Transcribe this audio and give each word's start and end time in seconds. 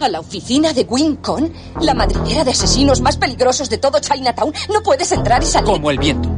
¿A 0.00 0.08
la 0.08 0.20
oficina 0.20 0.72
de 0.72 0.86
Wincon? 0.88 1.52
¿La 1.82 1.92
madriguera 1.92 2.42
de 2.42 2.52
asesinos 2.52 3.02
más 3.02 3.18
peligrosos 3.18 3.68
de 3.68 3.76
todo 3.76 4.00
Chinatown? 4.00 4.50
¿No 4.72 4.82
puedes 4.82 5.12
entrar 5.12 5.42
y 5.42 5.46
salir? 5.46 5.66
Como 5.74 5.90
el 5.90 5.98
viento. 5.98 6.30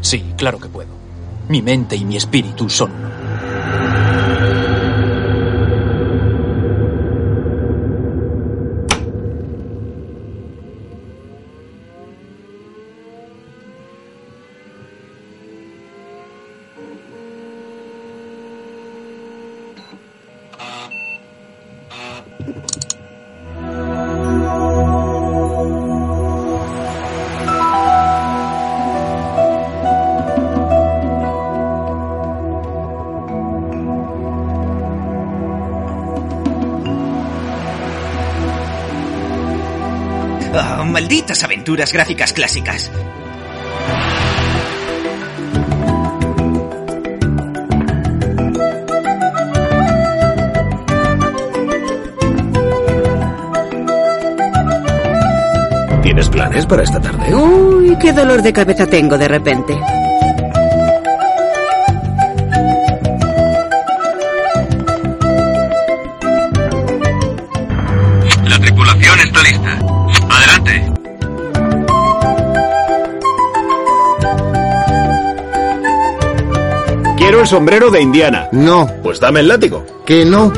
Sí, 0.00 0.24
claro 0.38 0.58
que 0.58 0.66
puedo. 0.66 0.88
Mi 1.48 1.60
mente 1.60 1.94
y 1.96 2.06
mi 2.06 2.16
espíritu 2.16 2.70
son 2.70 2.90
aventuras 41.70 41.92
gráficas 41.92 42.32
clásicas. 42.32 42.90
¿Tienes 56.02 56.28
planes 56.28 56.66
para 56.66 56.82
esta 56.82 57.00
tarde? 57.00 57.34
Uy, 57.34 57.96
qué 58.00 58.12
dolor 58.12 58.42
de 58.42 58.52
cabeza 58.52 58.86
tengo 58.86 59.16
de 59.16 59.28
repente. 59.28 59.78
Quiero 77.40 77.48
el 77.54 77.56
sombrero 77.56 77.90
de 77.90 78.02
Indiana. 78.02 78.48
No, 78.52 78.86
Pues 79.02 79.18
dame 79.18 79.40
el 79.40 79.48
látigo. 79.48 79.82
que 80.04 80.26
no. 80.26 80.52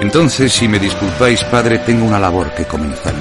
Entonces, 0.00 0.52
si 0.52 0.66
me 0.66 0.78
disculpáis, 0.78 1.44
padre, 1.44 1.78
tengo 1.80 2.06
una 2.06 2.18
labor 2.18 2.50
que 2.54 2.64
comenzar. 2.64 3.14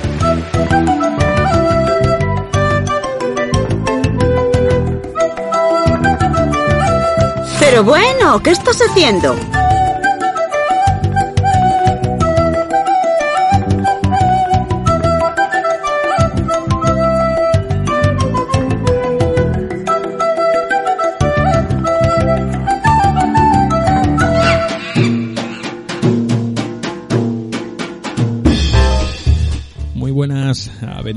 Pero 7.59 7.83
bueno, 7.83 8.41
¿qué 8.41 8.51
estás 8.51 8.79
haciendo? 8.81 9.35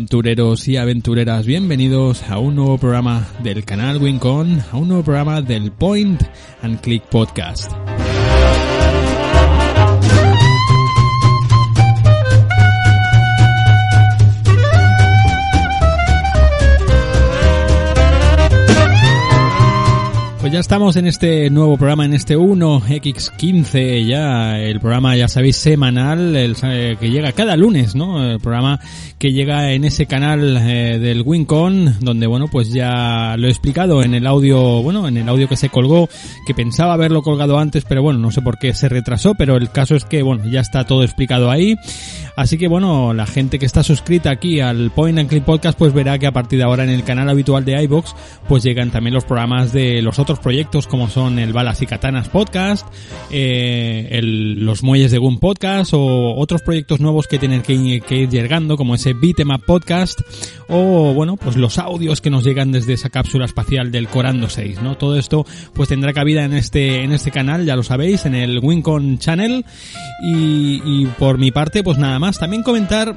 Aventureros 0.02 0.66
y 0.66 0.76
aventureras, 0.78 1.46
bienvenidos 1.46 2.24
a 2.24 2.38
un 2.38 2.56
nuevo 2.56 2.76
programa 2.76 3.24
del 3.44 3.64
canal 3.64 4.02
Wincon, 4.02 4.60
a 4.72 4.76
un 4.76 4.88
nuevo 4.88 5.04
programa 5.04 5.42
del 5.42 5.70
Point 5.70 6.20
and 6.60 6.80
Click 6.80 7.04
Podcast. 7.04 7.70
Ya 20.52 20.60
estamos 20.60 20.96
en 20.96 21.06
este 21.06 21.48
nuevo 21.48 21.78
programa, 21.78 22.04
en 22.04 22.12
este 22.12 22.36
1X15 22.36 24.06
ya, 24.06 24.58
el 24.58 24.80
programa 24.80 25.16
ya 25.16 25.26
sabéis 25.26 25.56
semanal, 25.56 26.36
el, 26.36 26.54
eh, 26.64 26.98
que 27.00 27.10
llega 27.10 27.32
cada 27.32 27.56
lunes, 27.56 27.94
¿no? 27.94 28.22
El 28.22 28.38
programa 28.38 28.78
que 29.18 29.32
llega 29.32 29.72
en 29.72 29.84
ese 29.84 30.04
canal 30.04 30.58
eh, 30.58 30.98
del 30.98 31.22
Wincon, 31.22 31.96
donde 32.00 32.26
bueno, 32.26 32.48
pues 32.48 32.70
ya 32.70 33.34
lo 33.38 33.46
he 33.46 33.50
explicado 33.50 34.02
en 34.02 34.12
el 34.12 34.26
audio, 34.26 34.82
bueno, 34.82 35.08
en 35.08 35.16
el 35.16 35.26
audio 35.26 35.48
que 35.48 35.56
se 35.56 35.70
colgó, 35.70 36.10
que 36.46 36.52
pensaba 36.52 36.92
haberlo 36.92 37.22
colgado 37.22 37.58
antes, 37.58 37.86
pero 37.88 38.02
bueno, 38.02 38.18
no 38.18 38.30
sé 38.30 38.42
por 38.42 38.58
qué 38.58 38.74
se 38.74 38.90
retrasó, 38.90 39.34
pero 39.34 39.56
el 39.56 39.70
caso 39.70 39.96
es 39.96 40.04
que 40.04 40.22
bueno, 40.22 40.44
ya 40.44 40.60
está 40.60 40.84
todo 40.84 41.02
explicado 41.02 41.50
ahí. 41.50 41.76
Así 42.36 42.56
que 42.56 42.66
bueno, 42.66 43.12
la 43.12 43.26
gente 43.26 43.58
que 43.58 43.66
está 43.66 43.82
suscrita 43.82 44.30
aquí 44.30 44.60
al 44.60 44.90
Point 44.90 45.18
and 45.18 45.28
Click 45.28 45.44
Podcast 45.44 45.78
pues 45.78 45.92
verá 45.92 46.18
que 46.18 46.26
a 46.26 46.32
partir 46.32 46.58
de 46.58 46.64
ahora 46.64 46.84
en 46.84 46.90
el 46.90 47.04
canal 47.04 47.28
habitual 47.28 47.64
de 47.64 47.82
iBox 47.82 48.14
pues 48.48 48.62
llegan 48.62 48.90
también 48.90 49.12
los 49.12 49.24
programas 49.24 49.72
de 49.72 50.00
los 50.00 50.18
otros 50.18 50.38
proyectos 50.38 50.86
como 50.86 51.08
son 51.08 51.38
el 51.38 51.52
Balas 51.52 51.82
y 51.82 51.86
Katanas 51.86 52.28
Podcast, 52.28 52.86
eh, 53.30 54.08
el, 54.12 54.64
los 54.64 54.82
Muelles 54.82 55.10
de 55.10 55.18
Gun 55.18 55.38
Podcast 55.38 55.92
o 55.94 56.34
otros 56.36 56.62
proyectos 56.62 57.00
nuevos 57.00 57.26
que 57.26 57.38
tienen 57.38 57.60
que, 57.62 57.74
ir 57.74 58.28
llegando 58.30 58.76
como 58.76 58.94
ese 58.94 59.12
Beat'em 59.12 59.50
Up 59.50 59.64
Podcast 59.66 60.20
o 60.68 61.12
bueno 61.12 61.36
pues 61.36 61.56
los 61.56 61.78
audios 61.78 62.22
que 62.22 62.30
nos 62.30 62.44
llegan 62.44 62.72
desde 62.72 62.94
esa 62.94 63.10
cápsula 63.10 63.44
espacial 63.44 63.92
del 63.92 64.08
Corando 64.08 64.48
6, 64.48 64.80
¿no? 64.82 64.96
Todo 64.96 65.18
esto 65.18 65.44
pues 65.74 65.90
tendrá 65.90 66.14
cabida 66.14 66.44
en 66.44 66.54
este 66.54 67.02
en 67.02 67.12
este 67.12 67.30
canal, 67.30 67.66
ya 67.66 67.76
lo 67.76 67.82
sabéis, 67.82 68.24
en 68.24 68.34
el 68.34 68.58
Wincon 68.58 69.18
Channel 69.18 69.66
y, 70.24 70.80
y 70.84 71.06
por 71.18 71.36
mi 71.36 71.50
parte 71.50 71.82
pues 71.82 71.98
nada 71.98 72.18
más, 72.18 72.21
también 72.38 72.62
comentar 72.62 73.16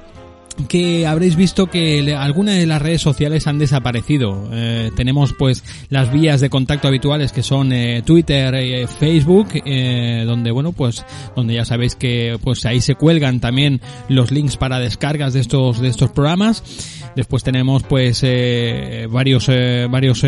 que 0.68 1.06
habréis 1.06 1.36
visto 1.36 1.68
que 1.68 2.16
algunas 2.16 2.56
de 2.56 2.66
las 2.66 2.82
redes 2.82 3.02
sociales 3.02 3.48
han 3.48 3.60
desaparecido. 3.60 4.50
Eh, 4.52 4.92
tenemos 4.96 5.34
pues 5.34 5.64
las 5.90 6.12
vías 6.12 6.42
de 6.42 6.50
contacto 6.50 6.88
habituales 6.88 7.32
que 7.32 7.44
son 7.44 7.72
eh, 7.74 8.02
Twitter, 8.06 8.54
eh, 8.56 8.88
Facebook, 8.88 9.50
eh, 9.66 10.24
donde 10.26 10.52
bueno 10.52 10.72
pues 10.72 11.06
donde 11.36 11.56
ya 11.56 11.66
sabéis 11.66 11.96
que 11.96 12.38
pues 12.42 12.66
ahí 12.66 12.82
se 12.82 12.96
cuelgan 12.96 13.40
también 13.40 13.82
los 14.08 14.32
links 14.32 14.58
para 14.58 14.80
descargas 14.80 15.34
de 15.34 15.42
estos 15.42 15.80
de 15.82 15.90
estos 15.90 16.12
programas. 16.12 16.64
Después 17.16 17.44
tenemos 17.44 17.84
pues 17.84 18.26
varios 19.10 19.48
varios 19.90 20.26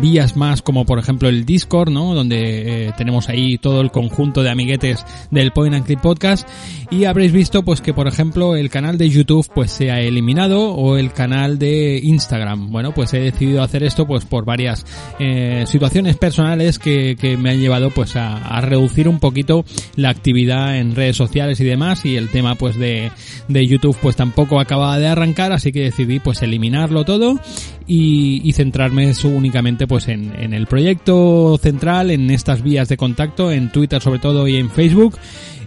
vías 0.00 0.36
más 0.36 0.62
como 0.62 0.86
por 0.86 1.00
ejemplo 1.00 1.28
el 1.28 1.44
Discord, 1.44 1.90
¿no? 1.90 2.14
Donde 2.14 2.92
tenemos 2.96 3.28
ahí 3.28 3.58
todo 3.58 3.80
el 3.80 3.90
conjunto 3.90 4.44
de 4.44 4.50
amiguetes 4.50 5.04
del 5.32 5.50
Point 5.50 5.74
and 5.74 5.86
Click 5.86 6.00
Podcast 6.00 6.48
y 6.88 7.04
habréis 7.04 7.32
visto 7.32 7.64
pues 7.64 7.80
que 7.80 7.94
por 7.94 8.06
ejemplo 8.06 8.54
el 8.54 8.70
canal 8.70 8.96
de 8.96 9.10
YouTube 9.10 9.48
se 9.68 9.90
ha 9.90 10.00
eliminado 10.00 10.72
o 10.74 10.96
el 10.96 11.12
canal 11.12 11.58
de 11.58 12.00
Instagram. 12.02 12.70
Bueno, 12.70 12.92
pues 12.92 13.12
he 13.14 13.20
decidido 13.20 13.62
hacer 13.62 13.82
esto 13.82 14.06
pues 14.06 14.24
por 14.24 14.44
varias 14.44 14.86
eh, 15.18 15.64
situaciones 15.66 16.16
personales 16.16 16.78
que, 16.78 17.16
que 17.16 17.36
me 17.36 17.50
han 17.50 17.60
llevado 17.60 17.90
pues 17.90 18.16
a, 18.16 18.36
a 18.36 18.60
reducir 18.60 19.08
un 19.08 19.20
poquito 19.20 19.64
la 19.96 20.10
actividad 20.10 20.76
en 20.78 20.94
redes 20.94 21.16
sociales 21.16 21.60
y 21.60 21.64
demás 21.64 22.04
y 22.04 22.16
el 22.16 22.28
tema 22.28 22.54
pues 22.54 22.76
de, 22.76 23.10
de 23.48 23.66
YouTube 23.66 23.96
pues 24.00 24.16
tampoco 24.16 24.60
acababa 24.60 24.98
de 24.98 25.08
arrancar 25.08 25.52
así 25.52 25.72
que 25.72 25.82
decidí 25.82 26.18
pues 26.18 26.42
eliminarlo 26.42 27.04
todo 27.04 27.38
y, 27.86 28.40
y 28.44 28.52
centrarme 28.52 29.12
únicamente 29.24 29.86
pues 29.86 30.08
en, 30.08 30.32
en 30.38 30.54
el 30.54 30.66
proyecto 30.66 31.58
central, 31.60 32.10
en 32.10 32.30
estas 32.30 32.62
vías 32.62 32.88
de 32.88 32.96
contacto, 32.96 33.50
en 33.50 33.70
Twitter 33.70 34.00
sobre 34.00 34.20
todo 34.20 34.46
y 34.46 34.56
en 34.56 34.70
Facebook 34.70 35.18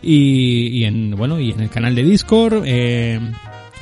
y, 0.02 0.68
y 0.68 0.86
en 0.86 1.12
bueno 1.12 1.40
y 1.40 1.52
en 1.52 1.60
el 1.60 1.70
canal 1.70 1.96
de 1.96 2.04
Discord. 2.04 2.64
Eh, 2.66 3.20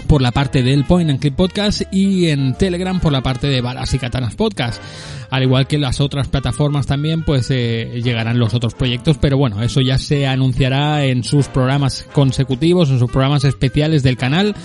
por 0.08 0.22
la 0.22 0.32
parte 0.32 0.64
del 0.64 0.84
Point 0.84 1.10
and 1.10 1.20
Click 1.20 1.36
Podcast 1.36 1.82
y 1.92 2.28
en 2.28 2.54
Telegram 2.56 3.00
por 3.00 3.12
la 3.12 3.22
parte 3.22 3.48
de 3.48 3.62
Balas 3.62 3.94
y 3.94 4.00
Katanas 4.00 4.36
Podcast. 4.36 4.82
Al 5.30 5.44
igual 5.44 5.68
que 5.68 5.78
las 5.78 6.02
otras 6.02 6.28
plataformas 6.28 6.88
también, 6.88 7.24
pues 7.24 7.48
eh, 7.52 8.02
llegarán 8.04 8.38
los 8.38 8.54
otros 8.54 8.74
proyectos, 8.74 9.18
pero 9.18 9.38
bueno, 9.38 9.64
eso 9.64 9.80
ya 9.82 9.98
se 9.98 10.28
anunciará 10.28 11.06
en 11.06 11.24
sus 11.24 11.48
programas 11.48 12.06
consecutivos, 12.12 12.90
en 12.90 13.00
sus 13.00 13.10
programas 13.10 13.46
especiales 13.46 14.04
del 14.04 14.18
canal 14.18 14.56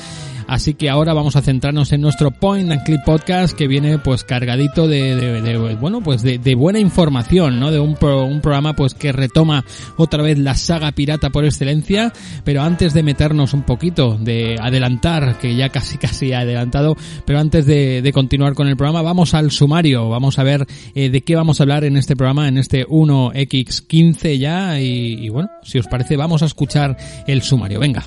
Así 0.46 0.75
que 0.75 0.88
ahora 0.88 1.12
vamos 1.12 1.37
a 1.37 1.43
centrarnos 1.43 1.93
en 1.93 2.00
nuestro 2.00 2.31
Point 2.31 2.70
and 2.70 2.84
Click 2.84 3.04
Podcast 3.04 3.56
que 3.56 3.66
viene 3.66 3.98
pues 3.98 4.25
cargadito 4.25 4.87
de, 4.87 5.16
de, 5.16 5.75
bueno 5.75 6.00
pues 6.00 6.22
de, 6.22 6.38
de, 6.38 6.54
buena 6.54 6.78
información, 6.78 7.58
¿no? 7.58 7.70
De 7.70 7.81
un, 7.81 7.96
un 8.00 8.40
programa 8.40 8.75
pues 8.75 8.94
que 8.94 9.12
retoma 9.12 9.64
otra 9.96 10.22
vez 10.22 10.38
la 10.38 10.54
saga 10.54 10.93
pirata 10.93 11.31
por 11.31 11.44
excelencia. 11.44 12.12
Pero 12.44 12.62
antes 12.62 12.94
de 12.94 13.02
meternos 13.02 13.54
un 13.54 13.62
poquito, 13.62 14.16
de 14.19 14.56
adelantar, 14.60 15.38
que 15.38 15.56
ya 15.56 15.69
casi 15.69 15.98
casi 16.06 16.32
ha 16.32 16.40
adelantado, 16.40 16.96
pero 17.25 17.38
antes 17.38 17.66
de, 17.66 18.02
de 18.02 18.12
continuar 18.12 18.54
con 18.54 18.69
el 18.69 18.76
programa, 18.76 19.02
vamos 19.02 19.34
al 19.34 19.50
sumario. 19.50 20.08
Vamos 20.08 20.38
a 20.38 20.44
ver 20.44 20.66
eh, 20.94 21.10
de 21.10 21.22
qué 21.22 21.37
vamos 21.37 21.60
a 21.60 21.64
hablar 21.64 21.84
en 21.84 21.96
este 21.96 22.16
programa, 22.16 22.48
en 22.48 22.58
este 22.58 22.87
1X15 22.87 24.38
ya. 24.38 24.81
Y, 24.81 25.26
y 25.26 25.28
bueno, 25.28 25.50
si 25.62 25.78
os 25.78 25.87
parece, 25.87 26.16
vamos 26.16 26.43
a 26.43 26.46
escuchar 26.46 26.96
el 27.26 27.43
sumario. 27.43 27.81
Venga. 27.81 28.04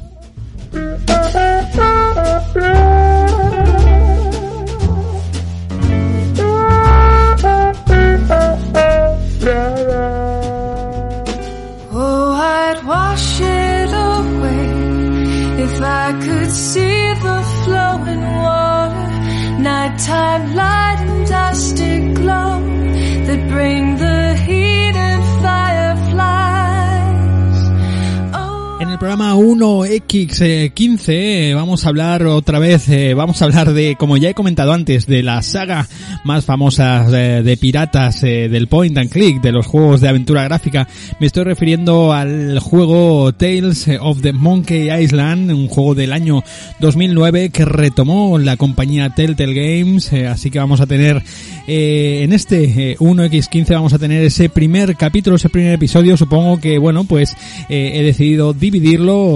Captain! 2.40 2.89
Programa 29.10 29.34
1X15 29.34 31.04
eh, 31.08 31.54
vamos 31.56 31.84
a 31.84 31.90
hablar 31.90 32.28
otra 32.28 32.60
vez, 32.60 32.88
eh, 32.90 33.16
vamos 33.16 33.42
a 33.42 33.46
hablar 33.46 33.74
de, 33.74 33.96
como 33.98 34.18
ya 34.18 34.30
he 34.30 34.34
comentado 34.36 34.72
antes, 34.72 35.08
de 35.08 35.24
la 35.24 35.42
saga 35.42 35.88
más 36.24 36.46
famosa 36.46 37.08
eh, 37.10 37.42
de 37.42 37.58
piratas 37.58 38.22
del 38.22 38.68
point 38.68 38.96
and 39.00 39.10
click, 39.10 39.42
de 39.42 39.52
los 39.52 39.66
juegos 39.66 40.02
de 40.02 40.10
aventura 40.10 40.44
gráfica. 40.44 40.88
Me 41.20 41.26
estoy 41.26 41.44
refiriendo 41.46 42.14
al 42.14 42.60
juego 42.60 43.34
Tales 43.34 43.88
of 44.00 44.22
the 44.22 44.32
Monkey 44.32 44.92
Island, 44.92 45.50
un 45.54 45.70
juego 45.70 45.96
del 45.96 46.14
año 46.14 46.44
2009 46.80 47.50
que 47.50 47.66
retomó 47.66 48.38
la 48.38 48.58
compañía 48.58 49.10
Telltale 49.16 49.56
Games, 49.56 50.14
así 50.14 50.52
que 50.52 50.60
vamos 50.60 50.82
a 50.82 50.86
tener 50.86 51.24
en 51.66 52.34
este 52.34 52.98
1X15 52.98 53.74
vamos 53.74 53.94
a 53.94 54.00
tener 54.00 54.24
ese 54.24 54.50
primer 54.50 54.96
capítulo, 54.96 55.36
ese 55.36 55.50
primer 55.50 55.74
episodio, 55.74 56.18
supongo 56.18 56.60
que 56.60 56.78
bueno, 56.78 57.06
pues 57.06 57.36
he 57.70 58.04
decidido 58.04 58.54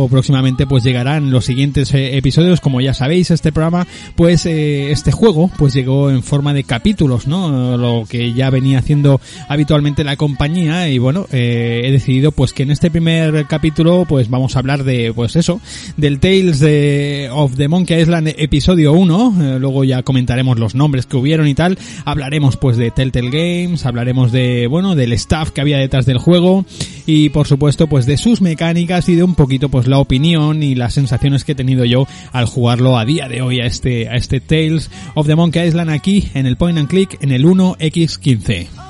próximamente 0.09 0.67
pues 0.67 0.83
llegarán 0.83 1.31
los 1.31 1.45
siguientes 1.45 1.91
episodios, 1.93 2.61
como 2.61 2.81
ya 2.81 2.93
sabéis, 2.93 3.31
este 3.31 3.51
programa, 3.51 3.87
pues 4.15 4.45
este 4.45 5.11
juego 5.11 5.49
pues 5.57 5.73
llegó 5.73 6.09
en 6.09 6.23
forma 6.23 6.53
de 6.53 6.63
capítulos, 6.63 7.27
¿no? 7.27 7.77
Lo 7.77 8.05
que 8.07 8.33
ya 8.33 8.49
venía 8.49 8.79
haciendo 8.79 9.19
habitualmente 9.47 10.03
la 10.03 10.15
compañía. 10.15 10.89
Y 10.89 10.97
bueno, 10.97 11.25
eh, 11.31 11.81
he 11.85 11.91
decidido 11.91 12.31
pues 12.31 12.53
que 12.53 12.63
en 12.63 12.71
este 12.71 12.91
primer 12.91 13.45
capítulo 13.47 14.05
pues 14.07 14.29
vamos 14.29 14.55
a 14.55 14.59
hablar 14.59 14.83
de 14.83 15.11
pues 15.13 15.35
eso, 15.35 15.61
del 15.97 16.19
Tales 16.19 16.59
de, 16.59 17.29
of 17.31 17.55
the 17.55 17.67
Monkey 17.67 18.01
Island 18.01 18.33
episodio 18.37 18.93
1, 18.93 19.35
eh, 19.39 19.59
luego 19.59 19.83
ya 19.83 20.03
comentaremos 20.03 20.59
los 20.59 20.75
nombres 20.75 21.05
que 21.05 21.17
hubieron 21.17 21.47
y 21.47 21.55
tal, 21.55 21.77
hablaremos 22.05 22.57
pues 22.57 22.77
de 22.77 22.91
Telltale 22.91 23.29
Games, 23.29 23.85
hablaremos 23.85 24.31
de 24.31 24.67
bueno, 24.67 24.95
del 24.95 25.13
staff 25.13 25.51
que 25.51 25.61
había 25.61 25.77
detrás 25.77 26.05
del 26.05 26.17
juego. 26.17 26.65
Y 27.05 27.29
por 27.29 27.47
supuesto 27.47 27.87
pues 27.87 28.05
de 28.05 28.17
sus 28.17 28.41
mecánicas 28.41 29.09
y 29.09 29.15
de 29.15 29.23
un 29.23 29.35
poquito 29.35 29.52
pues 29.59 29.87
la 29.87 29.99
opinión 29.99 30.63
y 30.63 30.75
las 30.75 30.93
sensaciones 30.93 31.43
que 31.43 31.53
he 31.53 31.55
tenido 31.55 31.85
yo 31.85 32.07
al 32.31 32.45
jugarlo 32.45 32.97
a 32.97 33.05
día 33.05 33.27
de 33.27 33.41
hoy 33.41 33.59
a 33.59 33.65
este 33.65 34.09
a 34.09 34.15
este 34.15 34.39
Tales 34.39 34.89
of 35.15 35.27
the 35.27 35.35
Monkey 35.35 35.67
Island 35.67 35.89
aquí 35.89 36.29
en 36.33 36.45
el 36.45 36.57
point 36.57 36.77
and 36.77 36.87
click 36.87 37.17
en 37.21 37.31
el 37.31 37.45
1X15. 37.45 38.82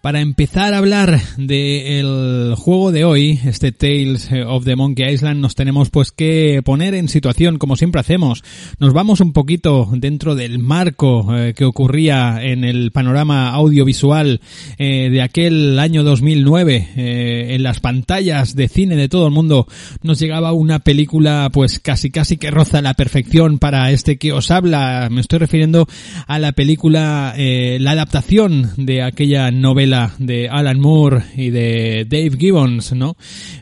Para 0.00 0.22
empezar 0.22 0.72
a 0.72 0.78
hablar 0.78 1.20
del 1.36 2.54
juego 2.56 2.90
de 2.90 3.04
hoy, 3.04 3.38
este 3.44 3.70
Tales 3.70 4.30
of 4.46 4.64
the 4.64 4.74
Monkey 4.74 5.12
Island, 5.12 5.40
nos 5.40 5.54
tenemos 5.54 5.90
pues 5.90 6.10
que 6.10 6.62
poner 6.64 6.94
en 6.94 7.06
situación, 7.08 7.58
como 7.58 7.76
siempre 7.76 8.00
hacemos. 8.00 8.42
Nos 8.78 8.94
vamos 8.94 9.20
un 9.20 9.34
poquito 9.34 9.90
dentro 9.92 10.34
del 10.34 10.58
marco 10.58 11.36
eh, 11.36 11.52
que 11.54 11.66
ocurría 11.66 12.38
en 12.40 12.64
el 12.64 12.92
panorama 12.92 13.50
audiovisual 13.50 14.40
eh, 14.78 15.10
de 15.10 15.20
aquel 15.20 15.78
año 15.78 16.02
2009. 16.02 16.88
Eh, 16.96 17.46
en 17.50 17.62
las 17.62 17.80
pantallas 17.80 18.56
de 18.56 18.68
cine 18.68 18.96
de 18.96 19.10
todo 19.10 19.26
el 19.26 19.34
mundo 19.34 19.66
nos 20.02 20.18
llegaba 20.18 20.52
una 20.52 20.78
película 20.78 21.50
pues 21.52 21.78
casi 21.78 22.10
casi 22.10 22.38
que 22.38 22.50
roza 22.50 22.80
la 22.80 22.94
perfección 22.94 23.58
para 23.58 23.90
este 23.90 24.16
que 24.16 24.32
os 24.32 24.50
habla. 24.50 25.08
Me 25.10 25.20
estoy 25.20 25.40
refiriendo 25.40 25.86
a 26.26 26.38
la 26.38 26.52
película, 26.52 27.34
eh, 27.36 27.76
la 27.82 27.90
adaptación 27.90 28.70
de 28.78 29.02
aquella 29.02 29.50
novela 29.50 29.89
de 30.18 30.48
Alan 30.48 30.78
Moore 30.78 31.24
y 31.34 31.50
de 31.50 32.06
Dave 32.08 32.36
Gibbons, 32.38 32.92
¿no? 32.92 33.16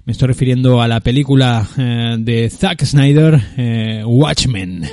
Me 0.05 0.13
estoy 0.13 0.29
refiriendo 0.29 0.83
a 0.83 0.89
la 0.89 1.01
película 1.01 1.67
eh, 1.79 2.17
de 2.19 2.51
Zack 2.51 2.85
Snyder, 2.85 3.41
eh, 3.57 4.03
Watchmen. 4.05 4.85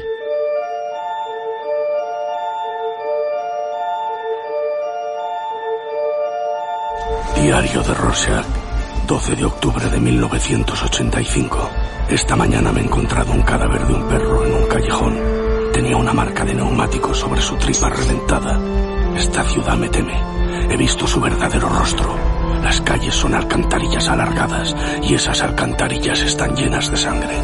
Diario 7.42 7.84
de 7.84 7.94
Rorschach, 7.94 8.46
12 9.06 9.36
de 9.36 9.46
octubre 9.46 9.90
de 9.90 10.00
1985. 10.00 11.70
Esta 12.10 12.38
mañana 12.38 12.72
me 12.72 12.80
he 12.80 12.84
encontrado 12.86 13.34
un 13.34 13.42
cadáver 13.42 13.86
de 13.86 13.94
un 13.94 14.08
perro 14.08 14.46
en 14.46 14.54
un 14.54 14.68
callejón. 14.68 15.20
Tenía 15.74 15.98
una 15.98 16.14
marca 16.14 16.46
de 16.46 16.54
neumático 16.54 17.14
sobre 17.14 17.42
su 17.42 17.58
tripa 17.58 17.90
reventada. 17.90 19.05
Esta 19.16 19.44
ciudad 19.44 19.78
me 19.78 19.90
teme. 19.90 20.14
He 20.70 20.78
visto 20.78 21.08
su 21.08 21.22
verdadero 21.22 21.70
rostro. 21.70 22.16
Las 22.64 22.82
calles 22.82 23.16
son 23.16 23.34
alcantarillas 23.34 24.10
alargadas 24.10 24.76
y 25.04 25.14
esas 25.14 25.42
alcantarillas 25.42 26.22
están 26.22 26.56
llenas 26.56 26.92
de 26.92 26.98
sangre. 26.98 27.38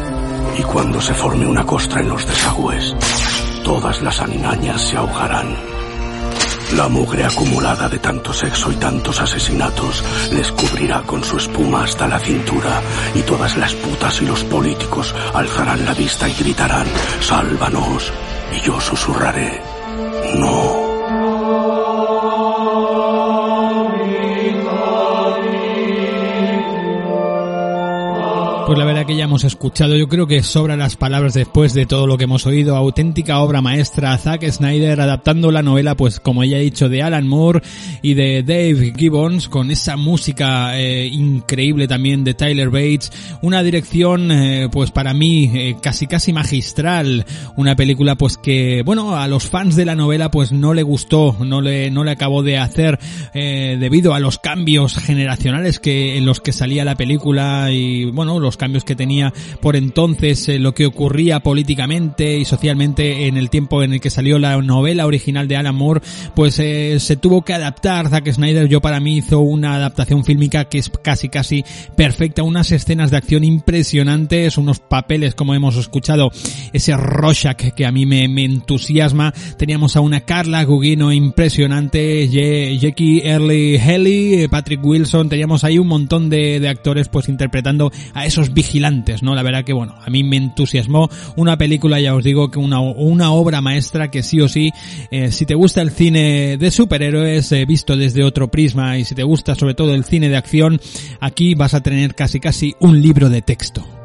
Y 0.58 0.62
cuando 0.62 1.00
se 1.00 1.14
forme 1.14 1.46
una 1.46 1.64
costra 1.64 2.00
en 2.00 2.08
los 2.08 2.26
desagües, 2.26 2.94
todas 3.64 4.02
las 4.02 4.20
animañas 4.20 4.82
se 4.82 4.96
ahogarán. 4.96 5.56
La 6.76 6.88
mugre 6.88 7.24
acumulada 7.24 7.88
de 7.88 7.98
tanto 7.98 8.32
sexo 8.32 8.72
y 8.72 8.76
tantos 8.76 9.20
asesinatos 9.20 10.02
les 10.32 10.50
cubrirá 10.52 11.02
con 11.02 11.22
su 11.22 11.36
espuma 11.36 11.84
hasta 11.84 12.08
la 12.08 12.18
cintura 12.18 12.80
y 13.14 13.20
todas 13.22 13.56
las 13.56 13.74
putas 13.74 14.20
y 14.22 14.26
los 14.26 14.42
políticos 14.44 15.14
alzarán 15.34 15.84
la 15.84 15.94
vista 15.94 16.28
y 16.28 16.34
gritarán, 16.34 16.86
sálvanos. 17.20 18.12
Y 18.56 18.60
yo 18.60 18.80
susurraré, 18.80 19.62
no. 20.36 20.81
Pues 28.66 28.78
la 28.78 28.84
verdad 28.84 29.06
que 29.06 29.16
ya 29.16 29.24
hemos 29.24 29.44
escuchado, 29.44 29.96
yo 29.96 30.08
creo 30.08 30.26
que 30.26 30.42
sobran 30.42 30.78
las 30.78 30.96
palabras 30.96 31.34
después 31.34 31.74
de 31.74 31.84
todo 31.84 32.06
lo 32.06 32.16
que 32.16 32.24
hemos 32.24 32.46
oído, 32.46 32.76
auténtica 32.76 33.40
obra 33.40 33.60
maestra, 33.60 34.16
Zack 34.16 34.48
Snyder 34.48 35.00
adaptando 35.00 35.50
la 35.50 35.62
novela, 35.62 35.96
pues 35.96 36.20
como 36.20 36.44
ya 36.44 36.58
he 36.58 36.62
dicho, 36.62 36.88
de 36.88 37.02
Alan 37.02 37.26
Moore 37.26 37.60
y 38.02 38.14
de 38.14 38.42
Dave 38.42 38.94
Gibbons, 38.96 39.48
con 39.48 39.70
esa 39.70 39.96
música 39.96 40.78
eh, 40.78 41.06
increíble 41.06 41.88
también 41.88 42.24
de 42.24 42.34
Tyler 42.34 42.70
Bates, 42.70 43.12
una 43.42 43.62
dirección 43.62 44.30
eh, 44.30 44.68
pues 44.70 44.90
para 44.92 45.12
mí 45.12 45.50
eh, 45.54 45.76
casi 45.82 46.06
casi 46.06 46.32
magistral, 46.32 47.26
una 47.56 47.74
película 47.74 48.14
pues 48.16 48.36
que, 48.36 48.82
bueno, 48.84 49.16
a 49.16 49.26
los 49.26 49.48
fans 49.48 49.74
de 49.76 49.84
la 49.84 49.96
novela 49.96 50.30
pues 50.30 50.52
no 50.52 50.72
le 50.72 50.82
gustó, 50.82 51.36
no 51.40 51.60
le, 51.60 51.90
no 51.90 52.04
le 52.04 52.12
acabó 52.12 52.42
de 52.42 52.58
hacer 52.58 52.98
debido 53.32 54.14
a 54.14 54.20
los 54.20 54.38
cambios 54.38 54.94
generacionales 54.96 55.80
que 55.80 56.16
en 56.16 56.26
los 56.26 56.40
que 56.40 56.52
salía 56.52 56.84
la 56.84 56.94
película 56.94 57.70
y 57.70 58.04
bueno, 58.06 58.38
los 58.38 58.56
cambios 58.62 58.84
que 58.84 58.94
tenía 58.94 59.32
por 59.60 59.74
entonces 59.74 60.48
eh, 60.48 60.60
lo 60.60 60.72
que 60.72 60.86
ocurría 60.86 61.40
políticamente 61.40 62.38
y 62.38 62.44
socialmente 62.44 63.26
en 63.26 63.36
el 63.36 63.50
tiempo 63.50 63.82
en 63.82 63.92
el 63.94 64.00
que 64.00 64.08
salió 64.08 64.38
la 64.38 64.56
novela 64.62 65.04
original 65.06 65.48
de 65.48 65.56
Alan 65.56 65.74
Moore, 65.74 66.00
pues 66.36 66.60
eh, 66.60 67.00
se 67.00 67.16
tuvo 67.16 67.42
que 67.42 67.54
adaptar. 67.54 68.08
Zack 68.08 68.30
Snyder, 68.32 68.68
yo 68.68 68.80
para 68.80 69.00
mí 69.00 69.16
hizo 69.16 69.40
una 69.40 69.74
adaptación 69.74 70.24
fílmica 70.24 70.66
que 70.66 70.78
es 70.78 70.90
casi 71.02 71.28
casi 71.28 71.64
perfecta, 71.96 72.44
unas 72.44 72.70
escenas 72.70 73.10
de 73.10 73.16
acción 73.16 73.42
impresionantes, 73.42 74.58
unos 74.58 74.78
papeles 74.78 75.34
como 75.34 75.54
hemos 75.54 75.76
escuchado, 75.76 76.30
ese 76.72 76.96
Rorschach 76.96 77.72
que 77.74 77.84
a 77.84 77.90
mí 77.90 78.06
me, 78.06 78.28
me 78.28 78.44
entusiasma. 78.44 79.32
Teníamos 79.58 79.96
a 79.96 80.00
una 80.00 80.20
Carla 80.20 80.62
Gugino 80.62 81.12
impresionante, 81.12 82.28
Ye- 82.28 82.78
Jackie 82.78 83.22
Early 83.24 83.78
Haley, 83.78 84.34
eh, 84.42 84.48
Patrick 84.48 84.84
Wilson, 84.84 85.28
teníamos 85.28 85.64
ahí 85.64 85.78
un 85.78 85.88
montón 85.88 86.30
de, 86.30 86.60
de 86.60 86.68
actores 86.68 87.08
pues 87.08 87.28
interpretando 87.28 87.90
a 88.14 88.26
esos 88.26 88.41
vigilantes, 88.50 89.22
¿no? 89.22 89.34
La 89.34 89.42
verdad 89.42 89.64
que 89.64 89.72
bueno, 89.72 89.94
a 90.04 90.10
mí 90.10 90.22
me 90.22 90.36
entusiasmó 90.36 91.10
una 91.36 91.58
película, 91.58 92.00
ya 92.00 92.14
os 92.14 92.24
digo, 92.24 92.50
que 92.50 92.58
una, 92.58 92.80
una 92.80 93.32
obra 93.32 93.60
maestra 93.60 94.10
que 94.10 94.22
sí 94.22 94.40
o 94.40 94.48
sí, 94.48 94.72
eh, 95.10 95.30
si 95.30 95.46
te 95.46 95.54
gusta 95.54 95.82
el 95.82 95.90
cine 95.90 96.56
de 96.58 96.70
superhéroes 96.70 97.52
eh, 97.52 97.64
visto 97.64 97.96
desde 97.96 98.24
otro 98.24 98.48
prisma 98.48 98.98
y 98.98 99.04
si 99.04 99.14
te 99.14 99.22
gusta 99.22 99.54
sobre 99.54 99.74
todo 99.74 99.94
el 99.94 100.04
cine 100.04 100.28
de 100.28 100.36
acción, 100.36 100.80
aquí 101.20 101.54
vas 101.54 101.74
a 101.74 101.82
tener 101.82 102.14
casi 102.14 102.40
casi 102.40 102.74
un 102.80 103.00
libro 103.00 103.28
de 103.28 103.42
texto. 103.42 104.01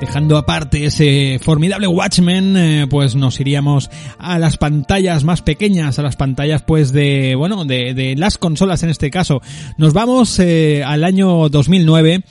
Dejando 0.00 0.38
aparte 0.38 0.86
ese 0.86 1.38
formidable 1.42 1.86
Watchmen, 1.86 2.56
eh, 2.56 2.86
pues 2.88 3.16
nos 3.16 3.38
iríamos 3.38 3.90
a 4.18 4.38
las 4.38 4.56
pantallas 4.56 5.24
más 5.24 5.42
pequeñas, 5.42 5.98
a 5.98 6.02
las 6.02 6.16
pantallas 6.16 6.62
pues 6.62 6.90
de, 6.92 7.34
bueno, 7.34 7.66
de, 7.66 8.14
las 8.16 8.38
consolas 8.38 8.82
en 8.82 8.88
este 8.88 9.10
caso. 9.10 9.42
Nos 9.76 9.92
vamos 9.92 10.38
eh, 10.38 10.82
al 10.84 11.04
año 11.04 11.50
2009 11.50 12.24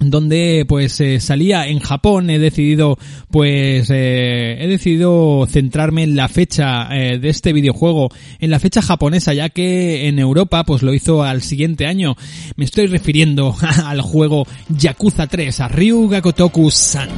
donde 0.00 0.64
pues 0.68 1.00
eh, 1.00 1.20
salía 1.20 1.66
en 1.66 1.80
Japón 1.80 2.30
he 2.30 2.38
decidido 2.38 2.98
pues 3.30 3.88
eh, 3.90 4.56
he 4.60 4.66
decidido 4.66 5.46
centrarme 5.48 6.02
en 6.02 6.16
la 6.16 6.28
fecha 6.28 6.88
eh, 6.90 7.18
de 7.18 7.28
este 7.28 7.52
videojuego 7.52 8.10
en 8.40 8.50
la 8.50 8.60
fecha 8.60 8.82
japonesa 8.82 9.32
ya 9.32 9.48
que 9.48 10.08
en 10.08 10.18
Europa 10.18 10.64
pues 10.64 10.82
lo 10.82 10.92
hizo 10.94 11.22
al 11.22 11.42
siguiente 11.42 11.86
año. 11.86 12.16
Me 12.56 12.64
estoy 12.64 12.86
refiriendo 12.86 13.54
al 13.84 14.00
juego 14.00 14.46
Yakuza 14.68 15.26
3 15.26 15.60
a 15.60 15.68
Ryuga 15.68 16.20
Kotoku 16.22 16.70
San 16.70 17.08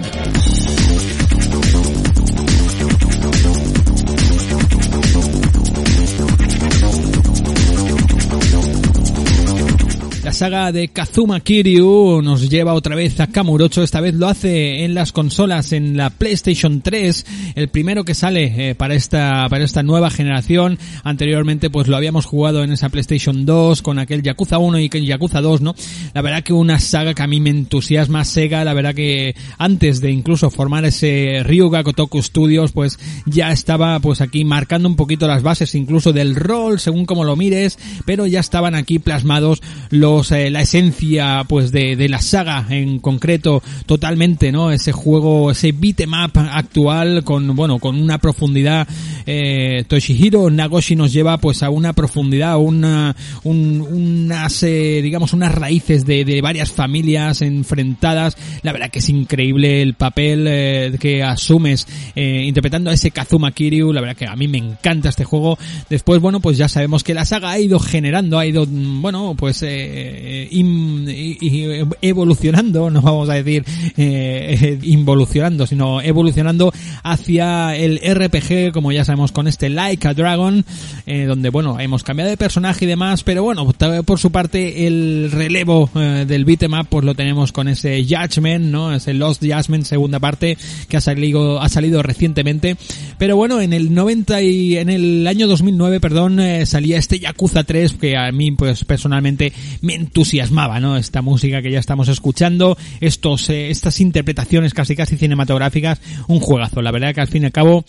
saga 10.39 10.71
de 10.71 10.87
Kazuma 10.87 11.41
Kiryu 11.41 12.23
nos 12.23 12.49
lleva 12.49 12.75
otra 12.75 12.95
vez 12.95 13.19
a 13.19 13.27
Kamurocho, 13.27 13.83
esta 13.83 14.01
vez 14.01 14.15
lo 14.15 14.29
hace 14.29 14.85
en 14.85 14.95
las 14.95 15.11
consolas, 15.11 15.73
en 15.73 15.97
la 15.97 16.11
PlayStation 16.11 16.81
3, 16.81 17.27
el 17.57 17.67
primero 17.67 18.05
que 18.05 18.15
sale 18.15 18.71
eh, 18.71 18.77
para 18.77 18.95
esta 18.95 19.49
para 19.51 19.65
esta 19.65 19.83
nueva 19.83 20.11
generación. 20.11 20.79
Anteriormente 21.03 21.71
pues 21.71 21.89
lo 21.89 21.97
habíamos 21.97 22.25
jugado 22.25 22.63
en 22.63 22.71
esa 22.71 22.89
PlayStation 22.89 23.47
2 23.47 23.83
con 23.83 23.99
aquel 23.99 24.23
Yakuza 24.23 24.59
1 24.59 24.79
y 24.79 24.89
Yakuza 24.89 25.41
2, 25.41 25.61
¿no? 25.61 25.75
La 26.15 26.23
verdad 26.23 26.45
que 26.45 26.53
una 26.53 26.79
saga 26.79 27.15
que 27.15 27.23
a 27.23 27.27
mí 27.27 27.41
me 27.41 27.51
entusiasma 27.51 28.25
Sega, 28.25 28.63
la 28.63 28.75
verdad 28.75 28.95
que 28.95 29.35
antes 29.59 30.01
de 30.01 30.13
incluso 30.13 30.51
formar 30.51 30.85
ese 30.85 31.41
Ryuga 31.43 31.83
Kotoku 31.83 32.23
Studios, 32.23 32.71
pues 32.71 33.01
ya 33.27 33.51
estaba 33.51 33.99
pues 33.99 34.21
aquí 34.21 34.45
marcando 34.45 34.89
un 34.89 34.95
poquito 34.95 35.27
las 35.27 35.43
bases 35.43 35.75
incluso 35.75 36.13
del 36.13 36.37
rol, 36.37 36.79
según 36.79 37.07
como 37.07 37.25
lo 37.25 37.35
mires, 37.35 37.77
pero 38.07 38.25
ya 38.29 38.39
estaban 38.39 38.77
aquí 38.77 39.01
plasmados 39.01 39.63
los 39.91 40.28
eh, 40.33 40.51
la 40.51 40.63
esencia 40.63 41.45
pues 41.49 41.73
de, 41.73 41.97
de 41.97 42.09
la 42.09 42.21
saga 42.21 42.67
en 42.71 42.99
concreto 42.99 43.63
totalmente 43.87 44.53
no 44.53 44.71
ese 44.71 44.93
juego 44.93 45.51
ese 45.51 45.73
beat'em 45.73 46.13
up 46.13 46.33
actual 46.39 47.25
con 47.25 47.55
bueno 47.57 47.79
con 47.79 48.01
una 48.01 48.19
profundidad 48.19 48.87
eh, 49.27 49.85
Toshihiro 49.89 50.51
Nagoshi 50.51 50.97
nos 50.97 51.13
lleva 51.13 51.39
pues 51.39 51.63
a 51.63 51.71
una 51.71 51.93
profundidad 51.93 52.59
una 52.59 53.15
un- 53.45 53.81
unas 53.91 54.63
eh, 54.63 55.01
digamos 55.03 55.33
unas 55.33 55.55
raíces 55.55 56.05
de, 56.07 56.25
de 56.25 56.41
varias 56.41 56.71
familias 56.73 57.43
enfrentadas. 57.43 58.37
La 58.63 58.73
verdad 58.73 58.91
que 58.91 58.99
es 59.01 59.09
increíble 59.09 59.83
el 59.83 59.95
papel 59.95 60.47
eh, 60.49 60.97
que 60.99 61.23
asumes 61.23 61.87
eh, 62.15 62.45
interpretando 62.47 62.91
a 62.91 62.95
ese 62.95 63.11
Kazuma 63.11 63.53
Kiryu. 63.53 63.93
La 63.93 64.01
verdad 64.01 64.17
que 64.17 64.27
a 64.27 64.37
mí 64.37 64.49
me 64.49 64.59
encanta 64.59 65.09
este 65.09 65.25
juego. 65.25 65.59
Después 65.91 66.21
bueno 66.21 66.41
pues 66.41 66.57
ya 66.57 66.69
sabemos 66.69 67.05
que 67.05 67.15
la 67.15 67.25
saga 67.25 67.51
ha 67.51 67.59
ido 67.61 67.79
generando 67.79 68.39
ha 68.39 68.47
ido 68.47 68.67
mm, 68.67 69.03
bueno 69.03 69.35
pues 69.37 69.63
eh, 69.63 70.08
y 70.51 71.85
evolucionando 72.03 72.91
no 72.91 73.03
vamos 73.03 73.29
a 73.29 73.35
decir 73.35 73.65
eh, 73.97 74.59
eh, 74.61 74.79
involucionando 74.83 75.67
sino 75.67 76.01
evolucionando 76.01 76.73
hacia 77.03 77.77
el 77.77 77.99
RPG 77.99 78.73
como 78.73 78.93
ya 78.93 79.05
sabemos 79.05 79.33
con 79.33 79.49
este 79.49 79.69
Like 79.69 80.09
a 80.09 80.15
Dragon 80.15 80.65
eh, 81.07 81.25
donde 81.25 81.51
bueno 81.51 81.79
hemos 81.81 82.03
cambiado 82.03 82.31
de 82.31 82.37
personaje 82.37 82.85
y 82.85 82.89
demás 82.89 83.23
pero 83.23 83.43
bueno 83.43 83.67
por 84.05 84.19
su 84.19 84.31
parte 84.31 84.87
el 84.87 85.31
relevo 85.31 85.91
eh, 85.95 86.25
del 86.27 86.45
beat'em 86.45 86.75
up 86.75 86.87
pues 86.89 87.05
lo 87.05 87.15
tenemos 87.15 87.53
con 87.53 87.69
ese 87.69 88.05
Judgment 88.05 88.67
no 88.67 88.95
ese 88.95 89.15
Lost 89.15 89.43
Judgment 89.43 89.85
segunda 89.85 90.19
parte 90.19 90.57
que 90.89 90.97
ha 90.97 91.01
salido 91.01 91.61
ha 91.61 91.69
salido 91.69 92.03
recientemente. 92.03 92.77
Pero 93.19 93.37
bueno 93.37 93.61
en 93.61 93.73
el 93.73 93.95
90 93.95 94.43
y 94.43 94.77
en 94.77 94.91
el 94.91 95.27
año 95.27 95.47
2009 95.47 96.01
perdón 96.01 96.41
eh, 96.41 96.67
salía 96.67 96.99
este 96.99 97.19
Yakuza 97.19 97.65
3 97.65 97.95
que 97.95 98.17
a 98.17 98.31
mí 98.33 98.51
pues 98.53 98.85
personalmente 98.85 99.53
me 99.81 99.95
entusiasmaba 99.99 100.81
no 100.81 100.97
esta 100.97 101.23
música 101.23 101.63
que 101.63 101.71
ya 101.71 101.79
estamos 101.79 102.09
escuchando 102.09 102.77
estos 103.01 103.51
eh, 103.51 103.71
estas 103.71 104.01
interpretaciones 104.01 104.75
casi 104.75 104.97
casi 104.97 105.17
cinematográficas 105.17 106.01
un 106.29 106.41
juegazo. 106.41 106.83
La 106.83 106.91
verdad 106.91 107.15
que 107.15 107.21
al 107.21 107.29
fin 107.29 107.43
y 107.43 107.47
al 107.47 107.53
cabo 107.53 107.85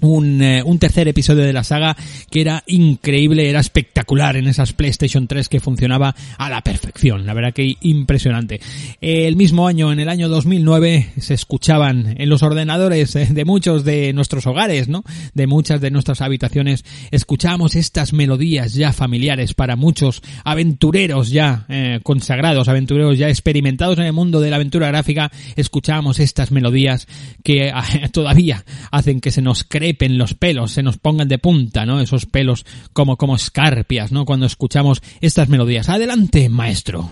un, 0.00 0.42
eh, 0.42 0.62
un 0.64 0.78
tercer 0.78 1.08
episodio 1.08 1.44
de 1.44 1.52
la 1.52 1.64
saga 1.64 1.96
que 2.30 2.40
era 2.40 2.62
increíble, 2.66 3.48
era 3.48 3.60
espectacular 3.60 4.36
en 4.36 4.46
esas 4.46 4.72
PlayStation 4.72 5.26
3 5.26 5.48
que 5.48 5.60
funcionaba 5.60 6.14
a 6.38 6.50
la 6.50 6.62
perfección, 6.62 7.26
la 7.26 7.34
verdad 7.34 7.52
que 7.52 7.76
impresionante. 7.80 8.60
El 9.00 9.36
mismo 9.36 9.66
año, 9.66 9.92
en 9.92 10.00
el 10.00 10.08
año 10.08 10.28
2009, 10.28 11.12
se 11.18 11.34
escuchaban 11.34 12.14
en 12.18 12.28
los 12.28 12.42
ordenadores 12.42 13.14
eh, 13.16 13.28
de 13.30 13.44
muchos 13.44 13.84
de 13.84 14.12
nuestros 14.12 14.46
hogares, 14.46 14.88
¿no? 14.88 15.04
De 15.34 15.46
muchas 15.46 15.80
de 15.80 15.90
nuestras 15.90 16.20
habitaciones, 16.20 16.84
escuchábamos 17.10 17.76
estas 17.76 18.12
melodías 18.12 18.74
ya 18.74 18.92
familiares 18.92 19.54
para 19.54 19.76
muchos 19.76 20.22
aventureros 20.44 21.30
ya 21.30 21.66
eh, 21.68 22.00
consagrados, 22.02 22.68
aventureros 22.68 23.18
ya 23.18 23.28
experimentados 23.28 23.98
en 23.98 24.04
el 24.04 24.12
mundo 24.12 24.40
de 24.40 24.50
la 24.50 24.56
aventura 24.56 24.88
gráfica, 24.88 25.30
escuchábamos 25.56 26.20
estas 26.20 26.50
melodías 26.50 27.06
que 27.42 27.72
todavía 28.12 28.64
hacen 28.90 29.20
que 29.20 29.30
se 29.30 29.42
nos 29.42 29.64
crepen 29.90 30.18
los 30.18 30.34
pelos, 30.34 30.70
se 30.70 30.84
nos 30.84 30.98
pongan 30.98 31.26
de 31.26 31.38
punta, 31.38 31.84
¿no? 31.84 32.00
Esos 32.00 32.24
pelos 32.24 32.64
como, 32.92 33.16
como 33.16 33.34
escarpias, 33.34 34.12
¿no? 34.12 34.24
Cuando 34.24 34.46
escuchamos 34.46 35.02
estas 35.20 35.48
melodías. 35.48 35.88
Adelante, 35.88 36.48
maestro. 36.48 37.10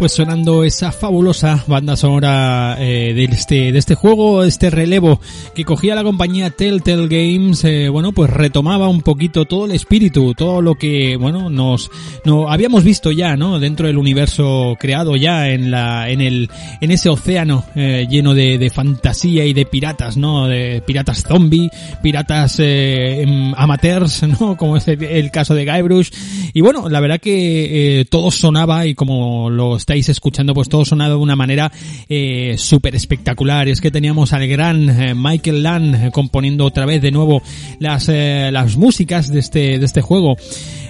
Pues 0.00 0.12
sonando 0.12 0.64
esa 0.64 0.92
fabulosa 0.92 1.62
banda 1.66 1.94
sonora 1.94 2.74
eh, 2.78 3.12
de 3.12 3.24
este 3.24 3.70
de 3.70 3.78
este 3.78 3.94
juego, 3.94 4.44
este 4.44 4.70
relevo 4.70 5.20
que 5.54 5.66
cogía 5.66 5.94
la 5.94 6.02
compañía 6.02 6.48
Telltale 6.48 7.06
Games, 7.06 7.62
eh, 7.64 7.90
bueno, 7.90 8.12
pues 8.12 8.30
retomaba 8.30 8.88
un 8.88 9.02
poquito 9.02 9.44
todo 9.44 9.66
el 9.66 9.72
espíritu, 9.72 10.32
todo 10.32 10.62
lo 10.62 10.76
que, 10.76 11.18
bueno, 11.18 11.50
nos 11.50 11.90
no 12.24 12.50
habíamos 12.50 12.82
visto 12.82 13.12
ya, 13.12 13.36
¿no? 13.36 13.58
Dentro 13.60 13.88
del 13.88 13.98
universo 13.98 14.74
creado 14.80 15.16
ya 15.16 15.50
en 15.50 15.70
la 15.70 16.08
en 16.08 16.22
el 16.22 16.48
en 16.80 16.90
ese 16.92 17.10
océano 17.10 17.66
eh, 17.74 18.06
lleno 18.08 18.32
de, 18.32 18.56
de 18.56 18.70
fantasía 18.70 19.44
y 19.44 19.52
de 19.52 19.66
piratas, 19.66 20.16
¿no? 20.16 20.46
De 20.48 20.82
piratas 20.86 21.24
zombie, 21.24 21.68
piratas 22.02 22.58
eh, 22.58 23.20
em, 23.20 23.52
amateurs, 23.54 24.22
¿no? 24.40 24.56
Como 24.56 24.78
es 24.78 24.88
el, 24.88 25.04
el 25.04 25.30
caso 25.30 25.54
de 25.54 25.66
Guybrush 25.66 26.08
y 26.54 26.62
bueno, 26.62 26.88
la 26.88 27.00
verdad 27.00 27.20
que 27.20 28.06
todo 28.10 28.30
sonaba 28.30 28.86
y 28.86 28.94
como 28.94 29.50
lo 29.50 29.76
está 29.76 29.89
estáis 29.90 30.08
escuchando, 30.08 30.54
pues 30.54 30.68
todo 30.68 30.84
sonado 30.84 31.16
de 31.16 31.22
una 31.22 31.34
manera 31.34 31.72
eh, 32.08 32.54
súper 32.58 32.94
espectacular. 32.94 33.66
Es 33.66 33.80
que 33.80 33.90
teníamos 33.90 34.32
al 34.32 34.46
gran 34.46 34.88
eh, 34.88 35.14
Michael 35.16 35.64
Land 35.64 35.94
eh, 35.96 36.10
componiendo 36.12 36.64
otra 36.64 36.86
vez 36.86 37.02
de 37.02 37.10
nuevo 37.10 37.42
las, 37.80 38.08
eh, 38.08 38.50
las 38.52 38.76
músicas 38.76 39.32
de 39.32 39.40
este, 39.40 39.80
de 39.80 39.84
este 39.84 40.00
juego. 40.00 40.36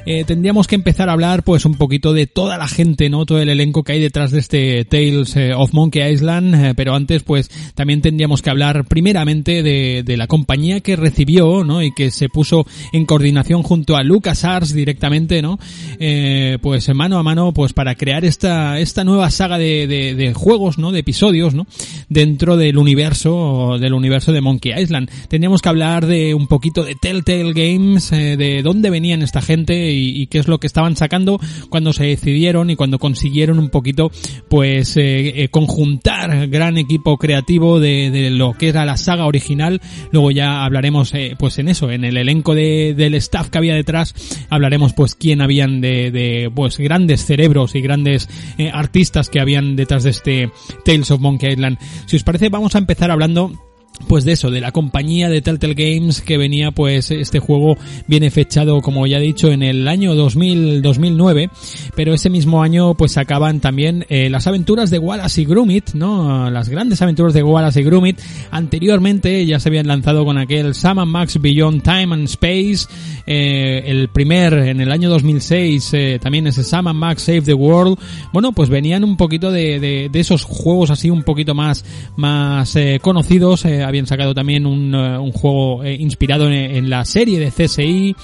Eh, 0.06 0.24
tendríamos 0.24 0.66
que 0.66 0.74
empezar 0.74 1.08
a 1.08 1.12
hablar 1.12 1.42
pues 1.42 1.64
un 1.64 1.74
poquito 1.74 2.12
de 2.12 2.26
toda 2.26 2.58
la 2.58 2.68
gente, 2.68 3.10
¿no? 3.10 3.26
Todo 3.26 3.40
el 3.40 3.48
elenco 3.48 3.82
que 3.82 3.92
hay 3.92 4.00
detrás 4.00 4.30
de 4.30 4.38
este 4.38 4.84
Tales 4.84 5.36
eh, 5.36 5.52
of 5.54 5.72
Monkey 5.72 6.12
Island, 6.12 6.54
eh, 6.54 6.74
pero 6.74 6.94
antes 6.94 7.22
pues 7.22 7.50
también 7.74 8.02
tendríamos 8.02 8.42
que 8.42 8.50
hablar 8.50 8.84
primeramente 8.86 9.62
de, 9.62 10.02
de 10.04 10.16
la 10.16 10.26
compañía 10.26 10.80
que 10.80 10.96
recibió, 10.96 11.64
¿no? 11.64 11.82
Y 11.82 11.92
que 11.92 12.10
se 12.10 12.28
puso 12.28 12.66
en 12.92 13.06
coordinación 13.06 13.62
junto 13.62 13.96
a 13.96 14.02
LucasArts 14.02 14.72
directamente, 14.72 15.42
¿no? 15.42 15.58
Eh, 15.98 16.58
pues 16.62 16.88
mano 16.94 17.18
a 17.18 17.22
mano 17.22 17.52
pues 17.52 17.72
para 17.72 17.94
crear 17.94 18.24
esta, 18.24 18.78
esta 18.78 19.04
nueva 19.04 19.30
saga 19.30 19.58
de, 19.58 19.86
de, 19.86 20.34
juegos, 20.34 20.78
¿no? 20.78 20.92
De 20.92 21.00
episodios, 21.00 21.54
¿no? 21.54 21.66
Dentro 22.08 22.56
del 22.56 22.78
universo, 22.78 23.76
del 23.78 23.94
universo 23.94 24.32
de 24.32 24.40
Monkey 24.40 24.72
Island. 24.80 25.10
Tendríamos 25.28 25.62
que 25.62 25.68
hablar 25.68 26.06
de 26.06 26.34
un 26.34 26.46
poquito 26.46 26.84
de 26.84 26.94
Telltale 26.94 27.52
Games, 27.52 28.12
eh, 28.12 28.36
de 28.36 28.62
dónde 28.62 28.90
venían 28.90 29.22
esta 29.22 29.42
gente 29.42 29.89
y, 29.92 30.26
qué 30.26 30.38
es 30.38 30.48
lo 30.48 30.58
que 30.58 30.66
estaban 30.66 30.96
sacando 30.96 31.40
cuando 31.68 31.92
se 31.92 32.04
decidieron 32.04 32.70
y 32.70 32.76
cuando 32.76 32.98
consiguieron 32.98 33.58
un 33.58 33.70
poquito 33.70 34.10
pues 34.48 34.96
eh, 34.96 35.42
eh, 35.42 35.48
conjuntar 35.48 36.48
gran 36.48 36.78
equipo 36.78 37.16
creativo 37.16 37.80
de, 37.80 38.10
de, 38.10 38.30
lo 38.30 38.54
que 38.54 38.68
era 38.68 38.84
la 38.84 38.96
saga 38.96 39.26
original. 39.26 39.80
Luego 40.12 40.30
ya 40.30 40.64
hablaremos 40.64 41.12
eh, 41.14 41.34
pues 41.38 41.58
en 41.58 41.68
eso 41.68 41.90
en 41.90 42.04
el 42.04 42.16
elenco 42.16 42.54
de, 42.54 42.94
del 42.96 43.14
staff 43.14 43.48
que 43.48 43.58
había 43.58 43.74
detrás 43.74 44.14
hablaremos 44.50 44.92
pues 44.92 45.14
quién 45.14 45.40
habían 45.40 45.80
de, 45.80 46.10
de 46.10 46.50
pues 46.54 46.78
grandes 46.78 47.24
cerebros 47.24 47.74
y 47.74 47.80
grandes 47.80 48.28
eh, 48.58 48.70
artistas 48.72 49.28
que 49.28 49.40
habían 49.40 49.76
detrás 49.76 50.04
de 50.04 50.10
este 50.10 50.50
Tales 50.84 51.10
of 51.10 51.20
Monkey 51.20 51.52
Island. 51.52 51.78
Si 52.06 52.16
os 52.16 52.24
parece 52.24 52.48
vamos 52.48 52.74
a 52.74 52.78
empezar 52.78 53.10
hablando 53.10 53.69
pues 54.08 54.24
de 54.24 54.32
eso, 54.32 54.50
de 54.50 54.60
la 54.60 54.72
compañía 54.72 55.28
de 55.28 55.40
Telltale 55.40 55.74
Games 55.74 56.20
que 56.20 56.38
venía, 56.38 56.70
pues 56.70 57.10
este 57.10 57.38
juego 57.38 57.76
viene 58.06 58.30
fechado, 58.30 58.80
como 58.80 59.06
ya 59.06 59.18
he 59.18 59.22
dicho, 59.22 59.50
en 59.52 59.62
el 59.62 59.86
año 59.88 60.14
2000, 60.14 60.82
2009, 60.82 61.50
pero 61.94 62.14
ese 62.14 62.30
mismo 62.30 62.62
año 62.62 62.94
pues 62.94 63.12
sacaban 63.12 63.60
también 63.60 64.06
eh, 64.08 64.28
las 64.30 64.46
aventuras 64.46 64.90
de 64.90 64.98
Wallace 64.98 65.42
y 65.42 65.44
Gromit, 65.44 65.92
¿no? 65.94 66.50
Las 66.50 66.68
grandes 66.68 67.00
aventuras 67.02 67.34
de 67.34 67.42
Wallace 67.42 67.80
y 67.80 67.84
Gromit. 67.84 68.20
Anteriormente 68.50 69.44
ya 69.46 69.60
se 69.60 69.68
habían 69.68 69.86
lanzado 69.86 70.24
con 70.24 70.38
aquel 70.38 70.74
Sam 70.74 71.08
Max 71.08 71.40
Beyond 71.40 71.82
Time 71.82 72.14
and 72.14 72.24
Space, 72.24 72.86
eh, 73.26 73.84
el 73.86 74.08
primer 74.08 74.54
en 74.54 74.80
el 74.80 74.90
año 74.90 75.08
2006, 75.08 75.94
eh, 75.94 76.18
también 76.20 76.46
ese 76.46 76.64
Sam 76.64 76.94
Max 76.96 77.22
Save 77.22 77.42
the 77.42 77.54
World. 77.54 77.98
Bueno, 78.32 78.52
pues 78.52 78.68
venían 78.68 79.04
un 79.04 79.16
poquito 79.16 79.50
de, 79.50 79.78
de, 79.78 80.08
de 80.10 80.20
esos 80.20 80.44
juegos 80.44 80.90
así 80.90 81.10
un 81.10 81.22
poquito 81.22 81.54
más, 81.54 81.84
más 82.16 82.76
conocidos, 83.02 83.64
habían 83.90 84.06
sacado 84.06 84.34
también 84.34 84.66
un, 84.66 84.94
uh, 84.94 85.22
un 85.22 85.32
juego 85.32 85.84
eh, 85.84 85.94
inspirado 85.94 86.50
en, 86.50 86.88
la 86.90 87.04
serie 87.04 87.38
de 87.38 87.50
CSI. 87.50 88.16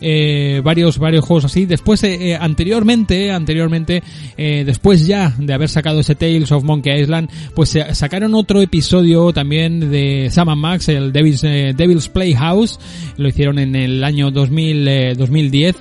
Eh, 0.00 0.60
varios 0.62 0.96
varios 0.98 1.24
juegos 1.24 1.46
así 1.46 1.66
después 1.66 2.04
eh, 2.04 2.36
anteriormente 2.40 3.32
anteriormente 3.32 4.00
eh, 4.36 4.62
después 4.64 5.08
ya 5.08 5.34
de 5.36 5.52
haber 5.52 5.68
sacado 5.68 5.98
ese 5.98 6.14
Tales 6.14 6.52
of 6.52 6.62
Monkey 6.62 7.00
Island 7.00 7.28
pues 7.52 7.76
sacaron 7.94 8.36
otro 8.36 8.62
episodio 8.62 9.32
también 9.32 9.90
de 9.90 10.28
Sam 10.30 10.56
Max 10.56 10.88
el 10.88 11.12
Devil's, 11.12 11.42
Devil's 11.42 12.08
Playhouse 12.08 12.78
lo 13.16 13.26
hicieron 13.26 13.58
en 13.58 13.74
el 13.74 14.04
año 14.04 14.30
2000 14.30 15.16
2010 15.18 15.74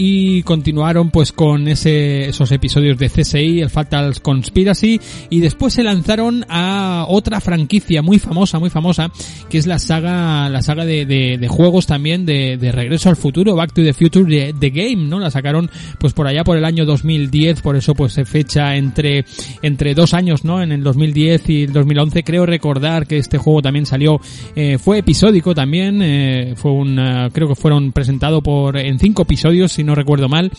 y 0.00 0.44
continuaron 0.44 1.10
pues 1.10 1.32
con 1.32 1.66
ese, 1.66 2.28
esos 2.28 2.52
episodios 2.52 2.98
de 2.98 3.10
CSI, 3.10 3.62
el 3.62 3.68
Fatal 3.68 4.22
Conspiracy 4.22 5.00
y 5.28 5.40
después 5.40 5.74
se 5.74 5.82
lanzaron 5.82 6.46
a 6.48 7.04
otra 7.08 7.40
franquicia 7.40 8.00
muy 8.00 8.20
famosa, 8.20 8.60
muy 8.60 8.70
famosa, 8.70 9.10
que 9.50 9.58
es 9.58 9.66
la 9.66 9.80
saga, 9.80 10.48
la 10.50 10.62
saga 10.62 10.84
de, 10.84 11.04
de, 11.04 11.36
de 11.36 11.48
juegos 11.48 11.88
también 11.88 12.26
de, 12.26 12.56
de, 12.56 12.70
Regreso 12.70 13.08
al 13.08 13.16
Futuro, 13.16 13.56
Back 13.56 13.72
to 13.72 13.82
the 13.82 13.92
Future 13.92 14.24
de, 14.24 14.54
The 14.56 14.70
Game, 14.70 15.08
¿no? 15.08 15.18
La 15.18 15.32
sacaron 15.32 15.68
pues 15.98 16.12
por 16.12 16.28
allá 16.28 16.44
por 16.44 16.56
el 16.56 16.64
año 16.64 16.86
2010, 16.86 17.60
por 17.60 17.74
eso 17.74 17.96
pues 17.96 18.12
se 18.12 18.24
fecha 18.24 18.76
entre, 18.76 19.24
entre 19.62 19.94
dos 19.94 20.14
años, 20.14 20.44
¿no? 20.44 20.62
En 20.62 20.70
el 20.70 20.84
2010 20.84 21.50
y 21.50 21.62
el 21.64 21.72
2011 21.72 22.22
creo 22.22 22.46
recordar 22.46 23.08
que 23.08 23.18
este 23.18 23.36
juego 23.36 23.62
también 23.62 23.84
salió, 23.84 24.20
eh, 24.54 24.78
fue 24.78 24.98
episódico 24.98 25.56
también, 25.56 26.02
eh, 26.02 26.54
fue 26.54 26.70
un, 26.70 27.00
uh, 27.00 27.30
creo 27.32 27.48
que 27.48 27.56
fueron 27.56 27.90
presentado 27.90 28.44
por, 28.44 28.76
en 28.76 29.00
cinco 29.00 29.22
episodios, 29.22 29.72
no 29.88 29.94
recuerdo 29.94 30.28
mal. 30.28 30.52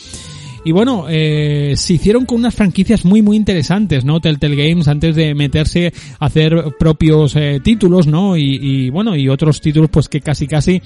Y 0.66 0.74
bueno, 0.74 1.06
eh, 1.08 1.76
se 1.78 1.94
hicieron 1.94 2.26
con 2.26 2.40
unas 2.40 2.54
franquicias 2.54 3.06
muy 3.06 3.22
muy 3.22 3.38
interesantes, 3.38 4.04
¿no? 4.04 4.20
Telltale 4.20 4.56
Games 4.56 4.88
antes 4.90 5.16
de 5.16 5.34
meterse 5.34 5.94
a 6.20 6.26
hacer 6.26 6.76
propios 6.78 7.36
eh, 7.38 7.62
títulos, 7.64 8.08
¿no? 8.08 8.36
Y, 8.36 8.60
y 8.62 8.90
bueno, 8.90 9.16
y 9.16 9.30
otros 9.30 9.62
títulos 9.62 9.90
pues 9.90 10.10
que 10.10 10.20
casi 10.20 10.48
casi 10.48 10.82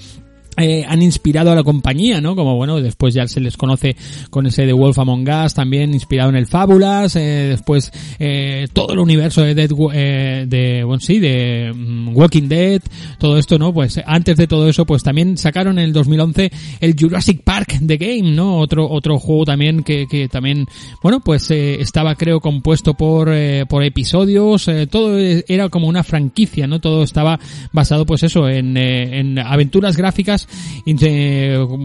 eh, 0.56 0.84
han 0.86 1.02
inspirado 1.02 1.50
a 1.50 1.54
la 1.54 1.62
compañía, 1.62 2.20
¿no? 2.20 2.36
Como 2.36 2.56
bueno, 2.56 2.80
después 2.80 3.14
ya 3.14 3.26
se 3.26 3.40
les 3.40 3.56
conoce 3.56 3.96
con 4.30 4.46
ese 4.46 4.66
de 4.66 4.72
Wolf 4.72 4.98
Among 4.98 5.28
Us, 5.28 5.54
también 5.54 5.94
inspirado 5.94 6.30
en 6.30 6.36
el 6.36 6.46
Fábulas, 6.46 7.16
eh, 7.16 7.46
después 7.50 7.92
eh, 8.18 8.66
todo 8.72 8.92
el 8.92 8.98
universo 8.98 9.42
de 9.42 9.54
Dead, 9.54 9.70
eh, 9.92 10.44
de, 10.48 10.84
bueno, 10.84 11.00
sí, 11.00 11.18
de 11.18 11.72
um, 11.74 12.16
Walking 12.16 12.48
Dead, 12.48 12.82
todo 13.18 13.38
esto, 13.38 13.58
¿no? 13.58 13.72
Pues 13.72 14.00
antes 14.04 14.36
de 14.36 14.46
todo 14.46 14.68
eso, 14.68 14.86
pues 14.86 15.02
también 15.02 15.36
sacaron 15.36 15.78
en 15.78 15.84
el 15.86 15.92
2011 15.92 16.50
el 16.80 16.96
Jurassic 16.98 17.42
Park 17.42 17.78
The 17.86 17.96
Game, 17.96 18.32
¿no? 18.32 18.58
Otro, 18.58 18.88
otro 18.88 19.18
juego 19.18 19.44
también 19.44 19.82
que, 19.82 20.06
que 20.08 20.28
también, 20.28 20.66
bueno, 21.02 21.20
pues 21.20 21.50
eh, 21.50 21.80
estaba 21.80 22.14
creo 22.14 22.40
compuesto 22.40 22.94
por, 22.94 23.30
eh, 23.32 23.66
por 23.68 23.82
episodios, 23.82 24.70
todo 24.90 25.18
era 25.18 25.68
como 25.68 25.88
una 25.88 26.02
franquicia, 26.02 26.66
¿no? 26.66 26.80
Todo 26.80 27.02
estaba 27.02 27.38
basado 27.72 28.06
pues 28.06 28.22
eso, 28.22 28.48
en, 28.48 28.76
en 28.76 29.38
aventuras 29.38 29.96
gráficas 29.96 30.43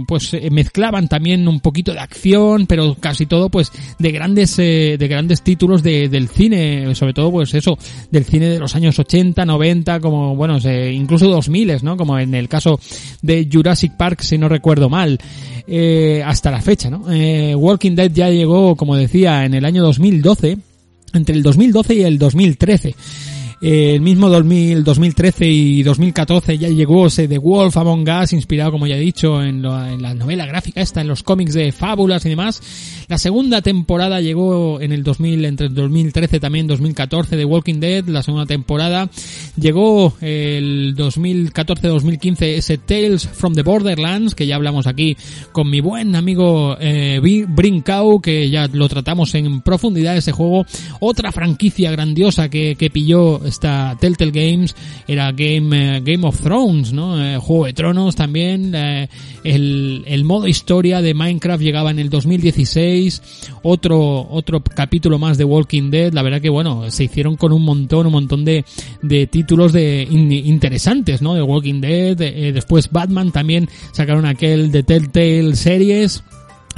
pues 0.08 0.36
mezclaban 0.52 1.08
también 1.08 1.48
un 1.48 1.60
poquito 1.60 1.94
de 1.94 2.00
acción 2.00 2.66
pero 2.68 2.96
casi 3.00 3.26
todo 3.26 3.50
pues 3.50 3.72
de 3.98 4.12
grandes 4.12 4.58
eh, 4.60 4.98
de 5.00 5.08
grandes 5.08 5.42
títulos 5.42 5.84
de, 5.84 6.10
del 6.10 6.28
cine 6.28 6.94
sobre 6.96 7.14
todo 7.14 7.32
pues 7.32 7.54
eso 7.54 7.78
del 8.12 8.26
cine 8.26 8.50
de 8.50 8.60
los 8.60 8.76
años 8.76 8.98
80 9.00 9.46
90 9.46 10.00
como 10.00 10.36
bueno 10.36 10.58
incluso 10.92 11.28
2000 11.28 11.60
no 11.84 11.98
como 11.98 12.18
en 12.18 12.34
el 12.34 12.48
caso 12.48 12.80
de 13.22 13.48
Jurassic 13.52 13.96
Park 13.96 14.22
si 14.22 14.38
no 14.38 14.50
recuerdo 14.50 14.90
mal. 14.90 15.20
Eh, 15.72 16.24
hasta 16.26 16.50
la 16.50 16.62
fecha 16.62 16.90
no 16.90 17.12
eh, 17.12 17.54
Walking 17.54 17.94
Dead 17.94 18.12
ya 18.12 18.30
llegó 18.30 18.76
como 18.76 18.96
decía 18.96 19.46
en 19.46 19.54
el 19.54 19.66
año 19.66 19.84
2012 19.84 20.58
entre 21.14 21.36
el 21.36 21.44
2012 21.44 21.94
y 21.94 22.02
el 22.02 22.18
2013 22.18 22.96
eh, 23.62 23.96
el 23.96 24.02
mismo 24.02 24.30
2000, 24.30 24.84
2013 24.84 25.46
y 25.48 25.84
2014 25.84 26.58
ya 26.58 26.70
llegó 26.70 27.08
ese 27.08 27.28
The 27.28 27.38
Wolf 27.38 27.76
Among 27.76 28.08
Us, 28.10 28.34
inspirado, 28.34 28.72
como 28.72 28.88
ya 28.88 28.96
he 28.96 29.00
dicho, 29.00 29.44
en, 29.44 29.62
lo, 29.62 29.86
en 29.86 30.02
la 30.02 30.14
novela 30.14 30.46
gráfica 30.46 30.82
esta, 30.82 31.02
en 31.02 31.08
los 31.08 31.24
cómics 31.24 31.54
de 31.54 31.72
fábulas 31.72 32.26
y 32.26 32.30
demás. 32.30 32.62
La 33.10 33.18
segunda 33.18 33.62
temporada 33.62 34.22
llegó 34.22 34.80
en 34.80 34.92
el 34.92 35.04
2000, 35.04 35.46
entre 35.46 35.68
el 35.68 35.74
2013 35.74 36.40
también 36.40 36.68
2014 36.68 37.36
de 37.36 37.44
Walking 37.44 37.80
Dead, 37.80 38.06
la 38.06 38.24
segunda 38.24 38.46
temporada. 38.46 39.10
Llegó 39.60 40.14
el 40.22 40.96
2014-2015 40.96 42.44
ese 42.44 42.78
Tales 42.78 43.28
from 43.28 43.56
the 43.56 43.64
Borderlands, 43.64 44.36
que 44.36 44.48
ya 44.48 44.56
hablamos 44.56 44.88
aquí 44.88 45.18
con 45.52 45.70
mi 45.70 45.82
buen 45.82 46.16
amigo 46.16 46.78
eh, 46.80 47.20
Brinkau, 47.48 48.22
que 48.22 48.50
ya 48.50 48.68
lo 48.72 48.88
tratamos 48.88 49.36
en 49.36 49.62
profundidad 49.62 50.16
ese 50.16 50.32
juego. 50.32 50.66
Otra 51.00 51.32
franquicia 51.32 51.92
grandiosa 51.92 52.50
que, 52.50 52.76
que 52.76 52.90
pilló 52.90 53.42
esta 53.50 53.98
Telltale 54.00 54.32
Games 54.32 54.76
era 55.08 55.32
Game 55.32 55.98
eh, 55.98 56.02
Game 56.02 56.26
of 56.26 56.40
Thrones, 56.42 56.94
¿no? 56.94 57.24
Eh, 57.24 57.38
Juego 57.38 57.66
de 57.66 57.74
Tronos 57.74 58.16
también. 58.16 58.74
Eh, 58.74 59.10
el, 59.44 60.04
el 60.08 60.24
modo 60.24 60.48
historia 60.48 61.02
de 61.02 61.14
Minecraft 61.14 61.62
llegaba 61.62 61.92
en 61.92 62.00
el 62.00 62.10
2016. 62.10 63.22
Otro 63.64 64.28
otro 64.30 64.62
capítulo 64.62 65.20
más 65.20 65.38
de 65.38 65.44
Walking 65.44 65.92
Dead. 65.92 66.14
La 66.14 66.22
verdad 66.22 66.42
que 66.42 66.50
bueno 66.50 66.90
se 66.90 67.04
hicieron 67.06 67.36
con 67.36 67.52
un 67.52 67.64
montón 67.64 68.08
un 68.08 68.14
montón 68.14 68.46
de, 68.46 68.64
de 69.02 69.28
títulos 69.28 69.74
de 69.74 70.08
in, 70.10 70.32
interesantes, 70.32 71.22
¿no? 71.22 71.34
De 71.34 71.42
Walking 71.42 71.82
Dead. 71.82 72.16
después 72.54 72.90
Batman 72.92 73.32
también 73.32 73.68
sacaron 73.92 74.26
aquel 74.26 74.72
de 74.72 74.84
Telltale 74.84 75.56
Series 75.56 76.24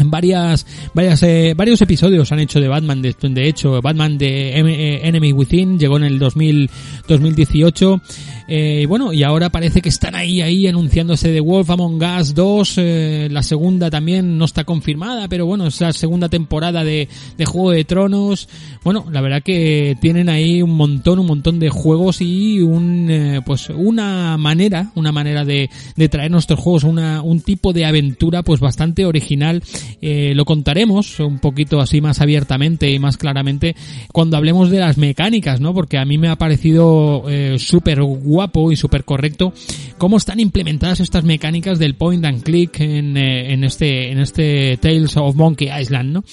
varias, 0.10 0.66
varias 0.94 1.24
eh, 1.24 1.54
varios 1.56 1.82
episodios 1.82 2.32
han 2.32 2.40
hecho 2.40 2.60
de 2.60 2.68
Batman 2.68 3.02
de, 3.02 3.16
de 3.20 3.48
hecho 3.48 3.82
Batman 3.82 4.18
de 4.18 4.58
Enemy 5.04 5.34
Within 5.34 5.78
llegó 5.78 5.98
en 5.98 6.04
el 6.04 6.20
2000, 6.20 6.70
2018 7.08 8.02
eh, 8.48 8.82
y 8.84 8.86
bueno 8.86 9.14
y 9.14 9.24
ahora 9.24 9.50
parece 9.50 9.82
que 9.82 9.90
están 9.90 10.16
ahí 10.16 10.42
ahí 10.42 10.68
anunciándose 10.68 11.32
de 11.32 11.40
Wolf 11.40 11.70
Among 11.70 12.02
Us 12.04 12.34
2 12.34 12.74
eh, 12.78 13.28
la 13.32 13.44
segunda 13.44 13.90
también 13.90 14.38
no 14.38 14.46
está 14.46 14.64
confirmada 14.64 15.28
pero 15.28 15.46
bueno 15.46 15.68
es 15.68 15.80
la 15.82 15.94
segunda 15.94 16.30
temporada 16.30 16.84
de, 16.84 17.08
de 17.38 17.46
Juego 17.46 17.72
de 17.72 17.86
Tronos. 17.86 18.50
Bueno 18.84 19.06
la 19.12 19.22
verdad 19.22 19.44
que 19.44 19.96
tienen 20.02 20.30
ahí 20.30 20.62
un 20.62 20.72
montón 20.72 21.20
un 21.20 21.28
montón 21.28 21.60
de 21.60 21.70
juegos 21.70 22.22
y 22.22 22.60
un 22.60 23.08
eh, 23.10 23.42
pues 23.46 23.70
una 23.70 24.38
manera 24.38 24.92
una 24.96 25.12
manera 25.12 25.46
de, 25.46 25.70
de 25.96 26.10
traer 26.10 26.32
nuestros 26.32 26.60
juegos 26.60 26.84
una, 26.84 27.22
un 27.22 27.42
tipo 27.42 27.74
de 27.74 27.86
aventura 27.86 28.44
pues 28.44 28.60
bastante 28.60 29.06
original 29.06 29.64
Eh, 30.02 30.34
lo 30.36 30.46
contaremos 30.46 31.20
un 31.20 31.40
poquito 31.40 31.80
así 31.80 32.02
más 32.02 32.22
abiertamente 32.22 32.92
y 32.92 33.00
más 33.00 33.18
claramente 33.18 33.76
cuando 34.12 34.38
hablemos 34.38 34.70
de 34.70 34.80
las 34.80 34.98
mecánicas, 34.98 35.60
¿no? 35.60 35.74
Porque 35.74 35.98
a 35.98 36.06
mí 36.06 36.18
me 36.18 36.30
ha 36.30 36.36
parecido 36.36 37.24
eh, 37.30 37.58
súper 37.58 38.02
guapo 38.02 38.72
y 38.72 38.76
súper 38.76 39.04
correcto 39.04 39.54
cómo 39.98 40.18
están 40.18 40.40
implementadas 40.40 41.00
estas 41.00 41.24
mecánicas 41.24 41.78
del 41.78 41.96
point 41.96 42.26
and 42.26 42.42
click 42.42 42.80
en, 42.80 43.18
eh, 43.18 43.54
en 43.54 43.64
este 43.64 44.12
en 44.12 44.20
este 44.20 44.78
Tales 44.78 45.16
of 45.18 45.36
Monkey 45.36 45.70
Island, 45.80 46.12
¿no? 46.12 46.24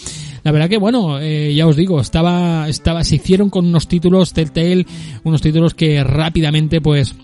La 0.42 0.52
verdad 0.52 0.70
que 0.70 0.78
bueno, 0.78 1.20
eh, 1.20 1.52
ya 1.54 1.66
os 1.66 1.76
digo, 1.76 2.00
estaba 2.00 2.66
estaba 2.68 3.04
se 3.04 3.16
hicieron 3.16 3.50
con 3.50 3.66
unos 3.66 3.86
títulos 3.86 4.32
Telltale, 4.32 4.86
unos 5.24 5.42
títulos 5.42 5.74
que 5.74 6.02
rápidamente 6.02 6.80
pues 6.80 7.14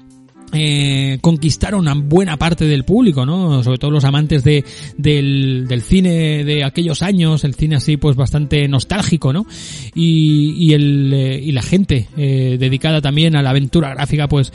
eh, 0.55 1.19
conquistaron 1.21 1.89
a 1.89 1.95
buena 1.95 2.37
parte 2.37 2.67
del 2.67 2.85
público, 2.85 3.27
¿no? 3.27 3.63
Sobre 3.63 3.79
todo 3.79 3.91
los 3.91 4.05
amantes 4.05 4.45
de, 4.45 4.65
del, 4.97 5.83
cine 5.83 6.45
de 6.45 6.65
aquellos 6.65 7.03
años, 7.03 7.45
el 7.45 7.55
cine 7.55 7.77
así 7.77 7.97
pues 7.97 8.17
bastante 8.17 8.67
nostálgico, 8.69 9.33
¿no? 9.33 9.47
Y, 9.95 10.55
y, 10.59 10.73
el, 10.75 11.13
eh, 11.13 11.41
y 11.43 11.53
la 11.53 11.63
gente 11.63 12.09
eh, 12.17 12.57
dedicada 12.59 13.01
también 13.01 13.37
a 13.37 13.43
la 13.43 13.51
aventura 13.51 13.91
gráfica, 13.91 14.29
pues 14.29 14.53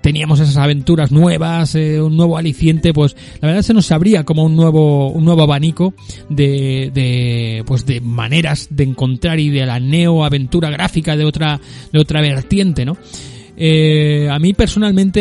teníamos 0.00 0.40
esas 0.40 0.56
aventuras 0.56 1.12
nuevas, 1.12 1.74
eh, 1.74 2.00
un 2.00 2.16
nuevo 2.16 2.36
aliciente, 2.38 2.92
pues 2.92 3.16
la 3.40 3.48
verdad 3.48 3.62
se 3.62 3.74
nos 3.74 3.90
abría 3.92 4.24
como 4.24 4.44
un 4.44 4.56
nuevo, 4.56 5.10
un 5.10 5.24
nuevo 5.24 5.42
abanico 5.42 5.94
de, 6.28 6.90
de, 6.92 7.62
pues 7.66 7.86
de 7.86 8.00
maneras 8.00 8.68
de 8.70 8.84
encontrar 8.84 9.38
y 9.40 9.50
de 9.50 9.66
la 9.66 9.80
neo 9.80 10.24
aventura 10.24 10.70
gráfica 10.70 11.16
de 11.16 11.24
otra, 11.24 11.60
de 11.92 11.98
otra 11.98 12.20
vertiente, 12.20 12.84
¿no? 12.84 12.96
Eh, 13.64 14.28
a 14.28 14.40
mí 14.40 14.54
personalmente, 14.54 15.20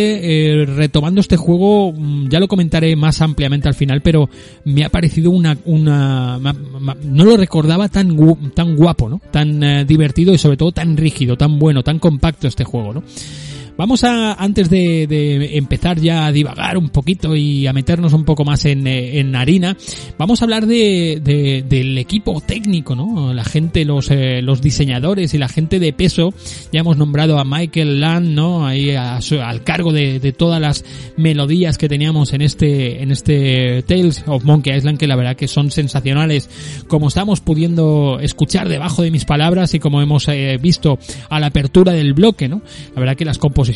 eh, 0.61 0.65
retomando 0.65 1.21
este 1.21 1.37
juego, 1.37 1.93
mm, 1.93 2.27
ya 2.27 2.39
lo 2.39 2.47
comentaré 2.47 2.95
más 2.95 3.21
ampliamente 3.21 3.67
al 3.67 3.75
final, 3.75 4.01
pero 4.01 4.29
me 4.65 4.83
ha 4.83 4.89
parecido 4.89 5.29
una, 5.29 5.55
una, 5.65 6.39
ma- 6.39 6.97
no 7.03 7.23
lo 7.23 7.37
recordaba 7.37 7.87
tan, 7.87 8.17
gu- 8.17 8.51
tan 8.55 8.75
guapo, 8.75 9.07
¿no? 9.09 9.21
Tan 9.29 9.61
eh, 9.61 9.85
divertido 9.85 10.33
y 10.33 10.39
sobre 10.39 10.57
todo 10.57 10.71
tan 10.71 10.97
rígido, 10.97 11.37
tan 11.37 11.59
bueno, 11.59 11.83
tan 11.83 11.99
compacto 11.99 12.47
este 12.47 12.63
juego, 12.63 12.95
¿no? 12.95 13.03
Vamos 13.81 14.03
a, 14.03 14.33
antes 14.33 14.69
de, 14.69 15.57
empezar 15.57 15.99
ya 15.99 16.27
a 16.27 16.31
divagar 16.31 16.77
un 16.77 16.89
poquito 16.89 17.35
y 17.35 17.65
a 17.65 17.73
meternos 17.73 18.13
un 18.13 18.25
poco 18.25 18.45
más 18.45 18.63
en, 18.65 18.85
eh, 18.85 19.17
en 19.17 19.35
harina, 19.35 19.75
vamos 20.19 20.39
a 20.39 20.45
hablar 20.45 20.67
de, 20.67 21.19
de- 21.19 21.65
del 21.67 21.97
equipo 21.97 22.41
técnico, 22.41 22.95
¿no? 22.95 23.33
La 23.33 23.43
gente, 23.43 23.83
los, 23.83 24.11
eh, 24.11 24.43
los 24.43 24.61
diseñadores 24.61 25.33
y 25.33 25.39
la 25.39 25.47
gente 25.49 25.79
de 25.79 25.93
peso. 25.93 26.31
Ya 26.71 26.81
hemos 26.81 26.97
nombrado 26.97 27.39
a 27.39 27.43
Michael 27.43 27.99
Land, 27.99 28.27
¿no? 28.35 28.67
Ahí 28.67 28.91
al 28.91 29.63
cargo 29.63 29.91
de, 29.91 30.19
de 30.19 30.31
todas 30.31 30.61
las 30.61 30.85
melodías 31.17 31.79
que 31.79 31.89
teníamos 31.89 32.33
en 32.33 32.43
este, 32.43 33.01
en 33.01 33.09
este 33.09 33.81
Tales 33.87 34.23
of 34.27 34.43
Monkey 34.43 34.77
Island, 34.77 34.99
que 34.99 35.07
la 35.07 35.15
verdad 35.15 35.35
que 35.35 35.47
son 35.47 35.71
sensacionales, 35.71 36.51
como 36.87 37.07
estamos 37.07 37.39
pudiendo 37.41 38.19
escuchar 38.21 38.69
debajo 38.69 39.01
de 39.01 39.09
mis 39.09 39.25
palabras 39.25 39.73
y 39.73 39.79
como 39.79 40.03
hemos 40.03 40.27
eh, 40.27 40.59
visto 40.61 40.99
a 41.31 41.39
la 41.39 41.47
apertura 41.47 41.93
del 41.93 42.13
bloque, 42.13 42.47
¿no? 42.47 42.61
La 42.93 42.99
verdad 42.99 43.15
que 43.15 43.25
las 43.25 43.39
composiciones, 43.39 43.70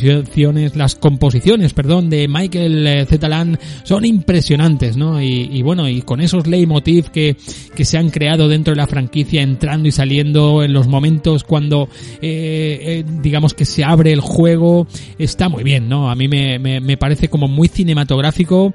las 0.75 0.95
composiciones, 0.95 1.73
perdón, 1.73 2.09
de 2.09 2.27
Michael 2.27 2.87
eh, 2.87 3.05
Z. 3.05 3.27
Land 3.27 3.59
son 3.83 4.05
impresionantes, 4.05 4.97
¿no? 4.97 5.21
Y, 5.21 5.61
bueno, 5.61 5.87
y 5.87 6.01
con 6.01 6.21
esos 6.21 6.47
leitmotiv 6.47 7.09
que, 7.09 7.37
que 7.75 7.85
se 7.85 7.97
han 7.97 8.09
creado 8.09 8.47
dentro 8.47 8.73
de 8.73 8.77
la 8.77 8.87
franquicia, 8.87 9.41
entrando 9.41 9.87
y 9.87 9.91
saliendo 9.91 10.63
en 10.63 10.73
los 10.73 10.87
momentos 10.87 11.43
cuando, 11.43 11.89
eh, 12.21 12.79
eh, 12.81 13.05
digamos 13.21 13.53
que 13.53 13.65
se 13.65 13.83
abre 13.83 14.11
el 14.11 14.21
juego, 14.21 14.87
está 15.17 15.49
muy 15.49 15.63
bien, 15.63 15.89
¿no? 15.89 16.09
A 16.09 16.15
mí 16.15 16.27
me, 16.27 16.59
me 16.59 16.97
parece 16.97 17.29
como 17.29 17.47
muy 17.47 17.67
cinematográfico, 17.67 18.73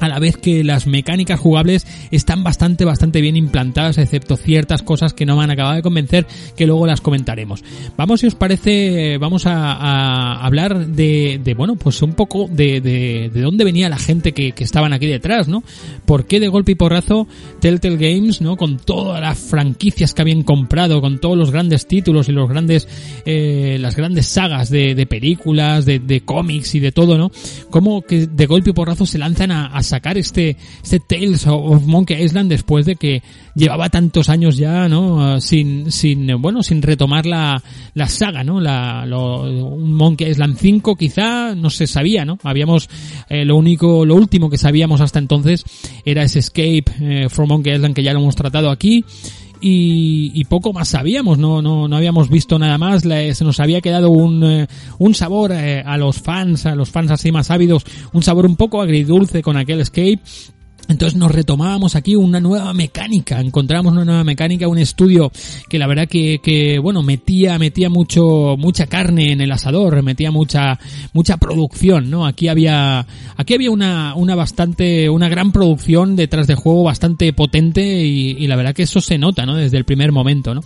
a 0.00 0.08
la 0.08 0.18
vez 0.18 0.36
que 0.36 0.64
las 0.64 0.86
mecánicas 0.86 1.40
jugables 1.40 1.86
están 2.10 2.44
bastante, 2.44 2.84
bastante 2.84 3.20
bien 3.20 3.36
implantadas, 3.36 3.98
excepto 3.98 4.36
ciertas 4.36 4.82
cosas 4.82 5.14
que 5.14 5.26
no 5.26 5.36
me 5.36 5.44
han 5.44 5.50
acabado 5.50 5.76
de 5.76 5.82
convencer, 5.82 6.26
que 6.56 6.66
luego 6.66 6.86
las 6.86 7.00
comentaremos. 7.00 7.62
Vamos, 7.96 8.20
si 8.20 8.26
os 8.26 8.34
parece, 8.34 9.18
vamos 9.18 9.46
a, 9.46 9.72
a 9.72 10.44
hablar 10.44 10.86
de, 10.86 11.40
de, 11.42 11.54
bueno, 11.54 11.76
pues 11.76 12.02
un 12.02 12.14
poco 12.14 12.48
de, 12.50 12.80
de, 12.80 13.30
de 13.32 13.40
dónde 13.40 13.64
venía 13.64 13.88
la 13.88 13.98
gente 13.98 14.32
que, 14.32 14.52
que 14.52 14.64
estaban 14.64 14.92
aquí 14.92 15.06
detrás, 15.06 15.48
¿no? 15.48 15.62
¿Por 16.04 16.26
qué 16.26 16.40
de 16.40 16.48
golpe 16.48 16.72
y 16.72 16.74
porrazo 16.74 17.26
Telltale 17.60 17.96
Games, 17.96 18.40
¿no? 18.40 18.56
Con 18.56 18.78
todas 18.78 19.20
las 19.20 19.38
franquicias 19.38 20.14
que 20.14 20.22
habían 20.22 20.42
comprado, 20.42 21.00
con 21.00 21.18
todos 21.18 21.36
los 21.36 21.50
grandes 21.50 21.86
títulos 21.86 22.28
y 22.28 22.32
los 22.32 22.48
grandes, 22.48 22.88
eh, 23.24 23.78
las 23.80 23.96
grandes 23.96 24.26
sagas 24.26 24.70
de, 24.70 24.94
de 24.94 25.06
películas, 25.06 25.84
de, 25.86 25.98
de 25.98 26.20
cómics 26.22 26.74
y 26.74 26.80
de 26.80 26.92
todo, 26.92 27.18
¿no? 27.18 27.30
Cómo 27.70 28.02
que 28.02 28.26
de 28.26 28.46
golpe 28.46 28.70
y 28.70 28.72
porrazo 28.72 29.06
se 29.06 29.18
lanzan 29.18 29.50
a, 29.50 29.66
a 29.66 29.82
sacar 29.86 30.18
este, 30.18 30.56
este 30.82 31.00
Tales 31.00 31.46
of 31.46 31.84
Monkey 31.84 32.22
Island 32.22 32.50
después 32.50 32.86
de 32.86 32.96
que 32.96 33.22
llevaba 33.54 33.88
tantos 33.88 34.28
años 34.28 34.56
ya, 34.56 34.88
¿no? 34.88 35.40
Sin, 35.40 35.90
sin, 35.90 36.40
bueno, 36.40 36.62
sin 36.62 36.82
retomar 36.82 37.26
la, 37.26 37.62
la 37.94 38.08
saga, 38.08 38.44
¿no? 38.44 38.60
La, 38.60 39.06
Monkey 39.06 40.28
Island 40.30 40.56
5 40.58 40.96
quizá 40.96 41.54
no 41.54 41.70
se 41.70 41.86
sabía, 41.86 42.24
¿no? 42.24 42.38
Habíamos, 42.42 42.88
eh, 43.28 43.44
lo 43.44 43.56
único, 43.56 44.04
lo 44.04 44.14
último 44.14 44.50
que 44.50 44.58
sabíamos 44.58 45.00
hasta 45.00 45.18
entonces 45.18 45.64
era 46.04 46.22
ese 46.22 46.40
Escape 46.40 46.84
eh, 47.00 47.28
from 47.28 47.48
Monkey 47.48 47.74
Island 47.74 47.94
que 47.94 48.02
ya 48.02 48.12
lo 48.12 48.20
hemos 48.20 48.36
tratado 48.36 48.70
aquí 48.70 49.04
y, 49.60 50.32
y 50.34 50.44
poco 50.44 50.72
más 50.72 50.88
sabíamos, 50.88 51.38
no, 51.38 51.62
no, 51.62 51.88
no 51.88 51.96
habíamos 51.96 52.28
visto 52.28 52.58
nada 52.58 52.78
más, 52.78 53.02
se 53.02 53.44
nos 53.44 53.60
había 53.60 53.80
quedado 53.80 54.10
un, 54.10 54.44
eh, 54.44 54.66
un 54.98 55.14
sabor 55.14 55.52
eh, 55.52 55.82
a 55.84 55.96
los 55.96 56.20
fans, 56.20 56.66
a 56.66 56.74
los 56.74 56.90
fans 56.90 57.10
así 57.10 57.32
más 57.32 57.50
ávidos, 57.50 57.84
un 58.12 58.22
sabor 58.22 58.46
un 58.46 58.56
poco 58.56 58.80
agridulce 58.80 59.42
con 59.42 59.56
aquel 59.56 59.80
escape. 59.80 60.20
Entonces 60.88 61.18
nos 61.18 61.32
retomábamos 61.32 61.96
aquí 61.96 62.14
una 62.14 62.40
nueva 62.40 62.72
mecánica, 62.72 63.40
encontramos 63.40 63.92
una 63.92 64.04
nueva 64.04 64.24
mecánica, 64.24 64.68
un 64.68 64.78
estudio 64.78 65.32
que 65.68 65.78
la 65.78 65.86
verdad 65.86 66.08
que, 66.08 66.40
que 66.42 66.78
bueno, 66.78 67.02
metía, 67.02 67.58
metía 67.58 67.88
mucho, 67.90 68.56
mucha 68.58 68.86
carne 68.86 69.32
en 69.32 69.40
el 69.40 69.50
asador, 69.50 70.02
metía 70.02 70.30
mucha, 70.30 70.78
mucha 71.12 71.36
producción, 71.38 72.10
¿no? 72.10 72.26
Aquí 72.26 72.48
había, 72.48 73.06
aquí 73.36 73.54
había 73.54 73.70
una, 73.70 74.14
una 74.14 74.34
bastante, 74.34 75.10
una 75.10 75.28
gran 75.28 75.52
producción 75.52 76.16
detrás 76.16 76.46
de 76.46 76.54
juego 76.54 76.84
bastante 76.84 77.32
potente 77.32 77.82
y, 77.82 78.36
y 78.38 78.46
la 78.46 78.56
verdad 78.56 78.74
que 78.74 78.84
eso 78.84 79.00
se 79.00 79.18
nota, 79.18 79.44
¿no? 79.44 79.56
Desde 79.56 79.78
el 79.78 79.84
primer 79.84 80.12
momento, 80.12 80.54
¿no? 80.54 80.62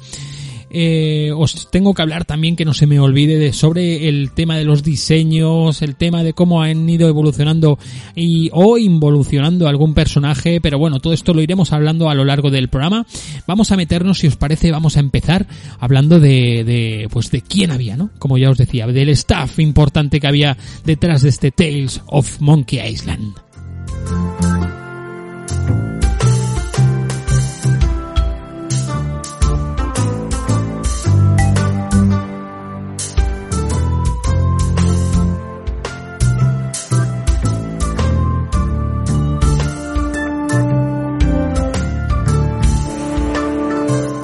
Eh, 0.71 1.33
os 1.37 1.69
tengo 1.71 1.95
que 1.95 2.03
hablar 2.03 2.25
también 2.25 2.55
que 2.55 2.65
no 2.65 2.75
se 2.75 2.87
me 2.87 3.01
olvide 3.01 3.39
de 3.39 3.53
sobre 3.53 4.09
el 4.09 4.31
tema 4.31 4.57
de 4.57 4.65
los 4.65 4.85
diseños, 4.85 5.83
el 5.83 5.97
tema 5.97 6.23
de 6.23 6.33
cómo 6.33 6.63
han 6.63 6.89
ido 6.89 7.09
evolucionando 7.09 7.79
y 8.15 8.51
o 8.53 8.79
involucionando 8.79 9.67
algún 9.67 9.95
personaje, 9.95 10.61
pero 10.61 10.79
bueno, 10.79 11.01
todo 11.01 11.13
esto 11.13 11.35
lo 11.35 11.43
iremos 11.43 11.73
hablando 11.73 12.09
a 12.09 12.15
lo 12.15 12.25
largo 12.25 12.51
del 12.51 12.69
programa. 12.69 13.07
Vamos 13.47 13.73
a 13.73 13.77
meternos, 13.77 14.19
si 14.19 14.29
os 14.29 14.37
parece, 14.37 14.71
vamos 14.71 14.97
a 14.97 15.01
empezar 15.01 15.47
hablando 15.81 16.21
de, 16.21 16.65
de 16.65 17.09
pues 17.11 17.31
de 17.31 17.43
quién 17.43 17.73
había, 17.73 17.97
¿no? 17.97 18.11
Como 18.19 18.39
ya 18.39 18.51
os 18.51 18.59
decía, 18.59 18.87
del 18.87 19.09
staff 19.11 19.59
importante 19.59 20.21
que 20.21 20.27
había 20.27 20.57
detrás 20.85 21.23
de 21.23 21.31
este 21.31 21.51
Tales 21.51 22.01
of 22.07 22.41
Monkey 22.41 22.81
Island. 22.81 23.35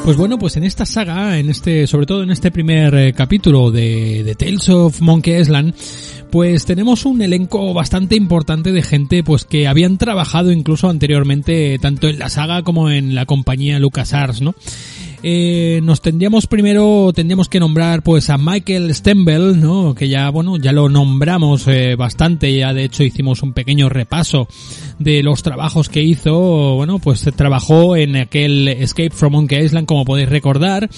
Pues 0.06 0.16
bueno, 0.16 0.38
pues 0.38 0.56
en 0.56 0.62
esta 0.62 0.86
saga, 0.86 1.36
en 1.36 1.50
este, 1.50 1.88
sobre 1.88 2.06
todo 2.06 2.22
en 2.22 2.30
este 2.30 2.52
primer 2.52 2.94
eh, 2.94 3.12
capítulo 3.12 3.72
de, 3.72 4.22
de 4.22 4.36
Tales 4.36 4.68
of 4.68 5.00
Monkey 5.00 5.34
Island, 5.34 5.74
pues 6.30 6.64
tenemos 6.64 7.04
un 7.06 7.22
elenco 7.22 7.74
bastante 7.74 8.14
importante 8.14 8.70
de 8.70 8.82
gente 8.82 9.24
pues 9.24 9.44
que 9.44 9.66
habían 9.66 9.98
trabajado 9.98 10.52
incluso 10.52 10.88
anteriormente 10.88 11.76
tanto 11.80 12.06
en 12.06 12.20
la 12.20 12.28
saga 12.28 12.62
como 12.62 12.88
en 12.88 13.16
la 13.16 13.26
compañía 13.26 13.80
LucasArts, 13.80 14.42
¿no? 14.42 14.54
Eh, 15.24 15.80
nos 15.82 16.02
tendríamos 16.02 16.46
primero, 16.46 17.10
tendríamos 17.12 17.48
que 17.48 17.58
nombrar 17.58 18.04
pues 18.04 18.30
a 18.30 18.38
Michael 18.38 18.94
Stembel, 18.94 19.60
¿no? 19.60 19.92
Que 19.92 20.08
ya, 20.08 20.30
bueno, 20.30 20.56
ya 20.56 20.70
lo 20.70 20.88
nombramos 20.88 21.66
eh, 21.66 21.96
bastante, 21.96 22.56
ya 22.56 22.72
de 22.72 22.84
hecho 22.84 23.02
hicimos 23.02 23.42
un 23.42 23.52
pequeño 23.52 23.88
repaso 23.88 24.46
de 24.98 25.22
los 25.22 25.42
trabajos 25.42 25.88
que 25.88 26.02
hizo, 26.02 26.74
bueno, 26.76 26.98
pues 26.98 27.22
trabajó 27.36 27.96
en 27.96 28.16
aquel 28.16 28.68
Escape 28.68 29.10
from 29.10 29.32
Monkey 29.32 29.64
Island, 29.64 29.86
como 29.86 30.04
podéis 30.04 30.28
recordar, 30.28 30.88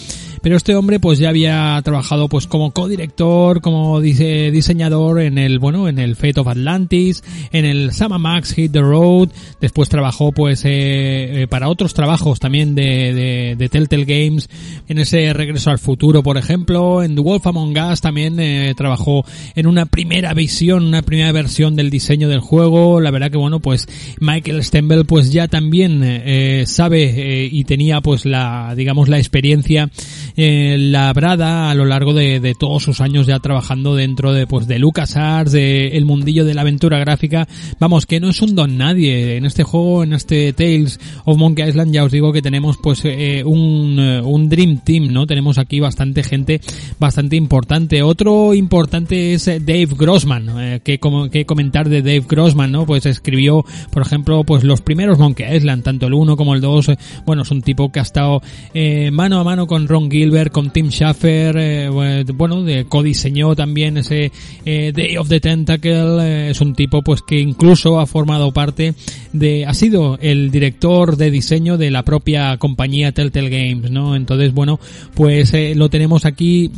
pero 0.43 0.57
este 0.57 0.75
hombre 0.77 1.01
pues 1.01 1.19
ya 1.19 1.31
había 1.31 1.81
trabajado 1.83 2.29
pues 2.29 2.47
como 2.47 2.71
codirector, 2.71 3.61
como 3.61 4.01
dise- 4.01 4.51
diseñador 4.53 5.21
en 5.21 5.39
el, 5.39 5.59
bueno, 5.59 5.89
en 5.89 5.99
el 5.99 6.15
Fate 6.17 6.41
of 6.41 6.49
Atlantis, 6.49 7.25
en 7.51 7.65
el 7.65 7.93
Sama 7.93 8.19
Max 8.19 8.53
Hit 8.55 8.73
the 8.73 8.81
Road, 8.81 9.31
después 9.61 9.89
trabajó 9.89 10.31
pues 10.33 10.65
eh, 10.65 11.43
eh, 11.43 11.47
para 11.49 11.69
otros 11.69 11.95
trabajos 11.95 12.39
también 12.39 12.75
de, 12.75 13.57
de, 13.59 13.69
Telltale 13.69 14.05
Games 14.05 14.19
Games, 14.19 14.49
en 14.89 14.99
ese 14.99 15.33
Regreso 15.33 15.71
al 15.71 15.79
Futuro, 15.79 16.23
por 16.23 16.39
ejemplo, 16.39 17.03
en 17.03 17.15
The 17.15 17.21
Wolf 17.21 17.47
Among 17.47 17.77
Us 17.79 18.01
también 18.01 18.39
eh, 18.41 18.75
trabajó 18.77 19.25
en 19.55 19.67
una 19.67 19.87
primera 19.87 20.35
visión, 20.35 20.85
una 20.85 21.03
primera 21.03 21.31
versión 21.33 21.77
del 21.77 21.91
diseño 21.91 22.29
del 22.29 22.41
juego. 22.41 23.01
La 23.01 23.11
verdad 23.11 23.31
que 23.31 23.39
bueno, 23.39 23.61
pues 23.61 23.88
Michael 24.21 24.63
Stembel 24.63 25.05
pues 25.05 25.33
ya 25.33 25.49
también 25.49 26.03
eh, 26.05 26.65
sabe 26.67 27.05
eh, 27.05 27.49
y 27.51 27.65
tenía 27.65 28.01
pues 28.01 28.25
la, 28.25 28.75
digamos, 28.77 29.09
la 29.09 29.19
experiencia 29.19 29.91
eh, 30.37 30.77
labrada 30.79 31.71
a 31.71 31.75
lo 31.75 31.85
largo 31.85 32.15
de, 32.15 32.41
de 32.41 32.55
todos 32.55 32.83
sus 32.83 33.01
años 33.01 33.27
ya 33.27 33.39
trabajando 33.39 33.95
dentro 33.95 34.33
de 34.33 34.47
pues 34.47 34.67
de 34.67 34.79
LucasArts, 34.79 35.53
de 35.53 35.89
el 35.89 36.05
mundillo 36.05 36.45
de 36.45 36.55
la 36.55 36.63
aventura 36.63 36.99
gráfica. 36.99 37.49
Vamos, 37.79 38.07
que 38.07 38.21
no 38.21 38.31
es 38.31 38.41
un 38.43 38.55
don 38.55 38.77
nadie 38.77 39.37
en 39.37 39.45
este 39.45 39.63
juego, 39.63 40.03
en 40.03 40.13
este 40.13 40.53
Tales 40.53 41.01
of 41.25 41.39
Monkey 41.39 41.69
Island 41.69 41.93
ya 41.93 42.05
os 42.05 42.13
digo 42.13 42.33
que 42.33 42.43
tenemos 42.43 42.77
pues 42.83 43.03
eh, 43.05 43.43
un, 43.45 43.97
eh, 43.99 44.21
un 44.21 44.49
Dream 44.49 44.81
Team, 44.85 45.13
¿no? 45.13 45.27
Tenemos 45.27 45.59
aquí 45.59 45.81
bastante 45.81 46.23
gente 46.23 46.61
bastante 46.99 47.37
importante. 47.37 48.03
Otro 48.03 48.55
importante 48.55 49.35
es 49.35 49.49
eh, 49.49 49.61
Dave 49.61 49.89
Grossman, 49.97 50.49
eh, 50.59 50.81
que 50.83 50.99
como 50.99 51.29
que 51.31 51.47
comentar 51.47 51.89
de 51.89 52.03
Dave 52.03 52.25
Grossman, 52.29 52.73
¿no? 52.73 52.87
Pues 52.87 53.07
escribió, 53.07 53.65
por 53.91 54.03
ejemplo, 54.03 54.45
pues 54.45 54.65
los 54.65 54.81
primeros 54.81 55.19
Monkey 55.19 55.57
Island, 55.57 55.83
tanto 55.83 56.07
el 56.07 56.15
1 56.15 56.37
como 56.37 56.55
el 56.55 56.61
2. 56.61 56.89
eh, 56.91 56.99
bueno, 57.27 57.43
es 57.43 57.51
un 57.51 57.63
tipo 57.63 57.91
que 57.91 58.01
ha 58.01 58.03
estado 58.03 58.41
eh, 58.75 59.11
mano 59.11 59.41
a 59.41 59.45
mano 59.45 59.67
con 59.67 59.89
Ron 59.89 60.11
Gilbert, 60.11 60.53
con 60.53 60.71
Tim 60.71 60.91
Schafer, 60.91 61.57
eh, 61.59 62.25
bueno, 62.35 62.63
de 62.63 62.85
codiseñó 62.85 63.55
también 63.55 63.99
ese 63.99 64.33
Day 64.65 65.17
of 65.17 65.29
the 65.29 65.41
Tentacle. 65.41 66.51
es 66.51 66.61
un 66.61 66.75
tipo 66.75 67.03
pues 67.03 67.23
que 67.23 67.39
incluso 67.39 68.01
ha 68.01 68.07
formado 68.07 68.53
parte 68.53 68.95
de, 69.33 69.67
ha 69.67 69.75
sido 69.75 70.19
el 70.21 70.51
director 70.51 71.17
de 71.17 71.31
diseño 71.31 71.77
de 71.79 71.91
la 71.91 72.03
propia 72.03 72.57
compañía 72.59 73.13
Telltale 73.13 73.51
Games, 73.51 73.91
¿no? 73.91 74.17
Entonces, 74.17 74.53
bueno, 74.53 74.79
pues 75.15 75.53
lo 75.77 75.89
tenemos 75.89 76.25
aquí 76.25 76.71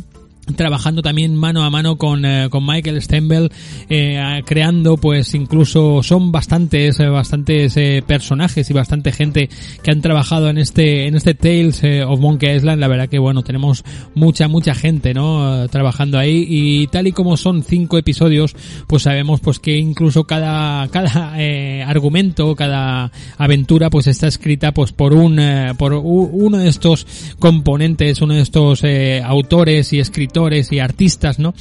trabajando 0.53 1.01
también 1.01 1.35
mano 1.35 1.63
a 1.63 1.69
mano 1.69 1.97
con, 1.97 2.25
eh, 2.25 2.47
con 2.49 2.65
Michael 2.65 3.01
Stembel 3.01 3.51
eh, 3.89 4.41
creando 4.45 4.97
pues 4.97 5.33
incluso 5.33 6.03
son 6.03 6.31
bastantes 6.31 6.99
eh, 6.99 7.07
bastantes 7.07 7.75
personajes 8.03 8.69
y 8.69 8.73
bastante 8.73 9.11
gente 9.11 9.49
que 9.83 9.91
han 9.91 10.01
trabajado 10.01 10.49
en 10.49 10.57
este 10.57 11.07
en 11.07 11.15
este 11.15 11.33
Tales 11.33 11.81
of 12.05 12.19
Monkey 12.19 12.55
Island. 12.55 12.79
La 12.79 12.87
verdad 12.87 13.09
que 13.09 13.19
bueno 13.19 13.43
tenemos 13.43 13.83
mucha 14.15 14.47
mucha 14.47 14.75
gente 14.75 15.13
no 15.13 15.67
trabajando 15.69 16.17
ahí. 16.17 16.45
Y 16.47 16.87
tal 16.87 17.07
y 17.07 17.11
como 17.11 17.37
son 17.37 17.63
cinco 17.63 17.97
episodios 17.97 18.55
pues 18.87 19.03
sabemos 19.03 19.39
pues 19.39 19.59
que 19.59 19.77
incluso 19.77 20.25
cada 20.25 20.87
cada 20.89 21.35
argumento 21.87 22.55
cada 22.55 23.11
aventura 23.37 23.89
pues 23.89 24.07
está 24.07 24.27
escrita 24.27 24.73
pues 24.73 24.91
por 24.91 25.13
un 25.13 25.39
por 25.77 25.93
uno 25.93 26.57
de 26.57 26.67
estos 26.67 27.05
componentes 27.39 28.21
uno 28.21 28.33
de 28.33 28.41
estos 28.41 28.83
autores 29.23 29.93
y 29.93 29.99
escritores 29.99 30.40
y 30.71 30.79
artistas 30.79 31.39
no 31.39 31.53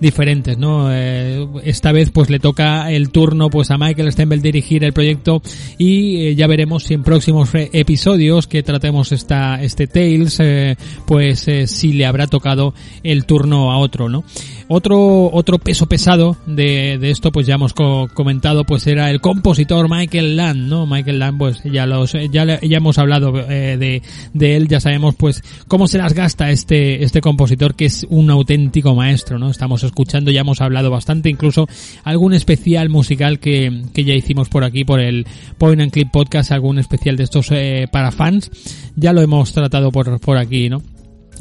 diferentes 0.00 0.56
no 0.58 0.88
Eh, 0.92 1.46
esta 1.64 1.92
vez 1.92 2.10
pues 2.10 2.30
le 2.30 2.38
toca 2.38 2.90
el 2.92 3.10
turno 3.10 3.50
pues 3.50 3.70
a 3.70 3.78
Michael 3.78 4.12
Stembel 4.12 4.40
dirigir 4.42 4.84
el 4.84 4.92
proyecto 4.92 5.42
y 5.76 6.28
eh, 6.28 6.34
ya 6.36 6.46
veremos 6.46 6.84
si 6.84 6.94
en 6.94 7.02
próximos 7.02 7.52
eh, 7.54 7.68
episodios 7.72 8.46
que 8.46 8.62
tratemos 8.62 9.12
esta 9.12 9.60
este 9.62 9.86
Tales 9.86 10.38
eh, 10.40 10.76
pues 11.06 11.46
si 11.66 11.92
le 11.92 12.06
habrá 12.06 12.26
tocado 12.26 12.74
el 13.02 13.24
turno 13.24 13.72
a 13.72 13.78
otro 13.78 14.08
no 14.08 14.24
otro 14.68 15.30
otro 15.32 15.58
peso 15.58 15.86
pesado 15.86 16.36
de, 16.46 16.98
de 16.98 17.10
esto 17.10 17.32
pues 17.32 17.46
ya 17.46 17.54
hemos 17.54 17.72
co- 17.74 18.08
comentado 18.14 18.64
pues 18.64 18.86
era 18.86 19.10
el 19.10 19.20
compositor 19.20 19.88
Michael 19.90 20.36
Land 20.36 20.68
no 20.68 20.86
Michael 20.86 21.18
Land 21.18 21.38
pues 21.38 21.62
ya 21.64 21.86
los 21.86 22.12
ya, 22.12 22.44
ya 22.60 22.76
hemos 22.76 22.98
hablado 22.98 23.32
de, 23.32 24.02
de 24.34 24.56
él. 24.56 24.68
Ya 24.68 24.80
sabemos 24.80 25.14
pues 25.16 25.42
cómo 25.66 25.88
se 25.88 25.98
las 25.98 26.12
gasta 26.12 26.50
este 26.50 27.02
este 27.02 27.20
compositor 27.20 27.74
que 27.74 27.86
es 27.86 28.06
un 28.10 28.17
auténtico 28.30 28.94
maestro 28.94 29.38
no 29.38 29.50
estamos 29.50 29.82
escuchando 29.84 30.30
ya 30.30 30.40
hemos 30.40 30.60
hablado 30.60 30.90
bastante 30.90 31.28
incluso 31.28 31.68
algún 32.04 32.34
especial 32.34 32.88
musical 32.88 33.38
que, 33.38 33.82
que 33.94 34.04
ya 34.04 34.14
hicimos 34.14 34.48
por 34.48 34.64
aquí 34.64 34.84
por 34.84 35.00
el 35.00 35.26
Point 35.58 35.80
and 35.80 35.92
Clip 35.92 36.10
Podcast 36.10 36.52
algún 36.52 36.78
especial 36.78 37.16
de 37.16 37.24
estos 37.24 37.50
eh, 37.50 37.88
para 37.90 38.10
fans. 38.10 38.50
Ya 38.96 39.12
lo 39.12 39.22
hemos 39.22 39.52
tratado 39.52 39.90
por 39.92 40.20
por 40.20 40.36
aquí 40.36 40.68
no 40.68 40.82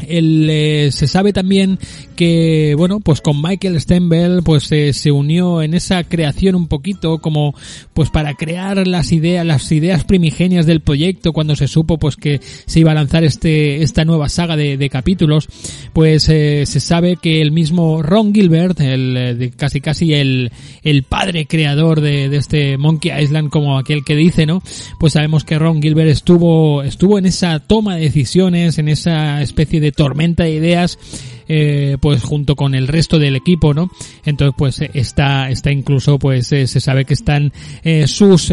el, 0.07 0.47
eh, 0.49 0.89
se 0.91 1.07
sabe 1.07 1.33
también 1.33 1.79
que, 2.15 2.75
bueno, 2.77 2.99
pues 2.99 3.21
con 3.21 3.41
Michael 3.41 3.79
Stembel, 3.79 4.41
pues 4.43 4.71
eh, 4.71 4.93
se 4.93 5.11
unió 5.11 5.61
en 5.61 5.73
esa 5.73 6.03
creación 6.03 6.55
un 6.55 6.67
poquito 6.67 7.19
como, 7.19 7.55
pues 7.93 8.09
para 8.09 8.33
crear 8.33 8.87
las 8.87 9.11
ideas, 9.11 9.45
las 9.45 9.71
ideas 9.71 10.03
primigenias 10.03 10.65
del 10.65 10.81
proyecto 10.81 11.33
cuando 11.33 11.55
se 11.55 11.67
supo, 11.67 11.97
pues 11.97 12.15
que 12.15 12.39
se 12.41 12.79
iba 12.79 12.91
a 12.91 12.95
lanzar 12.95 13.23
este, 13.23 13.83
esta 13.83 14.05
nueva 14.05 14.29
saga 14.29 14.55
de, 14.55 14.87
capítulos, 14.89 15.49
pues 15.93 16.29
eh, 16.29 16.65
se 16.65 16.79
sabe 16.79 17.17
que 17.17 17.41
el 17.41 17.51
mismo 17.51 18.01
Ron 18.01 18.33
Gilbert, 18.33 18.79
el, 18.79 19.51
casi 19.57 19.81
casi 19.81 20.13
el, 20.13 20.51
el 20.81 21.03
padre 21.03 21.45
creador 21.45 21.99
de, 21.99 22.29
de 22.29 22.37
este 22.37 22.77
Monkey 22.77 23.11
Island 23.21 23.49
como 23.49 23.77
aquel 23.77 24.03
que 24.03 24.15
dice, 24.15 24.45
¿no? 24.45 24.63
Pues 24.99 25.13
sabemos 25.13 25.43
que 25.43 25.59
Ron 25.59 25.81
Gilbert 25.81 26.09
estuvo, 26.09 26.83
estuvo 26.83 27.17
en 27.19 27.25
esa 27.25 27.59
toma 27.59 27.95
de 27.95 28.03
decisiones, 28.03 28.77
en 28.79 28.87
esa 28.87 29.41
especie 29.41 29.79
de 29.79 29.86
tormenta 29.91 30.43
de 30.43 30.51
ideas, 30.51 30.97
eh, 31.47 31.97
pues 32.01 32.23
junto 32.23 32.55
con 32.55 32.75
el 32.75 32.87
resto 32.87 33.19
del 33.19 33.35
equipo, 33.35 33.73
¿no? 33.73 33.89
Entonces, 34.25 34.55
pues 34.57 34.81
eh, 34.81 34.91
está, 34.93 35.49
está 35.49 35.71
incluso, 35.71 36.19
pues 36.19 36.51
eh, 36.51 36.67
se 36.67 36.79
sabe 36.79 37.05
que 37.05 37.13
están 37.13 37.53
sus, 38.05 38.51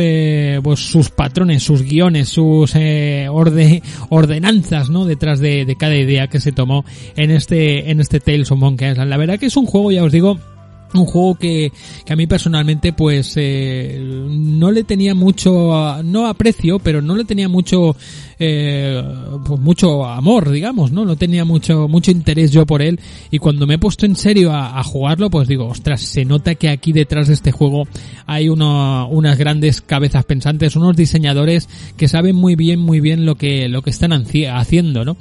pues 0.62 0.80
sus 0.80 1.10
patrones, 1.10 1.62
sus 1.62 1.82
guiones, 1.82 2.28
sus 2.28 2.74
orde, 2.74 3.82
ordenanzas, 4.10 4.90
¿no? 4.90 5.04
Detrás 5.04 5.40
de, 5.40 5.64
de 5.64 5.76
cada 5.76 5.96
idea 5.96 6.28
que 6.28 6.40
se 6.40 6.52
tomó 6.52 6.84
en 7.16 7.30
este, 7.30 7.90
en 7.90 8.00
este 8.00 8.20
Tales 8.20 8.50
of 8.50 8.58
Monkey 8.58 8.92
Island. 8.92 9.10
La 9.10 9.16
verdad 9.16 9.38
que 9.38 9.46
es 9.46 9.56
un 9.56 9.66
juego, 9.66 9.90
ya 9.90 10.04
os 10.04 10.12
digo, 10.12 10.38
un 10.94 11.06
juego 11.06 11.34
que, 11.34 11.72
que 12.04 12.12
a 12.12 12.16
mí 12.16 12.26
personalmente 12.26 12.92
pues 12.92 13.34
eh, 13.36 13.98
no 14.00 14.70
le 14.70 14.84
tenía 14.84 15.14
mucho 15.14 16.02
no 16.04 16.26
aprecio 16.26 16.78
pero 16.78 17.02
no 17.02 17.16
le 17.16 17.24
tenía 17.24 17.48
mucho 17.48 17.96
eh, 18.38 19.02
pues 19.44 19.60
mucho 19.60 20.04
amor 20.04 20.50
digamos 20.50 20.92
no 20.92 21.04
no 21.04 21.16
tenía 21.16 21.44
mucho 21.44 21.88
mucho 21.88 22.10
interés 22.10 22.50
yo 22.50 22.66
por 22.66 22.82
él. 22.82 23.00
Y 23.30 23.38
cuando 23.38 23.66
me 23.66 23.74
he 23.74 23.78
puesto 23.78 24.06
en 24.06 24.16
serio 24.16 24.52
a, 24.52 24.78
a 24.78 24.82
jugarlo 24.84 25.30
pues 25.30 25.48
digo 25.48 25.66
ostras 25.66 26.00
se 26.00 26.24
nota 26.24 26.54
que 26.54 26.68
aquí 26.68 26.92
detrás 26.92 27.28
de 27.28 27.34
este 27.34 27.52
juego 27.52 27.84
hay 28.26 28.48
uno, 28.48 29.08
unas 29.08 29.38
grandes 29.38 29.80
cabezas 29.80 30.24
pensantes 30.24 30.76
unos 30.76 30.96
diseñadores 30.96 31.68
que 31.96 32.08
saben 32.08 32.36
muy 32.36 32.54
bien 32.54 32.78
muy 32.80 33.00
bien 33.00 33.26
lo 33.26 33.34
que 33.34 33.68
lo 33.68 33.82
que 33.82 33.90
están 33.90 34.12
haciendo 34.12 35.04
no 35.04 35.16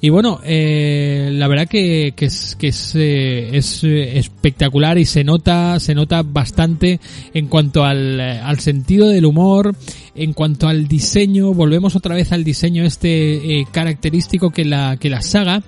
y 0.00 0.10
bueno, 0.10 0.40
eh, 0.44 1.30
la 1.32 1.48
verdad 1.48 1.68
que, 1.68 2.12
que 2.16 2.26
es, 2.26 2.56
que 2.56 2.68
es, 2.68 2.94
eh, 2.94 3.56
es 3.56 3.84
eh, 3.84 4.18
espectacular 4.18 4.98
y 4.98 5.04
se 5.04 5.24
nota, 5.24 5.78
se 5.80 5.94
nota 5.94 6.22
bastante 6.22 7.00
en 7.32 7.46
cuanto 7.46 7.84
al, 7.84 8.20
eh, 8.20 8.40
al 8.40 8.60
sentido 8.60 9.08
del 9.08 9.24
humor, 9.24 9.74
en 10.14 10.32
cuanto 10.32 10.68
al 10.68 10.86
diseño, 10.86 11.54
volvemos 11.54 11.96
otra 11.96 12.14
vez 12.14 12.32
al 12.32 12.44
diseño 12.44 12.84
este 12.84 13.60
eh, 13.60 13.66
característico 13.70 14.50
que 14.50 14.64
la, 14.64 14.96
que 14.98 15.10
la 15.10 15.22
saga 15.22 15.62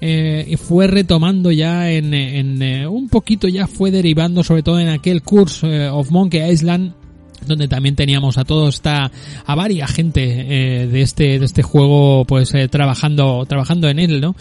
eh, 0.00 0.56
fue 0.58 0.86
retomando 0.86 1.50
ya 1.50 1.90
en, 1.90 2.12
en 2.12 2.62
eh, 2.62 2.86
un 2.86 3.08
poquito 3.08 3.48
ya 3.48 3.66
fue 3.66 3.90
derivando 3.90 4.44
sobre 4.44 4.62
todo 4.62 4.78
en 4.78 4.88
aquel 4.88 5.22
curso 5.22 5.68
of 5.92 6.10
Monkey 6.10 6.50
Island 6.50 6.92
donde 7.46 7.68
también 7.68 7.96
teníamos 7.96 8.38
a 8.38 8.44
toda 8.44 8.68
esta 8.68 9.10
a 9.44 9.54
varias 9.54 9.90
gente 9.90 10.22
eh, 10.22 10.86
de 10.86 11.02
este 11.02 11.38
de 11.38 11.44
este 11.44 11.62
juego 11.62 12.24
pues 12.24 12.54
eh, 12.54 12.68
trabajando 12.68 13.44
trabajando 13.46 13.88
en 13.88 13.98
él 13.98 14.20
no 14.20 14.34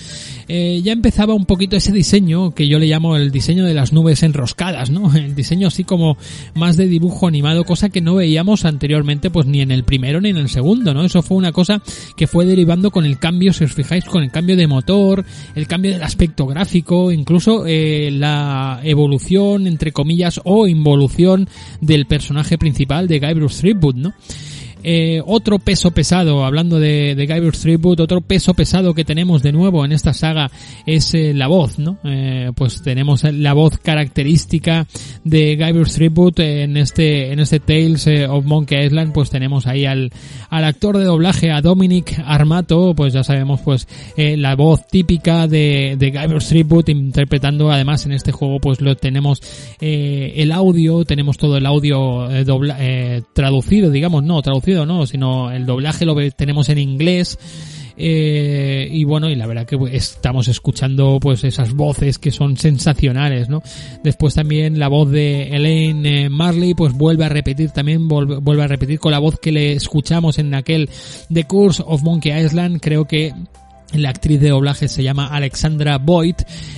Eh, 0.47 0.81
ya 0.83 0.93
empezaba 0.93 1.33
un 1.33 1.45
poquito 1.45 1.75
ese 1.75 1.91
diseño 1.91 2.51
que 2.51 2.67
yo 2.67 2.77
le 2.77 2.85
llamo 2.85 3.15
el 3.15 3.31
diseño 3.31 3.65
de 3.65 3.73
las 3.73 3.93
nubes 3.93 4.21
enroscadas 4.21 4.91
no 4.91 5.11
el 5.15 5.33
diseño 5.33 5.69
así 5.69 5.83
como 5.83 6.17
más 6.53 6.77
de 6.77 6.87
dibujo 6.87 7.27
animado 7.27 7.63
cosa 7.63 7.89
que 7.89 7.99
no 7.99 8.13
veíamos 8.13 8.63
anteriormente 8.63 9.31
pues 9.31 9.47
ni 9.47 9.61
en 9.61 9.71
el 9.71 9.83
primero 9.83 10.21
ni 10.21 10.29
en 10.29 10.37
el 10.37 10.49
segundo 10.49 10.93
no 10.93 11.03
eso 11.03 11.23
fue 11.23 11.37
una 11.37 11.51
cosa 11.51 11.81
que 12.15 12.27
fue 12.27 12.45
derivando 12.45 12.91
con 12.91 13.05
el 13.05 13.17
cambio 13.17 13.53
si 13.53 13.63
os 13.63 13.73
fijáis 13.73 14.05
con 14.05 14.21
el 14.21 14.29
cambio 14.29 14.55
de 14.55 14.67
motor 14.67 15.25
el 15.55 15.65
cambio 15.65 15.93
del 15.93 16.03
aspecto 16.03 16.45
gráfico 16.45 17.11
incluso 17.11 17.65
la 17.65 18.81
evolución 18.83 19.65
entre 19.65 19.91
comillas 19.91 20.39
o 20.43 20.67
involución 20.67 21.47
del 21.81 22.05
personaje 22.05 22.57
principal 22.57 22.94
de 23.03 23.19
Guybrush 23.19 23.57
Threepwood, 23.57 23.95
¿no? 23.95 24.13
Eh, 24.87 25.19
otro 25.25 25.57
peso 25.57 25.89
pesado, 25.89 26.45
hablando 26.45 26.79
de, 26.79 27.15
de 27.15 27.25
Guybrush 27.25 27.57
Threepwood, 27.57 28.01
otro 28.01 28.21
peso 28.21 28.53
pesado 28.53 28.93
que 28.93 29.03
tenemos 29.03 29.41
de 29.41 29.51
nuevo 29.51 29.83
en 29.83 29.91
esta 29.91 30.13
saga 30.13 30.51
es 30.85 31.11
eh, 31.15 31.33
la 31.33 31.47
voz, 31.47 31.79
¿no? 31.79 31.97
Eh, 32.03 32.51
pues 32.55 32.83
tenemos 32.83 33.23
la 33.23 33.53
voz 33.53 33.79
característica 33.79 34.85
de 35.23 35.55
Guybrush 35.55 35.93
Threepwood 35.93 36.39
en 36.39 36.77
este 36.77 37.31
en 37.31 37.39
este 37.39 37.59
Tales 37.59 38.07
of 38.29 38.45
Monkey 38.45 38.85
Island, 38.85 39.11
pues 39.11 39.31
tenemos 39.31 39.65
ahí 39.65 39.85
al, 39.85 40.11
al 40.51 40.63
actor 40.63 40.99
de 40.99 41.05
doblaje, 41.05 41.49
a 41.49 41.61
Dominic 41.61 42.21
Armato, 42.23 42.93
pues 42.93 43.11
ya 43.13 43.23
sabemos 43.23 43.61
pues 43.61 43.87
la 44.15 44.55
voz 44.55 44.85
típica 44.87 45.47
de, 45.47 45.95
de 45.97 46.11
Guybrush 46.11 46.49
Threepwood 46.49 46.89
interpretando 46.89 47.71
además 47.71 48.05
en 48.05 48.11
este 48.11 48.31
juego 48.31 48.59
pues 48.59 48.81
lo 48.81 48.95
tenemos 48.95 49.41
el 49.79 50.51
audio, 50.51 51.05
tenemos 51.05 51.39
todo 51.39 51.57
el 51.57 51.65
audio 51.65 52.29
dobla- 52.45 53.23
traducido, 53.33 53.89
digamos, 53.89 54.23
no, 54.23 54.39
traducido 54.43 54.74
no, 54.83 55.05
sino 55.05 55.51
el 55.51 55.67
doblaje 55.67 56.05
lo 56.05 56.15
tenemos 56.31 56.69
en 56.69 56.79
inglés 56.79 57.37
Eh, 57.97 58.89
y 58.91 59.03
bueno, 59.05 59.29
y 59.29 59.35
la 59.35 59.47
verdad 59.47 59.65
que 59.65 59.77
estamos 59.93 60.47
escuchando 60.47 61.17
pues 61.21 61.43
esas 61.43 61.73
voces 61.73 62.19
que 62.19 62.31
son 62.31 62.57
sensacionales, 62.57 63.47
¿no? 63.47 63.63
Después 64.03 64.35
también 64.35 64.79
la 64.79 64.89
voz 64.89 65.09
de 65.11 65.43
Elaine 65.55 66.25
eh, 66.25 66.29
Marley 66.29 66.73
pues 66.73 66.93
vuelve 66.93 67.25
a 67.25 67.29
repetir 67.29 67.71
también, 67.71 68.07
vuelve 68.07 68.63
a 68.63 68.67
repetir 68.67 68.99
con 68.99 69.11
la 69.11 69.19
voz 69.19 69.39
que 69.39 69.51
le 69.51 69.73
escuchamos 69.73 70.39
en 70.39 70.53
aquel 70.53 70.89
The 71.31 71.45
Curse 71.45 71.83
of 71.85 72.03
Monkey 72.03 72.37
Island, 72.37 72.79
creo 72.81 73.05
que 73.05 73.33
la 73.97 74.09
actriz 74.09 74.39
de 74.39 74.49
doblaje 74.49 74.87
se 74.87 75.03
llama 75.03 75.27
Alexandra 75.27 75.97
Boyd 75.97 76.35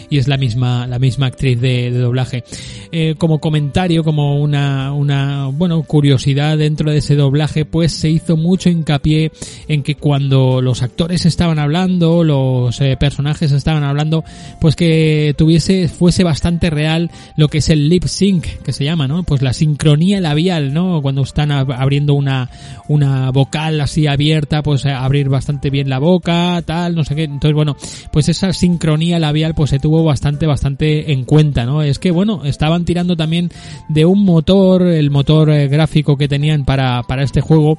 y 0.10 0.17
es 0.17 0.27
la 0.27 0.38
misma 0.38 0.88
la 0.88 0.99
misma 0.99 1.27
actriz 1.27 1.60
de, 1.60 1.91
doblaje. 1.91 2.43
Eh, 2.91 3.15
como 3.17 3.39
comentario, 3.39 4.03
como 4.03 4.41
una 4.41 4.93
una 4.93 5.47
bueno 5.47 5.84
curiosidad 5.84 6.58
dentro 6.58 6.91
de 6.91 6.97
ese 6.97 7.15
doblaje, 7.15 7.65
pues 7.65 7.91
se 7.91 8.10
hizo 8.10 8.38
mucho 8.38 8.69
hincapié 8.69 9.32
en 9.67 9.84
que 9.84 9.95
cuando 9.95 10.62
los 10.62 10.82
actores 10.82 11.25
estaban 11.25 11.60
hablando, 11.60 12.23
los 12.23 12.80
eh, 12.82 12.95
personajes 12.99 13.51
estaban 13.51 13.84
hablando, 13.84 14.23
pues 14.62 14.75
que 14.75 15.36
tuviese 15.38 15.88
fuese 15.88 16.23
bastante 16.23 16.69
real 16.69 17.12
lo 17.36 17.47
que 17.49 17.60
es 17.60 17.69
el 17.69 17.89
lip 17.89 18.06
sync 18.06 18.45
que 18.63 18.73
se 18.73 18.86
llama, 18.86 19.08
¿no? 19.08 19.23
Pues 19.23 19.41
la 19.41 19.53
sincronía 19.53 20.21
labial, 20.21 20.73
¿no? 20.73 21.01
Cuando 21.01 21.23
están 21.23 21.51
abriendo 21.51 22.13
una 22.13 22.49
una 22.88 23.32
vocal 23.32 23.82
así 23.82 24.08
abierta, 24.08 24.63
pues 24.63 24.86
abrir 24.86 25.30
bastante 25.30 25.69
bien 25.69 25.89
la 25.89 25.99
boca, 25.99 26.62
tal, 26.65 26.95
no 26.95 27.03
Entonces, 27.11 27.53
bueno, 27.53 27.75
pues 28.11 28.29
esa 28.29 28.53
sincronía 28.53 29.19
labial 29.19 29.53
pues 29.53 29.69
se 29.69 29.79
tuvo 29.79 30.03
bastante, 30.03 30.45
bastante 30.45 31.11
en 31.11 31.25
cuenta, 31.25 31.65
¿no? 31.65 31.81
Es 31.81 31.99
que, 31.99 32.11
bueno, 32.11 32.43
estaban 32.45 32.85
tirando 32.85 33.15
también 33.15 33.51
de 33.89 34.05
un 34.05 34.23
motor, 34.23 34.83
el 34.83 35.11
motor 35.11 35.49
eh, 35.49 35.67
gráfico 35.67 36.17
que 36.17 36.27
tenían 36.27 36.65
para, 36.65 37.03
para 37.03 37.23
este 37.23 37.41
juego, 37.41 37.77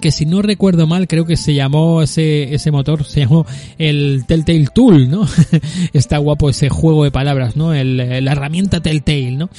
que 0.00 0.10
si 0.10 0.26
no 0.26 0.42
recuerdo 0.42 0.86
mal 0.86 1.08
creo 1.08 1.24
que 1.24 1.36
se 1.36 1.54
llamó 1.54 2.02
ese, 2.02 2.54
ese 2.54 2.70
motor, 2.70 3.04
se 3.04 3.20
llamó 3.20 3.46
el 3.78 4.24
Telltale 4.26 4.68
Tool, 4.72 5.10
¿no? 5.10 5.26
Está 5.92 6.18
guapo 6.18 6.50
ese 6.50 6.68
juego 6.68 7.04
de 7.04 7.10
palabras, 7.10 7.56
¿no? 7.56 7.72
El, 7.72 7.96
la 7.96 8.32
herramienta 8.32 8.80
Telltale, 8.80 9.32
¿no? 9.32 9.50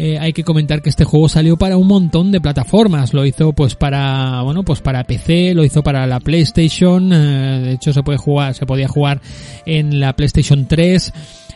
Eh, 0.00 0.16
hay 0.16 0.32
que 0.32 0.44
comentar 0.44 0.80
que 0.80 0.90
este 0.90 1.04
juego 1.04 1.28
salió 1.28 1.56
para 1.56 1.76
un 1.76 1.88
montón 1.88 2.30
de 2.30 2.40
plataformas, 2.40 3.14
lo 3.14 3.26
hizo 3.26 3.52
pues 3.52 3.74
para, 3.74 4.42
bueno, 4.42 4.62
pues 4.62 4.80
para 4.80 5.02
PC, 5.02 5.54
lo 5.54 5.64
hizo 5.64 5.82
para 5.82 6.06
la 6.06 6.20
PlayStation, 6.20 7.12
eh, 7.12 7.60
de 7.64 7.72
hecho 7.72 7.92
se 7.92 8.04
puede 8.04 8.16
jugar, 8.16 8.54
se 8.54 8.64
podía 8.64 8.86
jugar 8.86 9.20
en 9.66 9.98
la 9.98 10.14
PlayStation 10.14 10.66
3, 10.66 11.12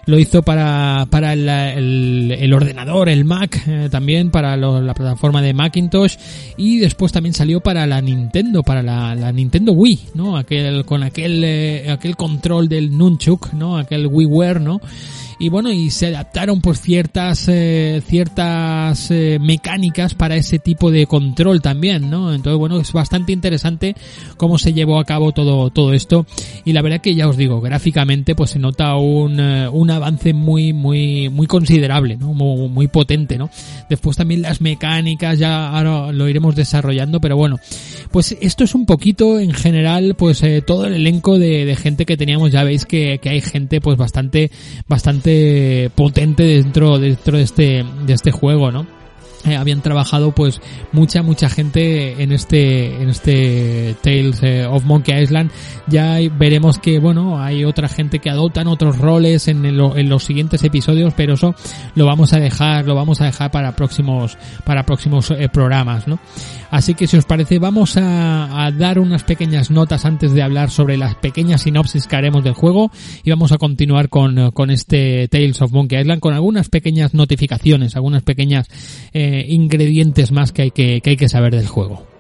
lo 0.07 0.19
hizo 0.19 0.43
para, 0.43 1.07
para 1.11 1.33
el, 1.33 2.31
el, 2.33 2.53
ordenador, 2.53 3.09
el 3.09 3.25
Mac, 3.25 3.62
eh, 3.67 3.88
también 3.91 4.31
para 4.31 4.57
la 4.57 4.95
plataforma 4.95 5.41
de 5.43 5.55
Macintosh 5.55 6.17
y 6.57 6.79
después 6.79 7.12
también 7.12 7.35
salió 7.35 7.61
para 7.61 7.87
la 7.87 8.01
Nintendo, 8.01 8.62
para 8.62 8.83
la, 8.83 9.15
la 9.15 9.31
Nintendo 9.33 9.73
Wii, 9.73 10.01
¿no? 10.15 10.37
Aquel, 10.37 10.85
con 10.85 11.03
aquel, 11.03 11.43
eh, 11.45 11.91
aquel 11.91 12.17
control 12.17 12.69
del 12.69 12.97
Nunchuk, 12.97 13.53
¿no? 13.53 13.79
Aquel 13.79 14.07
WiiWare, 14.07 14.61
¿no? 14.61 14.81
Y 15.43 15.49
bueno 15.49 15.73
y 15.73 15.91
se 15.91 16.07
adaptaron 16.07 16.61
pues 16.61 16.81
ciertas 16.81 17.49
eh, 17.49 18.01
ciertas 18.07 19.11
eh, 19.11 19.41
mecánicas 19.41 20.15
para 20.15 20.37
ese 20.37 20.61
tipo 20.61 20.93
de 20.93 21.09
control 21.09 21.61
también 21.61 22.09
no 22.11 22.33
entonces 22.33 22.61
bueno 22.61 22.79
es 22.79 22.93
bastante 22.93 23.33
interesante 23.33 23.97
cómo 24.37 24.57
se 24.57 24.73
llevó 24.73 25.01
a 25.01 25.05
cabo 25.05 25.33
todo 25.33 25.71
todo 25.71 25.95
esto. 25.95 26.27
Y 26.65 26.75
la 26.75 26.83
verdad 26.83 27.01
que 27.01 27.17
ya 27.17 27.29
os 27.29 27.37
digo 27.37 27.61
gráficamente 27.61 28.37
pues 28.37 28.51
se 28.51 28.61
nota 28.61 28.95
un, 28.95 29.41
eh, 29.41 29.69
un 29.69 29.91
avance 29.91 30.33
muy 30.33 30.73
muy 30.73 31.29
muy 31.29 31.49
considerable 31.49 32.17
no 32.17 32.35
muy, 32.35 32.87
potente 32.87 33.37
no 33.37 33.51
después 33.91 34.17
también 34.17 34.43
las 34.43 34.61
mecánicas 34.61 35.41
ya 35.41 35.71
ahora 35.71 36.13
lo 36.13 36.29
iremos 36.29 36.55
desarrollando 36.55 37.21
pero 37.21 37.37
bueno 37.37 37.59
pues 38.13 38.37
esto 38.41 38.63
es 38.63 38.77
un 38.77 38.87
poquito 38.87 39.41
en 39.41 39.53
general 39.53 40.15
pues 40.15 40.45
todo 40.67 40.87
el 40.87 40.95
elenco 40.95 41.39
de, 41.39 41.65
de, 41.65 41.77
gente 41.77 42.05
que 42.05 42.19
teníamos. 42.19 42.53
Ya 42.53 42.63
veis 42.63 42.85
que, 42.85 43.19
que 43.23 43.31
hay 43.31 43.41
gente 43.41 43.81
pues 43.81 43.97
bastante 43.97 44.51
bastante 44.87 45.32
potente 45.95 46.42
dentro 46.45 46.99
dentro 46.99 47.37
de 47.37 47.45
este 47.45 47.85
de 48.07 48.12
este 48.12 48.31
juego 48.31 48.71
no 48.71 48.87
eh, 49.45 49.57
habían 49.57 49.83
trabajado 49.83 50.33
pues 50.33 50.61
mucha 50.93 51.23
mucha 51.23 51.49
gente 51.49 52.23
en 52.23 52.31
este 52.33 53.03
en 53.03 53.09
este 53.09 53.97
Tales 54.01 54.43
eh, 54.43 54.67
of 54.67 54.85
Monkey 54.85 55.21
Island. 55.21 55.51
Ya 55.89 56.19
veremos 56.39 56.79
que 56.79 57.01
bueno 57.01 57.43
hay 57.43 57.65
otra 57.65 57.89
gente 57.89 58.21
que 58.21 58.31
adoptan 58.31 58.69
otros 58.69 58.99
roles 58.99 59.49
en, 59.49 59.65
el, 59.65 59.81
en, 59.97 60.09
los 60.09 60.25
siguientes 60.25 60.63
episodios 60.63 61.15
pero 61.15 61.35
eso 61.35 61.55
lo 61.95 62.07
vamos 62.07 62.33
a 62.33 62.39
dejar 62.39 62.87
lo 62.87 62.95
vamos 62.95 63.21
a 63.21 63.25
dejar 63.25 63.51
para 63.51 63.75
próximos 63.75 64.39
para 64.65 64.85
próximos 64.85 65.31
eh, 65.31 65.49
programas 65.49 66.07
no 66.07 66.19
así 66.71 66.95
que 66.95 67.07
si 67.07 67.17
os 67.17 67.25
parece 67.25 67.59
vamos 67.59 67.97
a, 67.97 68.65
a, 68.65 68.71
dar 68.71 68.99
unas 68.99 69.25
pequeñas 69.25 69.71
notas 69.71 70.05
antes 70.05 70.33
de 70.33 70.43
hablar 70.43 70.71
sobre 70.71 70.97
las 70.97 71.15
pequeñas 71.17 71.63
sinopsis 71.63 72.07
que 72.07 72.17
haremos 72.17 72.45
del 72.45 72.55
juego 72.55 72.91
y 73.25 73.31
vamos 73.31 73.53
a 73.53 73.59
continuar 73.59 74.09
con, 74.09 74.53
con 74.53 74.71
este 74.71 75.27
Tales 75.29 75.61
of 75.63 75.73
Monkey 75.73 76.01
Island 76.01 76.21
con 76.21 76.35
algunas 76.35 76.69
pequeñas 76.69 77.15
notificaciones 77.15 77.97
algunas 77.97 78.23
pequeñas 78.23 78.69
eh, 79.13 79.32
ingredientes 79.40 80.33
más 80.33 80.53
que 80.53 80.62
hay 80.62 80.71
que, 80.71 81.01
que 81.01 81.11
hay 81.11 81.16
que 81.16 81.29
saber 81.29 81.55
del 81.55 81.66
juego. 81.66 82.12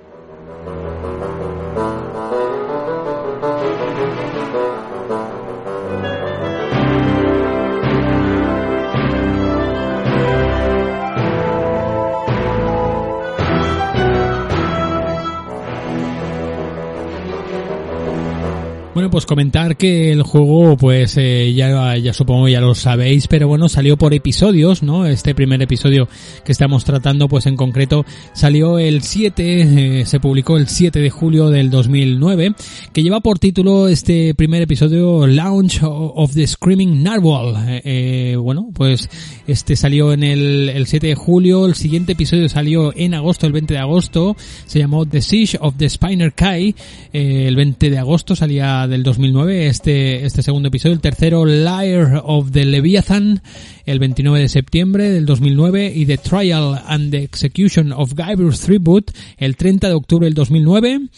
Bueno, 18.94 19.08
pues 19.08 19.24
comentar 19.24 19.78
que 19.78 20.12
el 20.12 20.22
juego, 20.22 20.76
pues 20.76 21.16
eh, 21.16 21.54
ya, 21.54 21.96
ya 21.96 22.12
supongo 22.12 22.46
ya 22.48 22.60
lo 22.60 22.74
sabéis, 22.74 23.26
pero 23.26 23.48
bueno, 23.48 23.70
salió 23.70 23.96
por 23.96 24.12
episodios, 24.12 24.82
¿no? 24.82 25.06
Este 25.06 25.34
primer 25.34 25.62
episodio 25.62 26.08
que 26.44 26.52
estamos 26.52 26.84
tratando, 26.84 27.26
pues 27.26 27.46
en 27.46 27.56
concreto 27.56 28.04
salió 28.34 28.78
el 28.78 29.00
7, 29.00 30.00
eh, 30.00 30.04
se 30.04 30.20
publicó 30.20 30.58
el 30.58 30.68
7 30.68 30.98
de 30.98 31.08
julio 31.08 31.48
del 31.48 31.70
2009, 31.70 32.54
que 32.92 33.02
lleva 33.02 33.20
por 33.20 33.38
título 33.38 33.88
este 33.88 34.34
primer 34.34 34.60
episodio 34.60 35.26
Launch 35.26 35.80
of 35.82 36.34
the 36.34 36.46
Screaming 36.46 37.02
Narwhal. 37.02 37.66
Eh, 37.66 37.82
eh, 37.84 38.36
bueno, 38.36 38.68
pues 38.74 39.08
este 39.46 39.74
salió 39.74 40.12
en 40.12 40.22
el, 40.22 40.68
el 40.68 40.86
7 40.86 41.06
de 41.06 41.14
julio, 41.14 41.64
el 41.64 41.76
siguiente 41.76 42.12
episodio 42.12 42.46
salió 42.50 42.92
en 42.94 43.14
agosto, 43.14 43.46
el 43.46 43.54
20 43.54 43.72
de 43.72 43.80
agosto, 43.80 44.36
se 44.66 44.80
llamó 44.80 45.06
The 45.06 45.22
Siege 45.22 45.56
of 45.62 45.76
the 45.78 45.88
Spiner 45.88 46.34
Kai, 46.34 46.74
el 47.14 47.56
20 47.56 47.88
de 47.88 47.98
agosto 47.98 48.36
salía 48.36 48.81
del 48.88 49.02
2009, 49.02 49.66
este, 49.66 50.24
este 50.24 50.42
segundo 50.42 50.68
episodio, 50.68 50.94
el 50.94 51.00
tercero 51.00 51.44
Liar 51.44 52.22
of 52.24 52.50
the 52.50 52.64
Leviathan, 52.64 53.42
el 53.84 53.98
29 53.98 54.40
de 54.40 54.48
septiembre 54.48 55.10
del 55.10 55.26
2009, 55.26 55.92
y 55.94 56.06
The 56.06 56.18
Trial 56.18 56.80
and 56.86 57.10
the 57.10 57.22
Execution 57.22 57.92
of 57.92 58.14
Guybrush 58.14 58.58
Threepwood, 58.58 59.04
el 59.36 59.56
30 59.56 59.88
de 59.88 59.94
octubre 59.94 60.26
del 60.26 60.34
2009, 60.34 61.08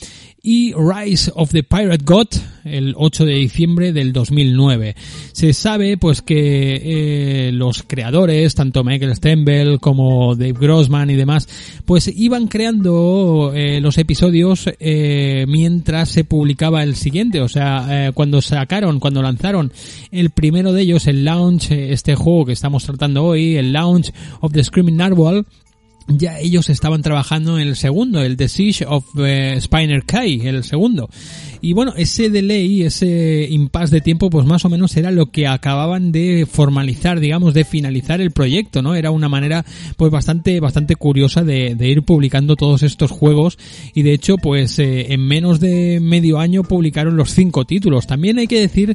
y 0.45 0.75
Rise 0.75 1.33
of 1.35 1.51
the 1.53 1.63
Pirate 1.63 2.05
God 2.05 2.29
el 2.65 2.95
8 2.97 3.25
de 3.25 3.35
diciembre 3.35 3.93
del 3.93 4.13
2009. 4.13 4.95
Se 5.33 5.53
sabe 5.55 5.97
pues 5.97 6.23
que 6.23 7.49
eh, 7.49 7.53
los 7.53 7.83
creadores, 7.83 8.55
tanto 8.55 8.85
Michael 8.85 9.17
Stemble 9.17 9.79
como 9.79 10.35
Dave 10.37 10.53
Grossman 10.53 11.11
y 11.11 11.15
demás, 11.15 11.49
pues 11.87 12.09
iban 12.09 12.49
creando 12.49 13.53
eh, 13.55 13.81
los 13.81 13.97
episodios 13.99 14.69
eh, 14.81 15.47
mientras 15.49 16.11
se 16.11 16.25
publicaba 16.25 16.83
el 16.83 16.95
siguiente, 16.95 17.41
o 17.41 17.49
sea, 17.49 18.11
cuando 18.15 18.43
sacaron, 18.43 19.01
cuando 19.01 19.23
lanzaron 19.23 19.73
el 20.11 20.31
primero 20.31 20.73
de 20.73 20.83
ellos, 20.83 21.07
el 21.07 21.25
launch, 21.25 21.71
este 21.71 22.15
juego 22.15 22.47
que 22.47 22.53
estamos 22.53 22.85
tratando 22.85 23.25
hoy, 23.25 23.57
el 23.57 23.73
launch 23.73 24.13
of 24.41 24.53
the 24.53 24.63
Screaming 24.63 24.97
Narwhal, 24.97 25.47
ya 26.09 26.39
ellos 26.39 26.69
estaban 26.69 27.03
trabajando 27.03 27.59
en 27.59 27.69
el 27.69 27.77
segundo, 27.77 28.23
el 28.23 28.37
The 28.37 28.49
Siege 28.49 28.85
of 28.87 29.05
uh, 29.17 29.61
Spiner 29.61 30.05
Kai, 30.05 30.47
el 30.47 30.65
segundo. 30.65 31.09
Y 31.65 31.73
bueno, 31.73 31.95
ese 31.97 32.29
delay, 32.29 32.83
ese 32.83 33.49
impasse 33.51 33.95
de 33.95 34.03
tiempo, 34.03 34.29
pues 34.29 34.45
más 34.45 34.67
o 34.67 34.69
menos 34.69 34.95
era 34.99 35.11
lo 35.11 35.31
que 35.31 35.47
acababan 35.47 36.13
de 36.13 36.47
formalizar, 36.47 37.21
digamos, 37.21 37.55
de 37.55 37.65
finalizar 37.65 38.21
el 38.21 38.33
proyecto, 38.33 38.83
¿no? 38.83 38.95
Era 38.95 39.11
una 39.11 39.31
manera, 39.31 39.65
pues 39.97 40.13
bastante, 40.13 40.61
bastante 40.61 40.95
curiosa 40.95 41.43
de, 41.43 41.75
de 41.75 41.89
ir 41.89 42.03
publicando 42.03 42.55
todos 42.57 42.83
estos 42.83 43.11
juegos. 43.11 43.57
Y 43.95 44.03
de 44.03 44.13
hecho, 44.13 44.37
pues 44.37 44.79
eh, 44.79 45.15
en 45.15 45.27
menos 45.27 45.59
de 45.59 46.01
medio 46.03 46.39
año 46.39 46.65
publicaron 46.65 47.17
los 47.17 47.31
cinco 47.31 47.65
títulos. 47.65 48.07
También 48.07 48.39
hay 48.39 48.47
que 48.47 48.61
decir 48.61 48.95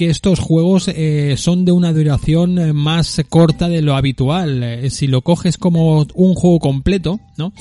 que 0.00 0.08
estos 0.08 0.40
juegos 0.40 0.88
eh, 0.88 1.34
son 1.36 1.66
de 1.66 1.72
una 1.72 1.92
duración 1.92 2.58
eh, 2.58 2.72
más 2.72 3.20
corta 3.28 3.68
de 3.68 3.82
lo 3.82 3.96
habitual. 3.96 4.62
Eh, 4.62 4.88
si 4.88 5.06
lo 5.06 5.20
coges 5.20 5.58
como 5.58 6.06
un 6.14 6.34
juego 6.34 6.58
completo, 6.58 7.20
¿no? 7.36 7.52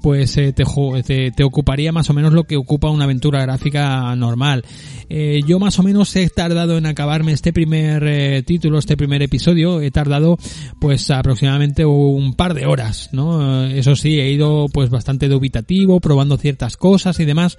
Pues 0.00 0.34
te, 0.34 0.52
te, 0.52 1.30
te 1.32 1.44
ocuparía 1.44 1.90
más 1.90 2.08
o 2.08 2.14
menos 2.14 2.32
lo 2.32 2.44
que 2.44 2.56
ocupa 2.56 2.88
una 2.90 3.02
aventura 3.02 3.42
gráfica 3.42 4.07
normal. 4.16 4.64
Eh, 5.08 5.40
yo 5.46 5.58
más 5.58 5.78
o 5.78 5.82
menos 5.82 6.14
he 6.16 6.28
tardado 6.28 6.76
en 6.76 6.86
acabarme 6.86 7.32
este 7.32 7.52
primer 7.52 8.04
eh, 8.06 8.42
título, 8.42 8.78
este 8.78 8.96
primer 8.96 9.22
episodio, 9.22 9.80
he 9.80 9.90
tardado 9.90 10.36
pues 10.80 11.10
aproximadamente 11.10 11.84
un 11.86 12.34
par 12.34 12.54
de 12.54 12.66
horas, 12.66 13.08
¿no? 13.12 13.66
Eh, 13.66 13.78
Eso 13.78 13.96
sí, 13.96 14.20
he 14.20 14.30
ido 14.30 14.66
pues 14.72 14.90
bastante 14.90 15.28
dubitativo, 15.28 16.00
probando 16.00 16.36
ciertas 16.36 16.76
cosas 16.76 17.18
y 17.20 17.24
demás. 17.24 17.56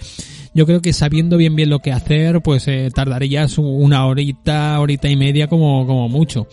Yo 0.54 0.66
creo 0.66 0.82
que 0.82 0.94
sabiendo 0.94 1.38
bien 1.38 1.56
bien 1.56 1.70
lo 1.70 1.80
que 1.80 1.92
hacer, 1.92 2.42
pues 2.42 2.68
eh, 2.68 2.90
tardarías 2.94 3.58
una 3.58 4.06
horita, 4.06 4.80
horita 4.80 5.10
y 5.10 5.16
media 5.16 5.48
como, 5.48 5.86
como 5.86 6.10
mucho. 6.10 6.48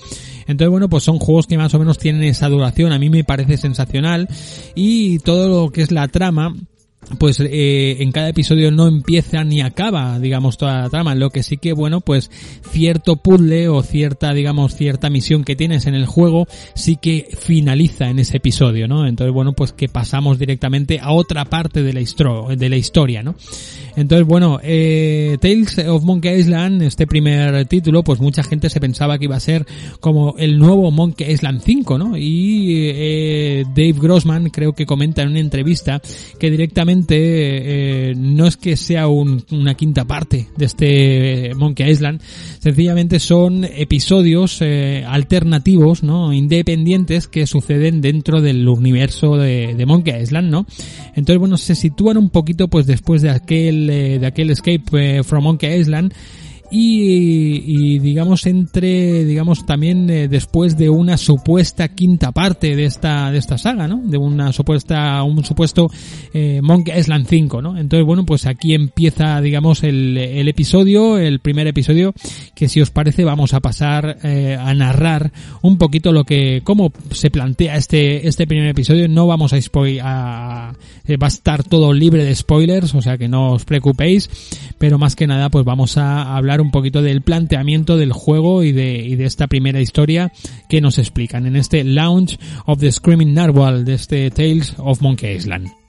Entonces, 0.47 0.71
bueno, 0.71 0.89
pues 0.89 1.03
son 1.03 1.19
juegos 1.19 1.47
que 1.47 1.59
más 1.59 1.75
o 1.75 1.79
menos 1.79 1.99
tienen 1.99 2.23
esa 2.23 2.49
duración. 2.49 2.93
A 2.93 2.99
mí 2.99 3.11
me 3.11 3.25
parece 3.25 3.57
sensacional. 3.57 4.29
Y 4.75 5.19
todo 5.19 5.49
lo 5.49 5.73
que 5.73 5.83
es 5.83 5.91
la 5.91 6.07
trama, 6.09 6.55
pues 7.19 7.41
eh, 7.41 7.97
en 8.01 8.13
cada 8.13 8.29
episodio 8.29 8.71
no 8.71 8.89
empieza 8.89 9.45
ni 9.45 9.61
acaba, 9.61 10.19
digamos, 10.19 10.59
toda 10.59 10.83
la 10.83 10.91
trama. 10.91 11.15
Lo 11.15 11.31
que 11.31 11.43
sí 11.43 11.57
que, 11.57 11.73
bueno, 11.73 12.01
pues 12.01 12.31
cierto 12.71 13.17
puzzle 13.17 13.69
o 13.69 13.83
cierta, 13.83 14.33
digamos, 14.33 14.75
cierta 14.75 15.09
misión 15.09 15.45
que 15.45 15.57
tienes 15.57 15.87
en 15.87 15.95
el 15.95 16.07
juego 16.07 16.47
sí 16.75 16.97
que 16.97 17.29
finaliza 17.39 18.11
en 18.11 18.19
ese 18.19 18.39
episodio, 18.39 18.89
¿no? 18.89 19.07
Entonces, 19.07 19.33
bueno, 19.33 19.53
pues 19.53 19.73
que 19.73 19.89
pasamos 19.89 20.39
directamente 20.39 20.99
a 21.01 21.13
otra 21.13 21.45
parte 21.45 21.83
de 21.83 21.93
la, 21.93 22.01
de 22.57 22.69
la 22.69 22.77
historia, 22.77 23.23
¿no? 23.23 23.37
Entonces, 23.97 24.27
bueno, 24.27 24.61
eh, 24.63 25.39
Tales 25.41 25.79
of 25.79 26.03
Monkey 26.03 26.39
Island, 26.39 26.83
este 26.83 27.07
primer 27.07 27.65
título, 27.67 28.03
pues 28.03 28.21
mucha 28.21 28.43
gente 28.43 28.69
se 28.69 28.79
pensaba 28.79 29.19
que 29.19 29.25
iba 29.25 29.37
a 29.37 29.41
ser 29.41 29.67
como 30.01 30.35
el 30.37 30.59
nuevo 30.59 30.91
Monkey 30.91 31.33
Island 31.33 31.63
5, 31.65 31.97
¿no? 31.97 32.17
Y 32.17 32.91
eh, 32.91 33.65
Dave 33.69 33.95
Grossman 33.95 34.51
creo 34.51 34.75
que 34.75 34.85
comenta 34.85 35.23
en 35.23 35.29
una 35.31 35.41
entrevista 35.41 36.03
que 36.39 36.51
directamente 36.51 36.96
eh, 37.11 38.15
no 38.17 38.47
es 38.47 38.57
que 38.57 38.77
sea 38.77 39.09
un- 39.09 39.45
una 39.51 39.75
quinta 39.75 40.05
parte 40.07 40.47
de 40.57 40.65
este 40.65 41.53
Monkey 41.57 41.91
Island, 41.91 42.21
sencillamente 42.59 43.19
son 43.21 43.65
episodios 43.65 44.59
eh, 44.61 45.05
alternativos, 45.07 46.03
¿no? 46.03 46.33
Independientes 46.33 47.29
que 47.29 47.47
suceden 47.47 48.01
dentro 48.01 48.41
del 48.41 48.67
universo 48.69 49.37
de, 49.37 49.85
Monkey 49.87 50.21
Island, 50.23 50.51
¿no? 50.51 50.67
Entonces, 51.15 51.39
bueno, 51.39 51.57
se 51.57 51.75
sitúan 51.75 52.17
un 52.17 52.31
poquito 52.31 52.69
pues 52.69 52.87
después 52.87 53.23
de 53.23 53.31
aquel, 53.31 53.89
eh, 53.91 54.19
de 54.19 54.27
aquel 54.27 54.51
Escape 54.51 54.83
eh, 54.93 55.23
from 55.23 55.45
Monkey 55.45 55.79
Island 55.79 56.13
y, 56.79 57.99
digamos 57.99 58.47
entre 58.47 59.25
digamos 59.25 59.67
también 59.67 60.09
eh, 60.11 60.29
después 60.29 60.77
de 60.77 60.89
una 60.91 61.17
supuesta 61.17 61.89
quinta 61.89 62.33
parte 62.33 62.77
de 62.77 62.85
esta 62.85 63.31
de 63.31 63.39
esta 63.39 63.59
saga 63.59 63.89
no 63.89 64.03
de 64.05 64.19
una 64.19 64.53
supuesta 64.53 65.23
un 65.23 65.45
supuesto 65.45 65.89
eh, 66.33 66.61
Monkey 66.63 66.99
Island 66.99 67.27
5 67.29 67.63
no 67.63 67.79
entonces 67.79 68.07
bueno 68.07 68.25
pues 68.25 68.47
aquí 68.47 68.75
empieza 68.75 69.41
digamos 69.41 69.83
el, 69.83 70.17
el 70.17 70.49
episodio 70.49 71.19
el 71.19 71.41
primer 71.41 71.67
episodio 71.67 72.15
que 72.55 72.69
si 72.69 72.81
os 72.81 72.91
parece 72.91 73.25
vamos 73.25 73.55
a 73.55 73.61
pasar 73.61 74.19
eh, 74.23 74.57
a 74.59 74.73
narrar 74.75 75.33
un 75.63 75.79
poquito 75.79 76.13
lo 76.13 76.25
que 76.25 76.63
cómo 76.65 76.93
se 77.11 77.31
plantea 77.31 77.77
este 77.77 78.27
este 78.27 78.47
primer 78.47 78.69
episodio. 78.69 79.09
No 79.09 79.27
vamos 79.27 79.53
a 79.53 79.61
spoiler 79.61 80.03
a, 80.05 80.73
eh, 81.07 81.17
va 81.17 81.27
a 81.27 81.29
estar 81.29 81.65
todo 81.65 81.93
libre 81.93 82.25
de 82.25 82.35
spoilers 82.35 82.95
o 82.95 83.03
sea 83.03 83.19
que 83.19 83.29
no 83.29 83.53
os 83.53 83.65
preocupéis 83.65 84.31
pero 84.79 84.99
más 84.99 85.17
que 85.17 85.27
nada 85.27 85.51
pues 85.51 85.65
vamos 85.65 85.97
a 85.99 86.37
hablar 86.37 86.61
un 86.61 86.66
poquito 86.71 87.03
del 87.03 87.23
planteamiento 87.23 87.97
del 87.97 88.13
juego 88.13 88.63
y 88.63 88.73
de, 88.73 88.97
y 88.99 89.17
de 89.17 89.25
esta 89.25 89.47
primera 89.47 89.81
historia 89.81 90.33
que 90.69 90.81
nos 90.81 90.99
explican 90.99 91.47
en 91.47 91.57
este 91.57 91.85
Launch 91.85 92.39
of 92.67 92.81
the 92.81 92.91
Screaming 92.93 93.35
Narwhal 93.35 93.85
de 93.85 93.95
este 93.95 94.31
Tales 94.31 94.75
of 94.79 95.01
Monkey 95.01 95.35
Island. 95.35 95.86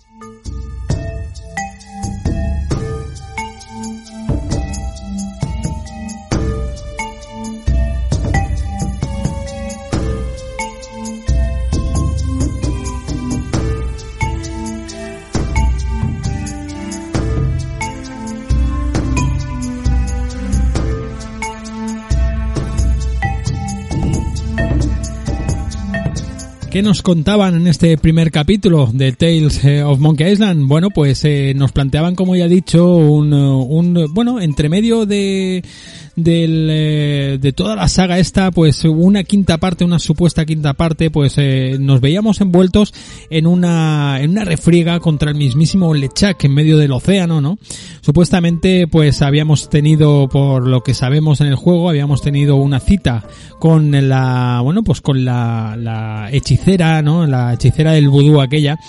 ¿Qué 26.77 26.83
nos 26.83 27.01
contaban 27.01 27.55
en 27.55 27.65
este 27.65 27.97
primer 27.97 28.29
capítulo 28.29 28.87
de 28.93 29.11
Tales 29.11 29.65
eh, 29.65 29.81
of 29.81 29.97
Monkey 29.97 30.31
Island? 30.31 30.67
Bueno, 30.67 30.91
pues 30.91 31.25
eh, 31.25 31.53
nos 31.55 31.71
planteaban, 31.71 32.13
como 32.13 32.35
ya 32.35 32.45
he 32.45 32.49
dicho, 32.49 32.97
un, 32.97 33.33
eh, 33.33 33.35
un 33.35 34.05
bueno, 34.13 34.39
entre 34.39 34.69
medio 34.69 35.07
de 35.07 35.63
del, 36.17 36.67
eh, 36.69 37.37
de 37.39 37.53
toda 37.53 37.75
la 37.75 37.87
saga 37.87 38.19
esta, 38.19 38.51
pues 38.51 38.83
una 38.83 39.23
quinta 39.23 39.59
parte, 39.59 39.85
una 39.85 39.99
supuesta 39.99 40.45
quinta 40.45 40.73
parte, 40.73 41.11
pues 41.11 41.35
eh, 41.37 41.77
nos 41.79 42.01
veíamos 42.01 42.41
envueltos 42.41 42.93
en 43.29 43.47
una, 43.47 44.17
en 44.19 44.31
una 44.31 44.43
refriega 44.43 44.99
contra 44.99 45.29
el 45.29 45.37
mismísimo 45.37 45.93
Lechak 45.93 46.43
en 46.43 46.53
medio 46.55 46.77
del 46.77 46.91
océano, 46.91 47.39
¿no? 47.39 47.59
Supuestamente, 48.07 48.87
pues 48.87 49.21
habíamos 49.21 49.69
tenido, 49.69 50.29
por 50.29 50.65
lo 50.65 50.81
que 50.81 50.93
sabemos 50.93 51.41
en 51.41 51.47
el 51.47 51.55
juego, 51.55 51.89
habíamos 51.89 52.21
tenido 52.21 52.55
una 52.55 52.79
cita 52.79 53.25
con 53.59 53.91
la, 54.07 54.61
bueno, 54.63 54.81
pues 54.81 55.01
con 55.01 55.25
la, 55.25 55.75
la 55.77 56.29
hechicera, 56.31 57.01
¿no? 57.01 57.27
La 57.27 57.55
hechicera 57.55 57.91
del 57.91 58.07
vudú 58.07 58.39
aquella, 58.39 58.79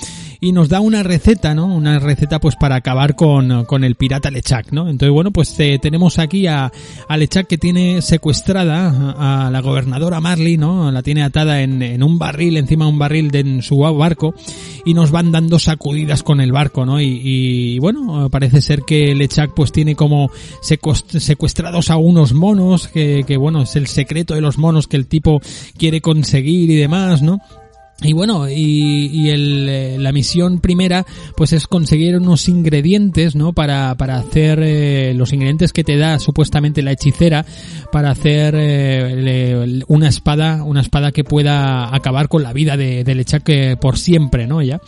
y 0.41 0.53
nos 0.53 0.69
da 0.69 0.81
una 0.81 1.03
receta, 1.03 1.55
¿no? 1.55 1.67
Una 1.67 1.99
receta 1.99 2.39
pues 2.39 2.57
para 2.57 2.77
acabar 2.77 3.17
con, 3.17 3.65
con 3.65 3.85
el 3.85 3.97
pirata 3.97 4.31
Lechak, 4.31 4.73
¿no? 4.73 4.89
Entonces, 4.89 5.13
bueno, 5.13 5.31
pues 5.33 5.59
eh, 5.59 5.79
tenemos 5.81 6.19
aquí 6.19 6.47
a, 6.47 6.71
Lechak 7.17 7.47
que 7.47 7.59
tiene 7.59 8.03
secuestrada 8.03 9.47
a, 9.47 9.51
la 9.51 9.61
gobernadora 9.61 10.21
Marley, 10.21 10.57
¿no? 10.57 10.91
La 10.91 11.03
tiene 11.03 11.23
atada 11.23 11.63
en, 11.63 11.83
en 11.83 12.03
un 12.03 12.19
barril, 12.19 12.57
encima 12.57 12.85
de 12.85 12.91
un 12.93 12.99
barril 12.99 13.31
de 13.31 13.39
en 13.41 13.63
su 13.63 13.79
barco, 13.79 14.35
y 14.85 14.95
nos 14.95 15.11
van 15.11 15.33
dando 15.33 15.59
sacudidas 15.59 16.23
con 16.23 16.41
el 16.41 16.53
barco, 16.53 16.85
¿no? 16.87 17.01
Y, 17.01 17.21
y 17.25 17.79
bueno, 17.79 18.29
parece 18.31 18.61
ser 18.63 18.83
que 18.83 19.15
Lechak 19.15 19.55
pues 19.55 19.73
tiene 19.73 19.95
como 19.95 20.31
secuest- 20.63 21.19
secuestrados 21.19 21.91
a 21.91 21.97
unos 21.97 22.33
monos, 22.33 22.89
que, 22.89 23.25
que 23.27 23.37
bueno, 23.37 23.63
es 23.63 23.77
el 23.77 23.87
secreto 23.87 24.35
de 24.35 24.41
los 24.41 24.59
monos 24.59 24.87
que 24.87 24.97
el 24.97 25.07
tipo 25.07 25.41
quiere 25.77 26.01
conseguir 26.01 26.71
y 26.71 26.77
demás, 26.77 27.23
¿no? 27.23 27.41
Y 28.01 28.13
bueno, 28.13 28.49
y, 28.49 29.11
y 29.13 29.31
el, 29.31 29.69
eh, 29.69 29.97
la 29.99 30.13
misión 30.13 30.61
primera, 30.61 31.05
pues 31.37 31.53
es 31.53 31.67
conseguir 31.67 32.17
unos 32.17 32.49
ingredientes, 32.49 33.35
¿no? 33.35 33.53
Para, 33.53 33.97
para 33.97 34.19
hacer 34.19 34.61
eh, 34.63 35.15
los 35.15 35.33
ingredientes 35.33 35.73
que 35.73 35.83
te 35.83 35.97
da 35.97 36.21
supuestamente 36.21 36.81
la 36.83 36.93
hechicera 36.93 37.45
para 37.91 38.13
hacer 38.13 38.55
eh, 38.57 39.83
una 39.89 40.09
espada, 40.09 40.63
una 40.63 40.81
espada 40.81 41.11
que 41.11 41.25
pueda 41.25 41.93
acabar 41.93 42.29
con 42.29 42.45
la 42.45 42.53
vida 42.53 42.77
de, 42.77 43.03
de 43.03 43.15
Lechak 43.17 43.49
eh, 43.49 43.77
por 43.77 43.99
siempre, 43.99 44.47
¿no? 44.47 44.63
Ya. 44.63 44.81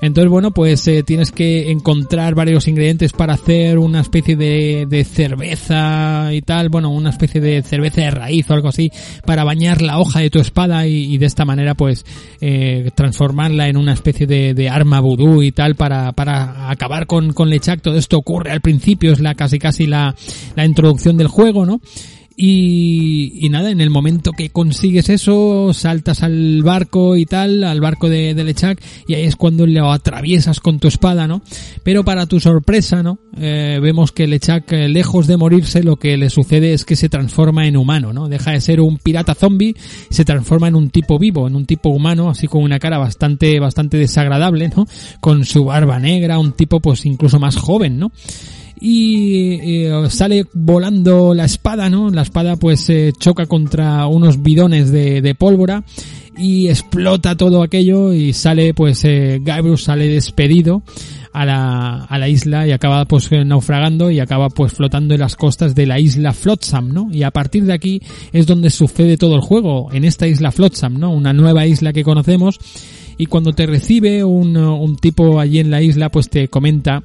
Entonces, 0.00 0.30
bueno, 0.30 0.50
pues 0.50 0.88
eh, 0.88 1.02
tienes 1.02 1.32
que 1.32 1.70
encontrar 1.70 2.34
varios 2.34 2.66
ingredientes 2.66 3.12
para 3.12 3.34
hacer 3.34 3.78
una 3.78 4.00
especie 4.00 4.36
de, 4.36 4.86
de 4.88 5.04
cerveza 5.04 6.30
y 6.32 6.40
tal, 6.40 6.70
bueno, 6.70 6.88
una 6.88 7.10
especie 7.10 7.42
de 7.42 7.62
cerveza 7.62 8.00
de 8.00 8.10
raíz 8.10 8.48
o 8.48 8.54
algo 8.54 8.68
así, 8.68 8.90
para 9.26 9.44
bañar 9.44 9.82
la 9.82 9.98
hoja 9.98 10.20
de 10.20 10.30
tu 10.30 10.40
espada 10.40 10.86
y, 10.86 11.12
y 11.12 11.18
de 11.18 11.26
esta 11.26 11.44
manera, 11.44 11.74
pues, 11.74 12.06
eh, 12.40 12.53
transformarla 12.94 13.68
en 13.68 13.76
una 13.76 13.92
especie 13.92 14.26
de, 14.26 14.54
de 14.54 14.68
arma 14.68 15.00
vudú 15.00 15.42
y 15.42 15.52
tal 15.52 15.74
para, 15.74 16.12
para 16.12 16.70
acabar 16.70 17.06
con, 17.06 17.32
con 17.32 17.50
Lechak. 17.50 17.80
Todo 17.80 17.96
esto 17.96 18.18
ocurre 18.18 18.52
al 18.52 18.60
principio, 18.60 19.12
es 19.12 19.20
la 19.20 19.34
casi 19.34 19.58
casi 19.58 19.86
la, 19.86 20.14
la 20.56 20.64
introducción 20.64 21.16
del 21.16 21.28
juego, 21.28 21.66
¿no? 21.66 21.80
Y, 22.36 23.32
y 23.40 23.48
nada, 23.48 23.70
en 23.70 23.80
el 23.80 23.90
momento 23.90 24.32
que 24.32 24.50
consigues 24.50 25.08
eso, 25.08 25.72
saltas 25.72 26.24
al 26.24 26.62
barco 26.64 27.16
y 27.16 27.26
tal, 27.26 27.62
al 27.62 27.80
barco 27.80 28.08
de, 28.08 28.34
Lechak, 28.34 28.82
y 29.06 29.14
ahí 29.14 29.22
es 29.22 29.36
cuando 29.36 29.66
lo 29.66 29.92
atraviesas 29.92 30.58
con 30.58 30.80
tu 30.80 30.88
espada, 30.88 31.28
¿no? 31.28 31.42
Pero 31.84 32.04
para 32.04 32.26
tu 32.26 32.40
sorpresa, 32.40 33.04
¿no? 33.04 33.20
Eh, 33.36 33.78
vemos 33.80 34.10
que 34.10 34.26
Lechak, 34.26 34.72
eh, 34.72 34.88
lejos 34.88 35.28
de 35.28 35.36
morirse, 35.36 35.84
lo 35.84 35.96
que 35.96 36.16
le 36.16 36.28
sucede 36.28 36.72
es 36.72 36.84
que 36.84 36.96
se 36.96 37.08
transforma 37.08 37.68
en 37.68 37.76
humano, 37.76 38.12
¿no? 38.12 38.28
Deja 38.28 38.50
de 38.50 38.60
ser 38.60 38.80
un 38.80 38.98
pirata 38.98 39.36
zombie, 39.36 39.76
se 40.10 40.24
transforma 40.24 40.66
en 40.66 40.74
un 40.74 40.90
tipo 40.90 41.20
vivo, 41.20 41.46
en 41.46 41.54
un 41.54 41.66
tipo 41.66 41.90
humano, 41.90 42.30
así 42.30 42.48
con 42.48 42.64
una 42.64 42.80
cara 42.80 42.98
bastante, 42.98 43.60
bastante 43.60 43.96
desagradable, 43.96 44.70
¿no? 44.74 44.88
Con 45.20 45.44
su 45.44 45.66
barba 45.66 46.00
negra, 46.00 46.40
un 46.40 46.52
tipo 46.52 46.80
pues 46.80 47.06
incluso 47.06 47.38
más 47.38 47.56
joven, 47.56 47.98
¿no? 47.98 48.10
Y 48.80 49.84
eh, 49.84 50.06
sale 50.10 50.46
volando 50.52 51.34
la 51.34 51.44
espada, 51.44 51.88
¿no? 51.88 52.10
La 52.10 52.22
espada 52.22 52.56
pues 52.56 52.88
eh, 52.90 53.12
choca 53.18 53.46
contra 53.46 54.06
unos 54.06 54.42
bidones 54.42 54.90
de, 54.90 55.22
de 55.22 55.34
pólvora 55.34 55.84
y 56.36 56.68
explota 56.68 57.36
todo 57.36 57.62
aquello 57.62 58.12
y 58.12 58.32
sale 58.32 58.74
pues 58.74 59.04
eh, 59.04 59.40
Gabriel 59.42 59.78
sale 59.78 60.08
despedido 60.08 60.82
a 61.32 61.44
la, 61.44 62.04
a 62.04 62.18
la 62.18 62.28
isla 62.28 62.66
y 62.66 62.72
acaba 62.72 63.04
pues 63.06 63.30
naufragando 63.30 64.10
y 64.10 64.20
acaba 64.20 64.48
pues 64.48 64.72
flotando 64.72 65.14
en 65.14 65.20
las 65.20 65.36
costas 65.36 65.74
de 65.74 65.86
la 65.86 65.98
isla 65.98 66.32
Flotsam, 66.32 66.92
¿no? 66.92 67.08
Y 67.12 67.22
a 67.22 67.30
partir 67.30 67.64
de 67.64 67.72
aquí 67.72 68.00
es 68.32 68.46
donde 68.46 68.70
sucede 68.70 69.16
todo 69.16 69.34
el 69.34 69.40
juego, 69.40 69.92
en 69.92 70.04
esta 70.04 70.26
isla 70.26 70.52
Flotsam, 70.52 70.98
¿no? 70.98 71.10
Una 71.12 71.32
nueva 71.32 71.66
isla 71.66 71.92
que 71.92 72.04
conocemos 72.04 72.58
y 73.16 73.26
cuando 73.26 73.52
te 73.52 73.66
recibe 73.66 74.24
un, 74.24 74.56
un 74.56 74.96
tipo 74.96 75.40
allí 75.40 75.58
en 75.60 75.70
la 75.70 75.82
isla 75.82 76.10
pues 76.10 76.28
te 76.28 76.48
comenta 76.48 77.02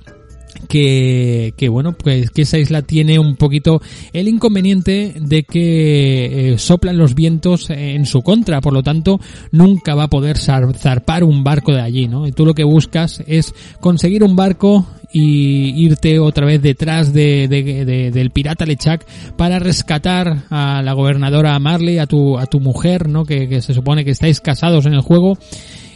que, 0.68 1.54
que 1.58 1.70
bueno, 1.70 1.93
pues 1.93 2.30
que 2.32 2.43
esa 2.43 2.58
isla 2.58 2.82
tiene 2.82 3.20
un 3.20 3.36
poquito 3.36 3.82
el 4.14 4.28
inconveniente 4.28 5.14
de 5.20 5.43
que 5.43 6.54
eh, 6.54 6.58
soplan 6.58 6.97
los 6.97 7.16
vientos 7.16 7.70
en 7.70 8.06
su 8.06 8.22
contra, 8.22 8.62
por 8.62 8.74
lo 8.74 8.84
tanto 8.84 9.20
nunca 9.52 9.95
va 9.95 10.04
a 10.04 10.10
poder 10.10 10.38
zar- 10.38 10.74
zarpar 10.76 11.24
un 11.24 11.43
barco 11.43 11.74
de 11.74 11.82
allí, 11.82 12.08
¿no? 12.08 12.28
Y 12.28 12.32
tú 12.32 12.45
lo 12.45 12.54
que 12.54 12.64
buscas 12.64 13.24
es 13.28 13.54
conseguir 13.80 14.24
un 14.24 14.36
barco 14.36 14.86
y 15.12 15.86
irte 15.86 16.20
otra 16.20 16.45
vez 16.45 16.62
detrás 16.62 17.14
de, 17.14 17.47
de- 17.47 17.84
de- 17.86 18.12
del 18.12 18.30
pirata 18.30 18.66
Lechak 18.66 19.06
para 19.36 19.58
rescatar 19.58 20.43
a 20.52 20.84
la 20.84 20.93
gobernadora 20.93 21.58
Marley, 21.58 21.97
a 21.97 22.06
tu, 22.06 22.38
a 22.38 22.45
tu 22.45 22.60
mujer, 22.60 23.10
¿no? 23.10 23.26
Que 23.26 23.62
se 23.62 23.74
supone 23.74 24.06
que 24.06 24.12
estáis 24.12 24.39
casados 24.39 24.86
en 24.86 24.93
el 24.93 25.02
juego 25.02 25.38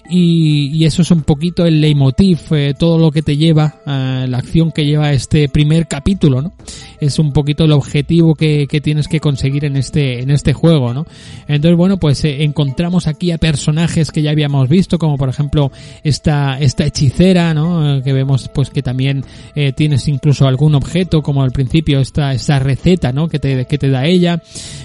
y, 0.09 0.69
y 0.73 0.85
eso 0.85 1.01
es 1.01 1.11
un 1.11 1.21
poquito 1.21 1.65
el 1.65 1.81
leitmotiv, 1.81 2.39
eh, 2.51 2.73
todo 2.77 2.97
lo 2.97 3.11
que 3.11 3.21
te 3.21 3.37
lleva, 3.37 3.75
eh, 3.85 4.25
la 4.27 4.37
acción 4.37 4.71
que 4.71 4.85
lleva 4.85 5.11
este 5.11 5.49
primer 5.49 5.87
capítulo, 5.87 6.41
¿no? 6.41 6.53
Es 6.99 7.19
un 7.19 7.33
poquito 7.33 7.65
el 7.65 7.71
objetivo 7.71 8.35
que, 8.35 8.67
que 8.67 8.79
tienes 8.79 9.07
que 9.07 9.19
conseguir 9.19 9.65
en 9.65 9.75
este, 9.75 10.21
en 10.21 10.29
este 10.29 10.53
juego, 10.53 10.93
¿no? 10.93 11.05
Entonces, 11.47 11.77
bueno, 11.77 11.97
pues 11.97 12.23
eh, 12.25 12.43
encontramos 12.43 13.07
aquí 13.07 13.31
a 13.31 13.37
personajes 13.37 14.11
que 14.11 14.21
ya 14.21 14.31
habíamos 14.31 14.69
visto, 14.69 14.97
como 14.97 15.17
por 15.17 15.29
ejemplo 15.29 15.71
esta, 16.03 16.57
esta 16.59 16.85
hechicera, 16.85 17.53
¿no? 17.53 17.97
Eh, 17.97 18.01
que 18.03 18.13
vemos 18.13 18.49
pues 18.53 18.69
que 18.69 18.81
también 18.81 19.23
eh, 19.55 19.73
tienes 19.73 20.07
incluso 20.07 20.47
algún 20.47 20.75
objeto, 20.75 21.21
como 21.21 21.43
al 21.43 21.51
principio 21.51 21.99
esta, 21.99 22.33
esta 22.33 22.59
receta, 22.59 23.11
¿no? 23.11 23.27
Que 23.27 23.39
te, 23.39 23.65
que 23.65 23.77
te 23.77 23.89
da 23.89 24.05
ella. 24.05 24.41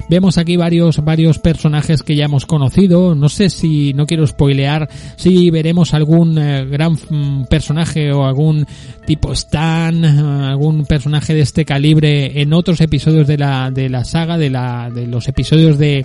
Vemos 0.08 0.38
aquí 0.38 0.56
varios, 0.56 1.04
varios 1.04 1.38
personajes 1.38 2.02
que 2.02 2.16
ya 2.16 2.24
hemos 2.24 2.46
conocido, 2.46 3.14
no 3.14 3.28
sé 3.28 3.50
si, 3.50 3.92
no 3.94 4.06
quiero 4.06 4.26
spoilear, 4.26 4.88
si 5.16 5.50
veremos 5.50 5.94
algún 5.94 6.38
eh, 6.38 6.64
gran 6.66 6.92
mm, 6.92 7.44
personaje 7.44 8.12
o 8.12 8.24
algún 8.24 8.66
tipo 9.06 9.32
Stan, 9.32 10.04
eh, 10.04 10.48
algún 10.48 10.84
personaje 10.84 11.34
de 11.34 11.40
este 11.40 11.64
calibre 11.64 12.40
en 12.40 12.52
otros 12.52 12.80
episodios 12.80 13.26
de 13.26 13.38
la, 13.38 13.70
de 13.70 13.88
la 13.88 14.04
saga, 14.04 14.38
de 14.38 14.50
la, 14.50 14.90
de 14.90 15.06
los 15.06 15.28
episodios 15.28 15.78
de, 15.78 16.04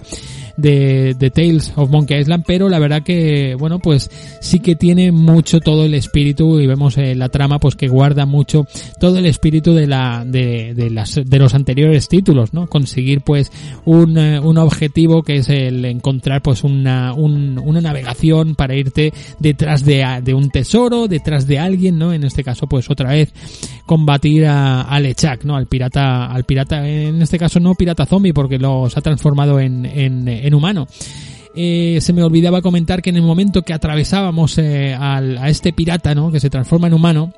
de, 0.57 1.15
de 1.17 1.29
Tales 1.31 1.73
of 1.75 1.89
Monkey 1.89 2.19
Island, 2.19 2.43
pero 2.45 2.69
la 2.69 2.79
verdad 2.79 3.03
que, 3.03 3.55
bueno, 3.57 3.79
pues 3.79 4.09
sí 4.41 4.59
que 4.59 4.75
tiene 4.75 5.11
mucho 5.11 5.59
todo 5.59 5.85
el 5.85 5.93
espíritu 5.93 6.59
y 6.59 6.67
vemos 6.67 6.97
eh, 6.97 7.15
la 7.15 7.29
trama 7.29 7.59
pues 7.59 7.75
que 7.75 7.87
guarda 7.87 8.25
mucho 8.25 8.67
todo 8.99 9.17
el 9.17 9.25
espíritu 9.25 9.73
de 9.73 9.87
la, 9.87 10.23
de, 10.25 10.73
de 10.75 10.89
las, 10.89 11.19
de 11.25 11.39
los 11.39 11.53
anteriores 11.55 12.07
títulos, 12.07 12.53
¿no? 12.53 12.67
Conseguir 12.67 13.21
pues 13.21 13.51
un, 13.85 14.17
eh, 14.17 14.39
un 14.39 14.57
objetivo 14.57 15.23
que 15.23 15.37
es 15.37 15.49
el 15.49 15.83
encontrar 15.85 16.41
pues 16.41 16.63
una, 16.63 17.13
un- 17.13 17.59
una 17.63 17.81
navegación 17.81 18.55
para 18.55 18.75
irte 18.75 19.13
detrás 19.39 19.83
de, 19.85 20.05
de 20.23 20.33
un 20.33 20.49
tesoro, 20.49 21.07
detrás 21.07 21.47
de 21.47 21.59
alguien, 21.59 21.97
¿no? 21.97 22.13
En 22.13 22.23
este 22.23 22.43
caso 22.43 22.67
pues 22.67 22.89
otra 22.89 23.09
vez 23.11 23.33
combatir 23.85 24.45
a, 24.45 24.81
a 24.81 24.99
Lechak, 24.99 25.43
¿no? 25.43 25.55
Al 25.55 25.67
pirata, 25.67 26.25
al 26.27 26.43
pirata, 26.43 26.87
en 26.87 27.21
este 27.21 27.37
caso 27.37 27.59
no 27.59 27.75
pirata 27.75 28.05
zombie 28.05 28.33
porque 28.33 28.57
los 28.59 28.95
ha 28.97 29.01
transformado 29.01 29.59
en, 29.59 29.85
en, 29.85 30.27
en 30.47 30.53
humano. 30.53 30.87
Eh, 31.55 31.99
se 32.01 32.13
me 32.13 32.23
olvidaba 32.23 32.61
comentar 32.61 33.01
que 33.01 33.11
en 33.11 33.15
el 33.17 33.21
momento 33.21 33.61
que 33.61 33.73
atravesábamos 33.73 34.57
eh, 34.57 34.95
al- 34.95 35.37
a 35.37 35.49
este 35.49 35.71
pirata, 35.73 36.15
¿no? 36.15 36.31
Que 36.31 36.39
se 36.39 36.49
transforma 36.49 36.87
en 36.87 36.93
humano, 36.93 37.31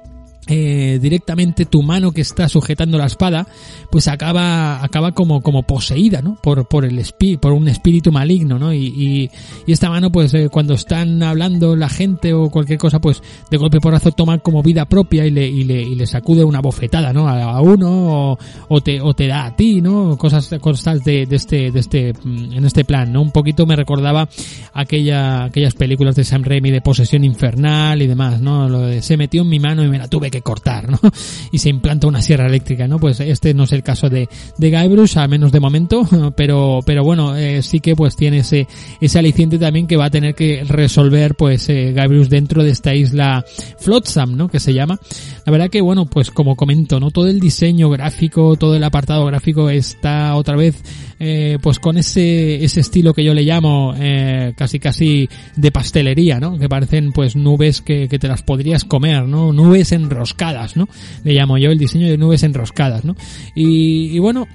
eh, 0.48 1.00
directamente 1.02 1.66
tu 1.66 1.82
mano 1.82 2.12
que 2.12 2.22
está 2.22 2.48
sujetando 2.50 2.98
la 2.98 3.06
espada 3.06 3.48
pues 3.90 4.08
acaba 4.08 4.84
acaba 4.84 5.12
como 5.12 5.42
como 5.42 5.64
poseída 5.64 6.22
no 6.22 6.38
por 6.42 6.68
por 6.68 6.86
el 6.86 7.00
espí- 7.00 7.40
por 7.40 7.52
un 7.54 7.68
espíritu 7.68 8.12
maligno 8.12 8.60
no 8.60 8.72
y, 8.74 8.86
y, 8.88 9.30
y 9.66 9.72
esta 9.72 9.90
mano 9.90 10.12
pues 10.12 10.34
eh, 10.34 10.50
cuando 10.52 10.76
están 10.76 11.24
hablando 11.24 11.76
la 11.76 11.90
gente 11.90 12.34
o 12.34 12.50
cualquier 12.50 12.78
cosa 12.78 13.00
pues 13.00 13.24
de 13.50 13.58
golpe 13.58 13.80
porrazo 13.80 14.12
toma 14.12 14.38
como 14.40 14.62
vida 14.62 14.86
propia 14.86 15.26
y 15.26 15.32
le 15.32 15.48
y 15.48 15.64
le, 15.64 15.82
y 15.82 15.96
le 15.96 16.06
sacude 16.06 16.44
una 16.44 16.62
bofetada 16.62 17.12
no 17.12 17.28
a, 17.28 17.60
uno 17.62 18.32
o, 18.34 18.38
o 18.70 18.82
te 18.82 19.02
o 19.02 19.14
te 19.14 19.28
da 19.28 19.46
a 19.46 19.56
ti 19.56 19.82
no 19.82 20.18
cosas 20.18 20.50
cosas 20.62 21.04
de, 21.04 21.26
de 21.26 21.36
este 21.36 21.72
de 21.72 21.80
este 21.80 22.14
mm, 22.24 22.54
en 22.54 22.66
este 22.66 22.86
plan 22.86 23.12
no 23.12 23.22
un 23.22 23.32
poquito 23.32 23.66
me 23.66 23.76
recordaba 23.76 24.28
aquella 24.74 25.46
aquellas 25.46 25.74
películas 25.74 26.16
de 26.16 26.24
Sam 26.24 26.44
Raimi 26.44 26.72
de 26.72 26.82
posesión 26.82 27.24
infernal 27.24 28.02
y 28.02 28.08
demás 28.08 28.42
no 28.42 28.70
lo 28.70 28.82
de 28.82 29.02
se 29.02 29.18
metió 29.18 29.42
en 29.42 29.50
mi 29.50 29.60
mano 29.60 29.84
y 29.84 29.88
me 29.90 29.98
la 29.98 30.08
tuve 30.08 30.30
que 30.32 30.35
cortar 30.42 30.90
no 30.90 31.00
y 31.52 31.58
se 31.58 31.70
implanta 31.70 32.08
una 32.08 32.22
sierra 32.22 32.48
eléctrica 32.48 32.88
no 32.88 33.00
pues 33.00 33.20
este 33.20 33.54
no 33.54 33.64
es 33.64 33.72
el 33.72 33.84
caso 33.84 34.10
de 34.10 34.30
de 34.58 34.70
Guybrush 34.72 35.18
a 35.18 35.28
menos 35.28 35.52
de 35.52 35.60
momento 35.60 36.08
pero 36.36 36.80
pero 36.86 37.04
bueno 37.04 37.36
eh, 37.36 37.62
sí 37.62 37.80
que 37.80 37.96
pues 37.96 38.16
tiene 38.16 38.40
ese 38.40 38.68
ese 39.00 39.20
aliciente 39.20 39.58
también 39.58 39.88
que 39.88 39.98
va 39.98 40.06
a 40.06 40.10
tener 40.10 40.36
que 40.36 40.64
resolver 40.64 41.36
pues 41.36 41.70
eh, 41.70 41.94
Guybrush 41.96 42.28
dentro 42.28 42.64
de 42.64 42.72
esta 42.72 42.94
isla 42.94 43.44
Flotsam 43.80 44.36
no 44.36 44.48
que 44.48 44.60
se 44.60 44.74
llama. 44.74 45.00
La 45.46 45.52
verdad 45.52 45.70
que 45.70 45.82
bueno 45.82 46.06
pues 46.06 46.32
como 46.32 46.56
comento 46.56 47.00
no 47.00 47.12
todo 47.12 47.28
el 47.28 47.40
diseño 47.40 47.90
gráfico 47.90 48.56
todo 48.56 48.76
el 48.76 48.84
apartado 48.84 49.26
gráfico 49.26 49.70
está 49.70 50.36
otra 50.36 50.56
vez 50.56 50.82
eh, 51.20 51.58
pues 51.62 51.80
con 51.80 51.98
ese 51.98 52.64
ese 52.64 52.82
estilo 52.82 53.14
que 53.14 53.24
yo 53.24 53.34
le 53.34 53.44
llamo 53.44 53.94
eh, 53.98 54.54
casi 54.58 54.80
casi 54.80 55.30
de 55.56 55.72
pastelería 55.72 56.40
no 56.40 56.58
que 56.58 56.68
parecen 56.68 57.12
pues 57.12 57.36
nubes 57.36 57.82
que, 57.82 58.08
que 58.08 58.20
te 58.20 58.28
las 58.28 58.42
podrías 58.42 58.84
comer 58.84 59.28
no 59.28 59.54
nubes 59.54 59.92
enroscadas 60.26 60.76
no 60.76 60.88
le 61.24 61.34
llamo 61.34 61.58
yo 61.58 61.72
el 61.72 61.78
diseño 61.78 62.08
de 62.08 62.18
nubes 62.18 62.44
enroscadas 62.44 63.06
no 63.06 63.16
y, 63.54 64.18
bueno 64.20 64.48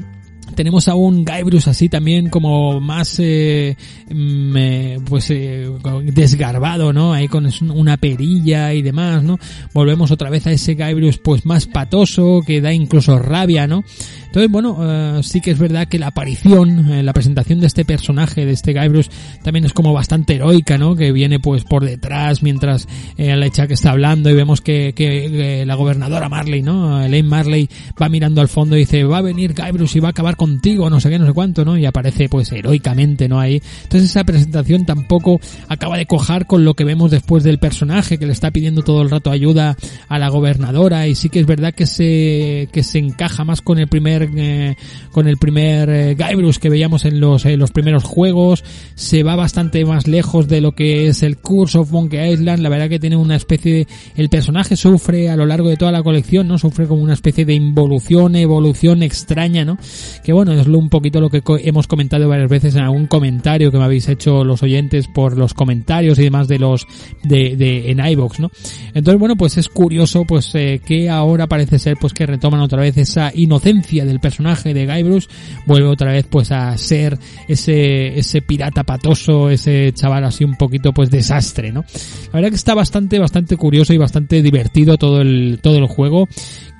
tenemos 0.55 0.89
a 0.89 0.97
un 0.97 1.25
Guybrush 1.25 1.69
así 1.69 1.89
también 1.89 2.29
como 2.29 2.81
más 2.81 3.21
eh, 3.21 3.77
mm, 4.11 4.57
eh, 4.57 4.99
pues 5.09 5.31
eh, 5.31 5.71
desgarbado 6.13 6.93
no 6.93 7.13
ahí 7.13 7.29
con 7.29 7.49
una 7.71 7.97
perilla 7.97 8.75
y 8.75 8.83
demás 8.83 9.23
no 9.23 9.39
volvemos 9.73 10.11
otra 10.11 10.29
vez 10.29 10.49
a 10.49 10.51
ese 10.51 10.75
Guybrush 10.75 11.19
pues 11.23 11.47
más 11.47 11.67
patoso 11.67 12.43
que 12.45 12.61
da 12.61 12.73
incluso 12.73 13.19
rabia 13.19 13.69
no 13.69 13.85
entonces 14.31 14.51
bueno 14.51 14.79
eh, 14.81 15.21
sí 15.23 15.41
que 15.41 15.51
es 15.51 15.59
verdad 15.59 15.89
que 15.89 15.99
la 15.99 16.09
aparición 16.09 16.91
eh, 16.93 17.03
la 17.03 17.13
presentación 17.13 17.61
de 17.61 17.67
este 17.67 17.85
personaje 17.85 18.47
de 18.47 18.53
este 18.53 18.73
Guybrush 18.73 19.09
también 19.43 19.65
es 19.65 19.73
como 19.73 19.93
bastante 19.93 20.37
heroica 20.37 20.79
no 20.79 20.95
que 20.95 21.13
viene 21.13 21.41
pues 21.41 21.65
por 21.65 21.85
detrás 21.85 22.43
mientras 22.43 22.87
eh, 23.17 23.37
la 23.37 23.51
que 23.51 23.75
está 23.75 23.91
hablando 23.91 24.31
y 24.31 24.35
vemos 24.35 24.61
que, 24.61 24.93
que, 24.95 25.61
eh, 25.61 25.67
la 25.67 25.75
gobernadora 25.75 26.29
Marley 26.29 26.63
no 26.63 27.03
Elaine 27.03 27.29
Marley 27.29 27.69
va 28.01 28.09
mirando 28.09 28.41
al 28.41 28.49
fondo 28.49 28.77
y 28.77 28.81
dice 28.81 29.05
va 29.05 29.19
a 29.19 29.23
venir 29.23 29.55
Guybrush 29.55 29.97
y 29.97 30.01
va 30.01 30.09
a 30.09 30.11
acabar 30.11 30.37
contigo 30.37 30.89
no 30.89 31.01
sé 31.01 31.11
qué 31.11 31.19
no 31.19 31.27
sé 31.27 31.33
cuánto 31.33 31.65
no 31.65 31.77
y 31.77 31.85
aparece 31.85 32.29
pues 32.29 32.51
heroicamente 32.53 33.29
no 33.29 33.41
ahí. 33.41 33.61
Entonces 33.83 34.11
esa 34.11 34.25
presentación 34.25 34.87
tampoco 34.87 35.41
acaba 35.69 35.97
de 35.97 36.07
cojar 36.07 36.47
con 36.47 36.65
lo 36.65 36.75
que 36.75 36.85
vemos 36.85 37.11
después 37.11 37.45
del 37.45 37.59
personaje 37.59 38.19
que 38.19 38.27
le 38.27 38.33
está 38.33 38.51
pidiendo 38.51 38.83
todo 38.83 39.03
el 39.03 39.11
rato 39.11 39.31
ayuda 39.31 39.77
a 40.09 40.19
la 40.19 40.29
gobernadora 40.29 41.07
y 41.07 41.15
sí 41.15 41.29
que 41.29 41.41
es 41.41 41.47
verdad 41.47 41.75
que 41.75 41.87
se 41.87 42.69
que 42.73 42.83
se 42.83 42.99
encaja 42.99 43.45
más 43.45 43.61
con 43.63 43.79
el 43.79 43.89
primer 43.89 44.20
eh, 44.23 44.77
con 45.13 45.27
el 45.27 45.37
primer 45.37 45.89
eh, 45.91 46.15
Guybrush 46.15 46.59
que 46.59 46.71
veíamos 46.71 47.05
en 47.05 47.21
los 47.21 47.45
los 47.45 47.71
primeros 47.71 48.05
juegos. 48.05 48.65
Se 48.95 49.23
va 49.23 49.37
bastante 49.37 49.85
más 49.85 50.07
lejos 50.07 50.49
de 50.49 50.61
lo 50.61 50.73
que 50.73 51.09
es 51.09 51.23
el 51.23 51.39
Curse 51.39 51.79
of 51.79 51.91
Monkey 51.91 52.33
Island. 52.33 52.63
La 52.63 52.69
verdad 52.69 52.89
que 52.89 52.99
tiene 52.99 53.17
una 53.17 53.37
especie 53.37 53.73
de 53.73 53.87
el 54.17 54.29
personaje 54.29 54.77
sufre 54.77 55.31
a 55.31 55.37
lo 55.37 55.47
largo 55.47 55.69
de 55.69 55.77
toda 55.77 55.93
la 55.93 56.03
colección 56.03 56.49
no 56.49 56.59
sufre 56.59 56.87
como 56.87 57.03
una 57.03 57.15
especie 57.15 57.45
de 57.45 57.55
involución 57.55 58.37
evolución 58.37 59.03
extraña 59.03 59.65
no 59.65 59.79
que 60.25 60.33
bueno 60.33 60.53
es 60.53 60.67
lo, 60.67 60.79
un 60.79 60.89
poquito 60.89 61.21
lo 61.21 61.31
que 61.31 61.43
hemos 61.65 61.87
comentado 61.87 62.29
varias 62.29 62.51
veces 62.51 62.75
en 62.75 62.83
algún 62.83 63.07
comentario 63.07 63.71
que 63.71 63.79
me 63.79 63.85
habéis 63.85 64.09
hecho 64.09 64.45
los 64.45 64.63
oyentes 64.63 65.09
por 65.09 65.37
los 65.37 65.55
comentarios 65.55 66.19
y 66.19 66.25
demás 66.25 66.49
de 66.49 66.59
los 66.59 66.87
de, 67.23 67.57
de 67.57 67.91
en 67.91 68.05
iVoox, 68.05 68.41
¿no? 68.41 68.51
Entonces 68.95 69.19
bueno 69.19 69.37
pues 69.37 69.57
es 69.59 69.69
curioso 69.69 70.25
pues 70.25 70.55
eh, 70.55 70.81
que 70.85 71.11
ahora 71.11 71.47
parece 71.47 71.79
ser 71.79 71.97
pues 72.01 72.13
que 72.13 72.27
retoman 72.27 72.61
otra 72.61 72.81
vez 72.81 72.97
esa 72.97 73.33
inocencia 73.35 74.05
del 74.11 74.21
personaje 74.21 74.75
de 74.75 74.87
Guybrush 74.87 75.27
vuelve 75.67 75.89
otra 75.89 76.13
vez 76.13 76.27
pues 76.29 76.53
a 76.53 76.77
ser 76.77 77.19
ese 77.49 78.19
ese 78.19 78.43
pirata 78.43 78.85
patoso 78.85 79.51
ese 79.51 79.93
chaval 79.95 80.25
así 80.25 80.45
un 80.45 80.57
poquito 80.57 80.93
pues 80.93 81.11
desastre, 81.11 81.73
¿no? 81.73 81.85
La 82.27 82.35
verdad 82.35 82.51
que 82.51 82.57
está 82.57 82.75
bastante 82.75 83.19
bastante 83.19 83.57
curioso 83.57 83.93
y 83.93 83.99
bastante 83.99 84.43
divertido 84.43 84.99
todo 84.99 85.21
el 85.21 85.61
todo 85.63 85.79
el 85.79 85.87
juego 85.87 86.29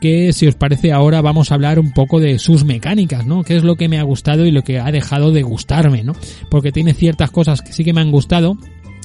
que 0.01 0.33
si 0.33 0.47
os 0.47 0.55
parece 0.55 0.93
ahora 0.93 1.21
vamos 1.21 1.51
a 1.51 1.55
hablar 1.55 1.79
un 1.79 1.93
poco 1.93 2.21
de 2.21 2.39
sus 2.39 2.65
mecánicas, 2.65 3.27
¿no? 3.27 3.45
¿Qué 3.45 3.57
es 3.57 3.65
lo 3.65 3.77
que 3.77 3.89
me 3.89 3.99
ha 3.99 4.03
gustado 4.03 4.47
y 4.47 4.51
lo 4.51 4.63
que 4.63 4.81
ha 4.81 4.91
dejado 4.91 5.31
de 5.31 5.43
gustarme, 5.43 6.03
¿no? 6.03 6.15
Porque 6.51 6.73
tiene 6.73 6.95
ciertas 6.95 7.31
cosas 7.31 7.63
que 7.63 7.73
sí 7.73 7.85
que 7.85 7.93
me 7.93 8.01
han 8.01 8.11
gustado 8.11 8.57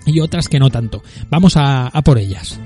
y 0.05 0.19
otras 0.19 0.47
que 0.47 0.59
no 0.59 0.69
tanto. 0.69 1.03
Vamos 1.29 1.57
a, 1.57 1.87
a 1.87 2.01
por 2.01 2.17
ellas. 2.17 2.59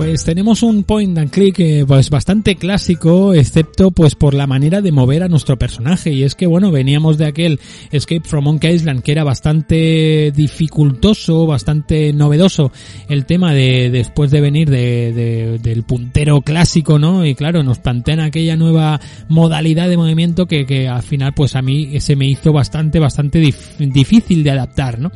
Sabéis, 0.00 0.24
tenemos 0.24 0.62
un 0.62 0.82
point 0.84 1.16
and 1.18 1.30
click 1.30 1.58
eh, 1.60 1.84
pues 1.86 2.08
bastante 2.10 2.56
clásico, 2.56 3.34
excepto 3.34 3.90
pues 3.90 4.14
por 4.14 4.32
la 4.34 4.46
manera 4.46 4.80
de 4.80 4.92
mover 4.92 5.22
a 5.22 5.28
nuestro 5.28 5.58
personaje. 5.58 6.10
Y 6.12 6.22
es 6.22 6.34
que 6.34 6.46
bueno, 6.46 6.70
veníamos 6.70 7.18
de 7.18 7.26
aquel 7.26 7.60
Escape 7.92 8.22
from 8.26 8.44
Monkey 8.44 8.74
Island 8.74 9.02
que 9.02 9.12
era 9.12 9.24
bastante 9.24 10.32
dificultoso, 10.34 11.46
bastante 11.46 12.12
novedoso 12.12 12.72
el 13.08 13.26
tema 13.26 13.52
de 13.52 13.90
después 13.90 14.30
de 14.30 14.40
venir 14.40 14.70
de- 14.70 15.58
del 15.62 15.82
puntero 15.82 16.40
clásico, 16.40 16.98
¿no? 16.98 17.26
Y 17.26 17.34
claro, 17.34 17.62
nos 17.62 17.78
plantean 17.78 18.20
aquella 18.20 18.56
nueva 18.56 19.00
modalidad 19.28 19.88
de 19.88 19.96
movimiento 19.98 20.46
que, 20.46 20.64
que 20.64 20.88
al 20.88 21.02
final 21.02 21.34
pues 21.34 21.54
a 21.56 21.62
mí 21.62 22.00
se 22.00 22.16
me 22.16 22.26
hizo 22.26 22.52
bastante, 22.52 22.98
bastante 22.98 23.42
dif- 23.42 23.76
difícil 23.78 24.42
de 24.44 24.50
adaptar, 24.52 24.98
¿no? 24.98 25.10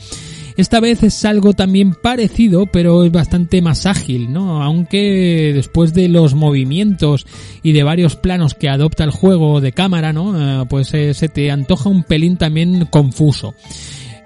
Esta 0.56 0.78
vez 0.78 1.02
es 1.02 1.24
algo 1.24 1.52
también 1.52 1.94
parecido, 1.94 2.66
pero 2.66 3.04
es 3.04 3.10
bastante 3.10 3.60
más 3.60 3.86
ágil, 3.86 4.32
¿no? 4.32 4.62
Aunque 4.62 5.50
después 5.52 5.94
de 5.94 6.08
los 6.08 6.34
movimientos 6.34 7.26
y 7.64 7.72
de 7.72 7.82
varios 7.82 8.14
planos 8.14 8.54
que 8.54 8.68
adopta 8.68 9.02
el 9.02 9.10
juego 9.10 9.60
de 9.60 9.72
cámara, 9.72 10.12
¿no? 10.12 10.62
Eh, 10.62 10.64
pues 10.68 10.94
eh, 10.94 11.12
se 11.12 11.28
te 11.28 11.50
antoja 11.50 11.88
un 11.88 12.04
pelín 12.04 12.36
también 12.36 12.86
confuso. 12.86 13.56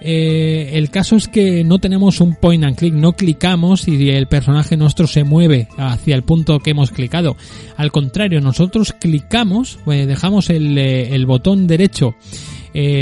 Eh, 0.02 0.72
el 0.74 0.90
caso 0.90 1.16
es 1.16 1.28
que 1.28 1.64
no 1.64 1.78
tenemos 1.78 2.20
un 2.20 2.36
point 2.36 2.62
and 2.62 2.76
click, 2.76 2.92
no 2.92 3.14
clicamos 3.14 3.88
y 3.88 4.10
el 4.10 4.28
personaje 4.28 4.76
nuestro 4.76 5.06
se 5.06 5.24
mueve 5.24 5.68
hacia 5.78 6.14
el 6.14 6.24
punto 6.24 6.60
que 6.60 6.70
hemos 6.70 6.90
clicado. 6.90 7.36
Al 7.76 7.90
contrario, 7.90 8.42
nosotros 8.42 8.92
clicamos, 8.92 9.78
dejamos 9.86 10.50
el, 10.50 11.24
botón 11.26 11.66
derecho, 11.66 12.14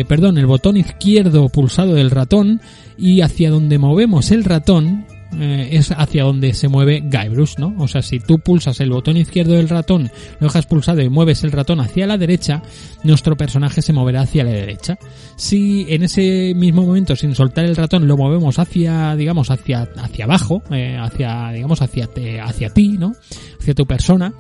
perdón, 0.09 0.39
el 0.39 0.47
botón 0.47 0.79
izquierdo 0.79 1.51
pulsado 1.51 1.93
del 1.93 2.11
ratón 2.11 2.63
y 2.99 3.21
hacia 3.21 3.51
donde 3.51 3.79
movemos 3.79 4.31
el 4.31 4.45
ratón 4.45 5.07
eh, 5.39 5.71
es 5.73 5.91
hacia 5.91 6.23
donde 6.23 6.55
se 6.55 6.69
mueve 6.69 7.01
Guybrush, 7.05 7.57
¿no? 7.59 7.75
O 7.79 7.89
sea, 7.89 8.01
si 8.01 8.21
tú 8.21 8.39
pulsas 8.39 8.81
el 8.81 8.91
botón 8.91 9.17
izquierdo 9.17 9.55
del 9.55 9.69
ratón, 9.69 10.11
lo 10.41 10.47
dejas 10.47 10.67
pulsado 10.67 11.03
y 11.03 11.09
mueves 11.11 11.43
el 11.45 11.53
ratón 11.53 11.81
hacia 11.81 12.07
la 12.07 12.17
derecha, 12.17 12.63
nuestro 13.03 13.37
personaje 13.37 13.83
se 13.83 13.93
moverá 13.93 14.23
hacia 14.23 14.45
la 14.45 14.53
derecha. 14.53 14.97
Si 15.37 15.85
en 15.89 16.05
ese 16.05 16.55
mismo 16.55 16.83
momento, 16.87 17.17
sin 17.17 17.35
soltar 17.35 17.65
el 17.65 17.77
ratón, 17.77 18.07
lo 18.07 18.17
movemos 18.17 18.59
hacia, 18.59 19.15
digamos, 19.17 19.51
hacia, 19.51 19.89
hacia 19.97 20.25
abajo, 20.25 20.63
eh, 20.71 20.97
hacia, 20.99 21.51
digamos, 21.53 21.83
hacia, 21.83 22.07
te- 22.07 22.41
hacia 22.41 22.71
ti, 22.71 22.97
¿no? 22.97 23.13
Hacia 23.61 23.75
tu 23.75 23.85
persona, 23.85 24.33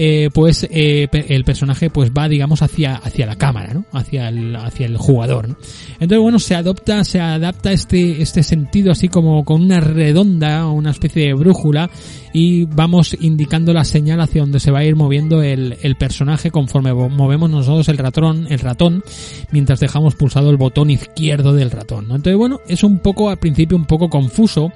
eh, 0.00 0.30
pues 0.32 0.64
eh, 0.70 1.08
el 1.10 1.42
personaje 1.42 1.90
pues 1.90 2.12
va 2.16 2.28
digamos 2.28 2.62
hacia 2.62 2.94
hacia 2.94 3.26
la 3.26 3.34
cámara 3.34 3.74
no 3.74 3.84
hacia 3.90 4.28
el 4.28 4.54
hacia 4.54 4.86
el 4.86 4.96
jugador 4.96 5.48
¿no? 5.48 5.56
entonces 5.94 6.18
bueno 6.20 6.38
se 6.38 6.54
adopta 6.54 7.02
se 7.02 7.18
adapta 7.18 7.72
este 7.72 8.22
este 8.22 8.44
sentido 8.44 8.92
así 8.92 9.08
como 9.08 9.44
con 9.44 9.60
una 9.60 9.80
redonda 9.80 10.68
o 10.68 10.72
una 10.74 10.92
especie 10.92 11.26
de 11.26 11.34
brújula 11.34 11.90
y 12.32 12.64
vamos 12.66 13.16
indicando 13.20 13.72
la 13.72 13.84
señal 13.84 14.20
hacia 14.20 14.42
donde 14.42 14.60
se 14.60 14.70
va 14.70 14.80
a 14.80 14.84
ir 14.84 14.94
moviendo 14.94 15.42
el, 15.42 15.76
el 15.82 15.96
personaje 15.96 16.52
conforme 16.52 16.94
movemos 16.94 17.50
nosotros 17.50 17.88
el 17.88 17.98
ratón 17.98 18.46
el 18.50 18.60
ratón 18.60 19.02
mientras 19.50 19.80
dejamos 19.80 20.14
pulsado 20.14 20.50
el 20.50 20.58
botón 20.58 20.90
izquierdo 20.90 21.54
del 21.54 21.72
ratón 21.72 22.06
¿no? 22.06 22.14
entonces 22.14 22.36
bueno 22.36 22.60
es 22.68 22.84
un 22.84 23.00
poco 23.00 23.30
al 23.30 23.38
principio 23.38 23.76
un 23.76 23.86
poco 23.86 24.08
confuso 24.08 24.72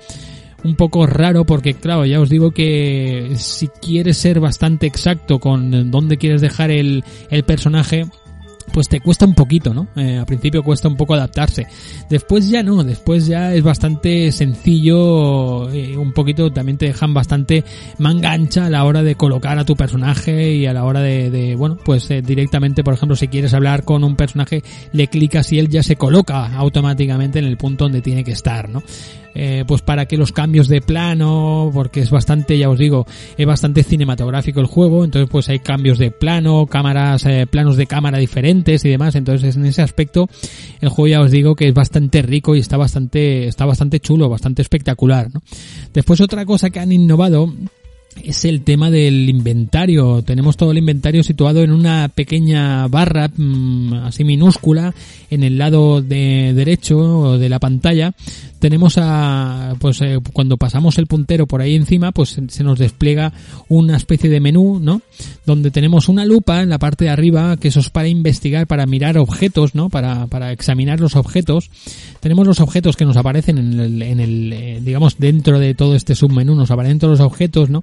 un 0.64 0.76
poco 0.76 1.06
raro 1.06 1.44
porque 1.44 1.74
claro, 1.74 2.04
ya 2.04 2.20
os 2.20 2.28
digo 2.28 2.52
que 2.52 3.32
si 3.36 3.68
quieres 3.68 4.16
ser 4.16 4.40
bastante 4.40 4.86
exacto 4.86 5.38
con 5.38 5.90
dónde 5.90 6.18
quieres 6.18 6.40
dejar 6.40 6.70
el, 6.70 7.04
el 7.30 7.42
personaje, 7.44 8.06
pues 8.72 8.88
te 8.88 9.00
cuesta 9.00 9.26
un 9.26 9.34
poquito, 9.34 9.74
¿no? 9.74 9.88
Eh, 9.96 10.18
al 10.18 10.26
principio 10.26 10.62
cuesta 10.62 10.88
un 10.88 10.96
poco 10.96 11.14
adaptarse. 11.14 11.66
Después 12.08 12.48
ya 12.48 12.62
no, 12.62 12.82
después 12.84 13.26
ya 13.26 13.54
es 13.54 13.62
bastante 13.62 14.32
sencillo, 14.32 15.70
eh, 15.70 15.96
un 15.96 16.12
poquito 16.12 16.50
también 16.52 16.78
te 16.78 16.86
dejan 16.86 17.14
bastante 17.14 17.64
manga 17.98 18.32
ancha 18.32 18.66
a 18.66 18.70
la 18.70 18.84
hora 18.84 19.02
de 19.02 19.14
colocar 19.14 19.58
a 19.58 19.64
tu 19.64 19.76
personaje 19.76 20.54
y 20.54 20.66
a 20.66 20.72
la 20.72 20.84
hora 20.84 21.00
de, 21.00 21.30
de, 21.30 21.54
bueno, 21.54 21.76
pues 21.84 22.10
eh, 22.10 22.22
directamente, 22.22 22.82
por 22.82 22.94
ejemplo, 22.94 23.16
si 23.16 23.28
quieres 23.28 23.54
hablar 23.54 23.84
con 23.84 24.04
un 24.04 24.16
personaje, 24.16 24.62
le 24.92 25.08
clicas 25.08 25.52
y 25.52 25.58
él 25.58 25.68
ya 25.68 25.82
se 25.82 25.96
coloca 25.96 26.54
automáticamente 26.56 27.38
en 27.38 27.44
el 27.44 27.56
punto 27.56 27.84
donde 27.84 28.00
tiene 28.00 28.24
que 28.24 28.32
estar, 28.32 28.68
¿no? 28.68 28.82
Eh, 29.34 29.64
pues 29.66 29.82
para 29.82 30.06
que 30.06 30.16
los 30.16 30.32
cambios 30.32 30.68
de 30.68 30.80
plano, 30.80 31.70
porque 31.72 32.00
es 32.00 32.10
bastante, 32.10 32.58
ya 32.58 32.68
os 32.68 32.78
digo, 32.78 33.06
es 33.36 33.46
bastante 33.46 33.82
cinematográfico 33.82 34.60
el 34.60 34.66
juego, 34.66 35.04
entonces 35.04 35.28
pues 35.30 35.48
hay 35.48 35.58
cambios 35.58 35.98
de 35.98 36.10
plano, 36.10 36.66
cámaras, 36.66 37.24
eh, 37.26 37.46
planos 37.46 37.76
de 37.76 37.86
cámara 37.86 38.18
diferentes 38.18 38.84
y 38.84 38.90
demás, 38.90 39.14
entonces 39.14 39.56
en 39.56 39.66
ese 39.66 39.82
aspecto 39.82 40.28
el 40.80 40.88
juego 40.88 41.08
ya 41.08 41.20
os 41.20 41.30
digo 41.30 41.54
que 41.54 41.68
es 41.68 41.74
bastante 41.74 42.22
rico 42.22 42.54
y 42.54 42.60
está 42.60 42.76
bastante, 42.76 43.46
está 43.46 43.66
bastante 43.66 44.00
chulo, 44.00 44.28
bastante 44.28 44.62
espectacular, 44.62 45.28
¿no? 45.32 45.42
Después 45.92 46.20
otra 46.20 46.44
cosa 46.44 46.70
que 46.70 46.80
han 46.80 46.92
innovado 46.92 47.52
es 48.22 48.44
el 48.44 48.62
tema 48.62 48.90
del 48.90 49.28
inventario. 49.28 50.22
Tenemos 50.22 50.56
todo 50.56 50.72
el 50.72 50.78
inventario 50.78 51.22
situado 51.22 51.62
en 51.62 51.72
una 51.72 52.08
pequeña 52.08 52.86
barra 52.88 53.30
mm, 53.34 53.94
así 54.04 54.24
minúscula 54.24 54.94
en 55.30 55.42
el 55.42 55.58
lado 55.58 56.02
de 56.02 56.52
derecho 56.54 57.38
de 57.38 57.48
la 57.48 57.58
pantalla. 57.58 58.14
Tenemos 58.58 58.94
a, 58.96 59.74
pues 59.80 60.00
eh, 60.02 60.20
cuando 60.32 60.56
pasamos 60.56 60.96
el 60.98 61.08
puntero 61.08 61.46
por 61.46 61.60
ahí 61.60 61.74
encima, 61.74 62.12
pues 62.12 62.38
se 62.46 62.62
nos 62.62 62.78
despliega 62.78 63.32
una 63.68 63.96
especie 63.96 64.30
de 64.30 64.38
menú, 64.38 64.78
¿no? 64.80 65.02
Donde 65.44 65.72
tenemos 65.72 66.08
una 66.08 66.24
lupa 66.24 66.62
en 66.62 66.68
la 66.68 66.78
parte 66.78 67.06
de 67.06 67.10
arriba, 67.10 67.56
que 67.56 67.68
eso 67.68 67.80
es 67.80 67.90
para 67.90 68.06
investigar, 68.06 68.68
para 68.68 68.86
mirar 68.86 69.18
objetos, 69.18 69.74
¿no? 69.74 69.88
Para, 69.88 70.28
para 70.28 70.52
examinar 70.52 71.00
los 71.00 71.16
objetos. 71.16 71.70
Tenemos 72.20 72.46
los 72.46 72.60
objetos 72.60 72.96
que 72.96 73.04
nos 73.04 73.16
aparecen 73.16 73.58
en 73.58 73.80
el, 73.80 74.02
en 74.02 74.20
el 74.20 74.52
eh, 74.52 74.80
digamos, 74.80 75.18
dentro 75.18 75.58
de 75.58 75.74
todo 75.74 75.96
este 75.96 76.14
submenú, 76.14 76.54
nos 76.54 76.70
aparecen 76.70 77.00
todos 77.00 77.18
los 77.18 77.26
objetos, 77.26 77.68
¿no? 77.68 77.82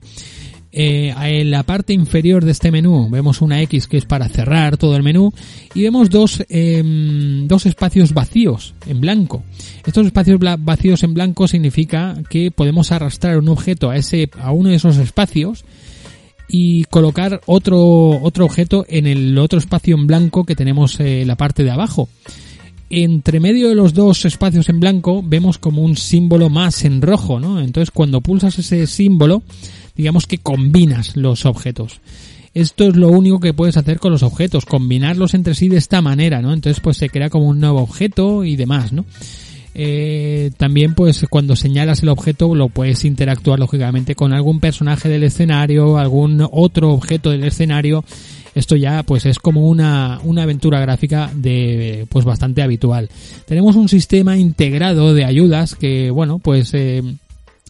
Eh, 0.72 1.16
en 1.20 1.50
la 1.50 1.64
parte 1.64 1.94
inferior 1.94 2.46
de 2.46 2.52
este 2.52 2.70
menú 2.70 3.10
vemos 3.10 3.42
una 3.42 3.60
X 3.64 3.88
que 3.88 3.98
es 3.98 4.06
para 4.06 4.30
cerrar 4.30 4.78
todo 4.78 4.96
el 4.96 5.02
menú 5.02 5.34
y 5.74 5.82
vemos 5.82 6.12
dos, 6.12 6.44
em, 6.48 7.48
dos 7.48 7.66
espacios 7.66 8.14
vacíos 8.14 8.76
en 8.86 9.02
blanco. 9.02 9.44
Estos 9.84 10.06
espacios 10.06 10.40
vacíos 10.60 11.02
en 11.02 11.16
blanco 11.16 11.48
significa 11.48 12.22
que 12.30 12.52
podemos 12.52 12.92
arrastrar 12.92 13.40
un 13.40 13.50
objeto 13.50 13.90
a 13.90 13.98
ese 13.98 14.30
a 14.40 14.52
uno 14.52 14.70
de 14.70 14.76
esos 14.76 14.98
espacios 14.98 15.66
y 16.48 16.84
colocar 16.86 17.42
otro 17.48 17.80
otro 18.22 18.46
objeto 18.46 18.86
en 18.88 19.08
el 19.08 19.38
otro 19.40 19.58
espacio 19.58 19.96
en 19.96 20.06
blanco 20.06 20.44
que 20.44 20.56
tenemos 20.56 21.00
eh, 21.00 21.24
la 21.26 21.36
parte 21.36 21.64
de 21.64 21.72
abajo. 21.72 22.10
Entre 22.92 23.40
medio 23.40 23.70
de 23.70 23.76
los 23.76 23.94
dos 23.94 24.26
espacios 24.26 24.70
en 24.70 24.80
blanco 24.80 25.24
vemos 25.24 25.58
como 25.58 25.82
un 25.82 25.96
símbolo 25.96 26.50
más 26.50 26.86
en 26.86 27.02
rojo, 27.02 27.40
¿no? 27.40 27.60
Entonces 27.60 27.92
cuando 27.92 28.22
pulsas 28.22 28.58
ese 28.58 28.86
símbolo, 28.88 29.44
digamos 30.00 30.28
que 30.28 30.38
combinas 30.38 31.18
los 31.18 31.46
objetos. 31.46 32.00
Esto 32.54 32.88
es 32.88 32.96
lo 32.96 33.10
único 33.10 33.42
que 33.42 33.54
puedes 33.54 33.76
hacer 33.76 34.00
con 34.00 34.14
los 34.14 34.24
objetos, 34.24 34.66
combinarlos 34.66 35.34
entre 35.34 35.56
sí 35.56 35.68
de 35.68 35.76
esta 35.76 36.02
manera, 36.02 36.42
¿no? 36.42 36.54
Entonces 36.54 36.80
pues 36.80 36.96
se 36.96 37.10
crea 37.10 37.30
como 37.30 37.50
un 37.50 37.60
nuevo 37.60 37.82
objeto 37.82 38.46
y 38.46 38.56
demás, 38.56 38.94
¿no? 38.94 39.04
Eh, 39.76 40.52
también 40.56 40.96
pues 40.96 41.26
cuando 41.30 41.58
señalas 41.58 42.02
el 42.02 42.08
objeto 42.08 42.56
lo 42.56 42.70
puedes 42.70 43.04
interactuar 43.04 43.60
lógicamente 43.60 44.16
con 44.16 44.32
algún 44.32 44.62
personaje 44.62 45.10
del 45.10 45.26
escenario, 45.26 45.98
algún 45.98 46.48
otro 46.50 46.92
objeto 46.92 47.32
del 47.32 47.44
escenario. 47.44 48.06
Esto 48.56 48.78
ya 48.78 49.04
pues 49.04 49.26
es 49.26 49.38
como 49.38 49.68
una, 49.68 50.22
una 50.24 50.44
aventura 50.44 50.80
gráfica 50.80 51.30
de 51.36 52.08
pues 52.08 52.24
bastante 52.24 52.62
habitual. 52.62 53.10
Tenemos 53.46 53.76
un 53.76 53.90
sistema 53.90 54.38
integrado 54.38 55.14
de 55.14 55.26
ayudas 55.26 55.76
que 55.76 56.10
bueno 56.10 56.40
pues 56.40 56.74
eh, 56.74 57.04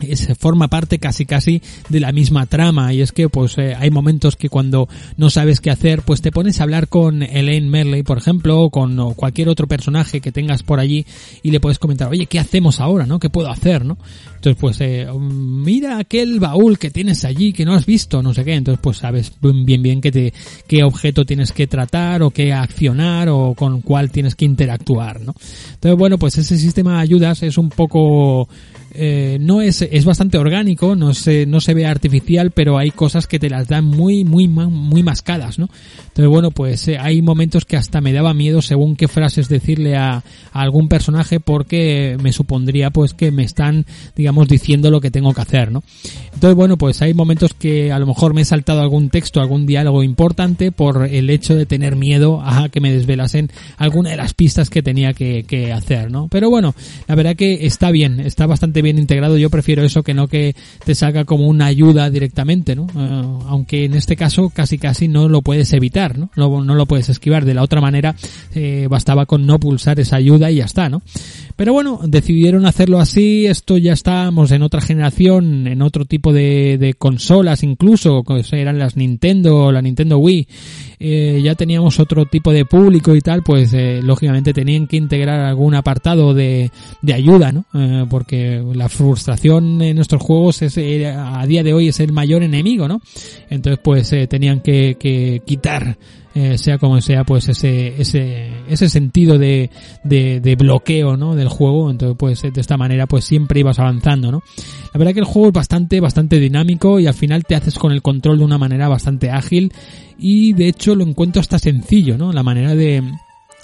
es, 0.01 0.27
forma 0.37 0.67
parte 0.67 0.99
casi 0.99 1.25
casi 1.25 1.61
de 1.89 1.99
la 1.99 2.11
misma 2.11 2.45
trama. 2.45 2.93
Y 2.93 3.01
es 3.01 3.11
que 3.11 3.29
pues 3.29 3.57
eh, 3.57 3.75
hay 3.77 3.89
momentos 3.89 4.35
que 4.35 4.49
cuando 4.49 4.87
no 5.17 5.29
sabes 5.29 5.59
qué 5.59 5.71
hacer 5.71 6.01
pues 6.01 6.21
te 6.21 6.31
pones 6.31 6.59
a 6.59 6.63
hablar 6.63 6.87
con 6.87 7.23
Elaine 7.23 7.69
Merley 7.69 8.03
por 8.03 8.17
ejemplo 8.17 8.61
o 8.61 8.69
con 8.69 9.13
cualquier 9.13 9.49
otro 9.49 9.67
personaje 9.67 10.21
que 10.21 10.31
tengas 10.31 10.63
por 10.63 10.79
allí 10.79 11.05
y 11.43 11.51
le 11.51 11.59
puedes 11.59 11.79
comentar 11.79 12.09
oye 12.09 12.25
qué 12.25 12.39
hacemos 12.39 12.79
ahora 12.79 13.05
no 13.05 13.19
qué 13.19 13.29
puedo 13.29 13.49
hacer 13.49 13.85
no 13.85 13.97
entonces 14.35 14.57
pues 14.59 14.81
eh, 14.81 15.07
mira 15.19 15.97
aquel 15.97 16.39
baúl 16.39 16.77
que 16.77 16.89
tienes 16.89 17.25
allí 17.25 17.53
que 17.53 17.65
no 17.65 17.73
has 17.73 17.85
visto 17.85 18.23
no 18.23 18.33
sé 18.33 18.45
qué 18.45 18.55
entonces 18.55 18.79
pues 18.81 18.97
sabes 18.97 19.31
bien 19.41 19.81
bien 19.81 20.01
qué 20.01 20.11
te 20.11 20.33
qué 20.67 20.83
objeto 20.83 21.25
tienes 21.25 21.51
que 21.51 21.67
tratar 21.67 22.23
o 22.23 22.31
qué 22.31 22.53
accionar 22.53 23.29
o 23.29 23.53
con 23.55 23.81
cuál 23.81 24.11
tienes 24.11 24.35
que 24.35 24.45
interactuar 24.45 25.21
no 25.21 25.33
entonces 25.73 25.97
bueno 25.97 26.17
pues 26.17 26.37
ese 26.37 26.57
sistema 26.57 26.95
de 26.95 27.01
ayudas 27.01 27.43
es 27.43 27.57
un 27.57 27.69
poco 27.69 28.47
eh, 28.93 29.37
no 29.39 29.61
es, 29.61 29.81
es 29.81 30.05
bastante 30.05 30.37
orgánico, 30.37 30.95
no 30.95 31.13
se, 31.13 31.45
no 31.45 31.61
se 31.61 31.73
ve 31.73 31.85
artificial, 31.85 32.51
pero 32.51 32.77
hay 32.77 32.91
cosas 32.91 33.27
que 33.27 33.39
te 33.39 33.49
las 33.49 33.67
dan 33.67 33.85
muy, 33.85 34.23
muy, 34.23 34.47
muy 34.47 35.03
mascadas, 35.03 35.59
¿no? 35.59 35.69
Entonces, 36.07 36.27
bueno, 36.27 36.51
pues 36.51 36.87
eh, 36.87 36.97
hay 36.99 37.21
momentos 37.21 37.65
que 37.65 37.77
hasta 37.77 38.01
me 38.01 38.13
daba 38.13 38.33
miedo 38.33 38.61
según 38.61 38.95
qué 38.95 39.07
frases 39.07 39.49
decirle 39.49 39.95
a, 39.95 40.15
a 40.17 40.23
algún 40.51 40.89
personaje 40.89 41.39
porque 41.39 42.17
me 42.21 42.33
supondría 42.33 42.89
pues 42.89 43.13
que 43.13 43.31
me 43.31 43.43
están, 43.43 43.85
digamos, 44.15 44.47
diciendo 44.47 44.91
lo 44.91 45.01
que 45.01 45.11
tengo 45.11 45.33
que 45.33 45.41
hacer, 45.41 45.71
¿no? 45.71 45.83
Entonces, 46.33 46.55
bueno, 46.55 46.77
pues 46.77 47.01
hay 47.01 47.13
momentos 47.13 47.53
que 47.53 47.91
a 47.91 47.99
lo 47.99 48.07
mejor 48.07 48.33
me 48.33 48.41
he 48.41 48.45
saltado 48.45 48.81
algún 48.81 49.09
texto, 49.09 49.39
algún 49.39 49.65
diálogo 49.65 50.03
importante 50.03 50.71
por 50.71 51.05
el 51.05 51.29
hecho 51.29 51.55
de 51.55 51.65
tener 51.65 51.95
miedo 51.95 52.41
a 52.41 52.69
que 52.69 52.81
me 52.81 52.91
desvelasen 52.91 53.49
alguna 53.77 54.11
de 54.11 54.17
las 54.17 54.33
pistas 54.33 54.69
que 54.69 54.81
tenía 54.81 55.13
que, 55.13 55.43
que 55.43 55.71
hacer, 55.71 56.11
¿no? 56.11 56.27
Pero 56.29 56.49
bueno, 56.49 56.75
la 57.07 57.15
verdad 57.15 57.35
que 57.35 57.65
está 57.65 57.91
bien, 57.91 58.19
está 58.19 58.45
bastante 58.45 58.78
bien 58.81 58.97
integrado. 58.97 59.37
Yo 59.37 59.49
prefiero 59.49 59.83
eso 59.83 60.03
que 60.03 60.13
no 60.13 60.27
que 60.27 60.55
te 60.85 60.95
salga 60.95 61.25
como 61.25 61.47
una 61.47 61.65
ayuda 61.65 62.09
directamente, 62.09 62.75
¿no? 62.75 62.87
Eh, 62.95 63.43
aunque 63.47 63.85
en 63.85 63.93
este 63.93 64.15
caso 64.15 64.49
casi 64.49 64.77
casi 64.77 65.07
no 65.07 65.29
lo 65.29 65.41
puedes 65.41 65.73
evitar, 65.73 66.17
¿no? 66.17 66.29
No, 66.35 66.63
no 66.63 66.75
lo 66.75 66.85
puedes 66.85 67.09
esquivar. 67.09 67.45
De 67.45 67.53
la 67.53 67.63
otra 67.63 67.81
manera, 67.81 68.15
eh, 68.53 68.87
bastaba 68.89 69.25
con 69.25 69.45
no 69.45 69.59
pulsar 69.59 69.99
esa 69.99 70.17
ayuda 70.17 70.51
y 70.51 70.55
ya 70.55 70.65
está, 70.65 70.89
¿no? 70.89 71.01
Pero 71.55 71.73
bueno, 71.73 71.99
decidieron 72.03 72.65
hacerlo 72.65 72.99
así, 72.99 73.45
esto 73.45 73.77
ya 73.77 73.93
estábamos 73.93 74.51
en 74.51 74.61
otra 74.61 74.79
generación, 74.79 75.67
en 75.67 75.81
otro 75.81 76.05
tipo 76.05 76.31
de, 76.31 76.77
de 76.77 76.93
consolas 76.93 77.63
incluso, 77.63 78.23
que 78.23 78.41
eran 78.51 78.79
las 78.79 78.95
Nintendo, 78.95 79.71
la 79.71 79.81
Nintendo 79.81 80.17
Wii, 80.19 80.47
eh, 80.99 81.39
ya 81.41 81.55
teníamos 81.55 81.99
otro 81.99 82.25
tipo 82.25 82.51
de 82.51 82.65
público 82.65 83.15
y 83.15 83.21
tal, 83.21 83.41
pues 83.41 83.73
eh, 83.73 84.01
lógicamente 84.03 84.53
tenían 84.53 84.87
que 84.87 84.97
integrar 84.97 85.39
algún 85.39 85.75
apartado 85.75 86.33
de, 86.33 86.71
de 87.01 87.13
ayuda, 87.13 87.51
¿no? 87.51 87.65
Eh, 87.73 88.05
porque 88.09 88.61
la 88.73 88.89
frustración 88.89 89.81
en 89.81 89.95
nuestros 89.95 90.21
juegos 90.21 90.61
es, 90.61 90.77
eh, 90.77 91.07
a 91.07 91.45
día 91.45 91.63
de 91.63 91.73
hoy 91.73 91.87
es 91.87 91.99
el 91.99 92.11
mayor 92.11 92.43
enemigo, 92.43 92.87
¿no? 92.87 93.01
Entonces 93.49 93.79
pues 93.83 94.13
tenían 94.27 94.59
que, 94.59 94.97
que 94.99 95.41
quitar 95.45 95.97
eh, 96.35 96.57
sea 96.57 96.77
como 96.77 97.01
sea, 97.01 97.23
pues 97.23 97.49
ese, 97.49 97.99
ese, 97.99 98.51
ese 98.67 98.89
sentido 98.89 99.37
de, 99.37 99.69
de, 100.03 100.39
de 100.39 100.55
bloqueo, 100.55 101.17
¿no? 101.17 101.35
Del 101.35 101.49
juego. 101.49 101.89
Entonces, 101.89 102.15
pues 102.17 102.41
de 102.41 102.61
esta 102.61 102.77
manera, 102.77 103.07
pues 103.07 103.25
siempre 103.25 103.59
ibas 103.59 103.79
avanzando, 103.79 104.31
¿no? 104.31 104.43
La 104.93 104.97
verdad 104.97 105.13
que 105.13 105.19
el 105.19 105.25
juego 105.25 105.47
es 105.47 105.53
bastante, 105.53 105.99
bastante 105.99 106.39
dinámico 106.39 106.99
y 106.99 107.07
al 107.07 107.13
final 107.13 107.43
te 107.45 107.55
haces 107.55 107.77
con 107.77 107.91
el 107.91 108.01
control 108.01 108.39
de 108.39 108.45
una 108.45 108.57
manera 108.57 108.87
bastante 108.87 109.29
ágil 109.31 109.71
y 110.17 110.53
de 110.53 110.67
hecho 110.67 110.95
lo 110.95 111.03
encuentro 111.03 111.39
hasta 111.39 111.59
sencillo, 111.59 112.17
¿no? 112.17 112.33
La 112.33 112.43
manera 112.43 112.75
de, 112.75 113.03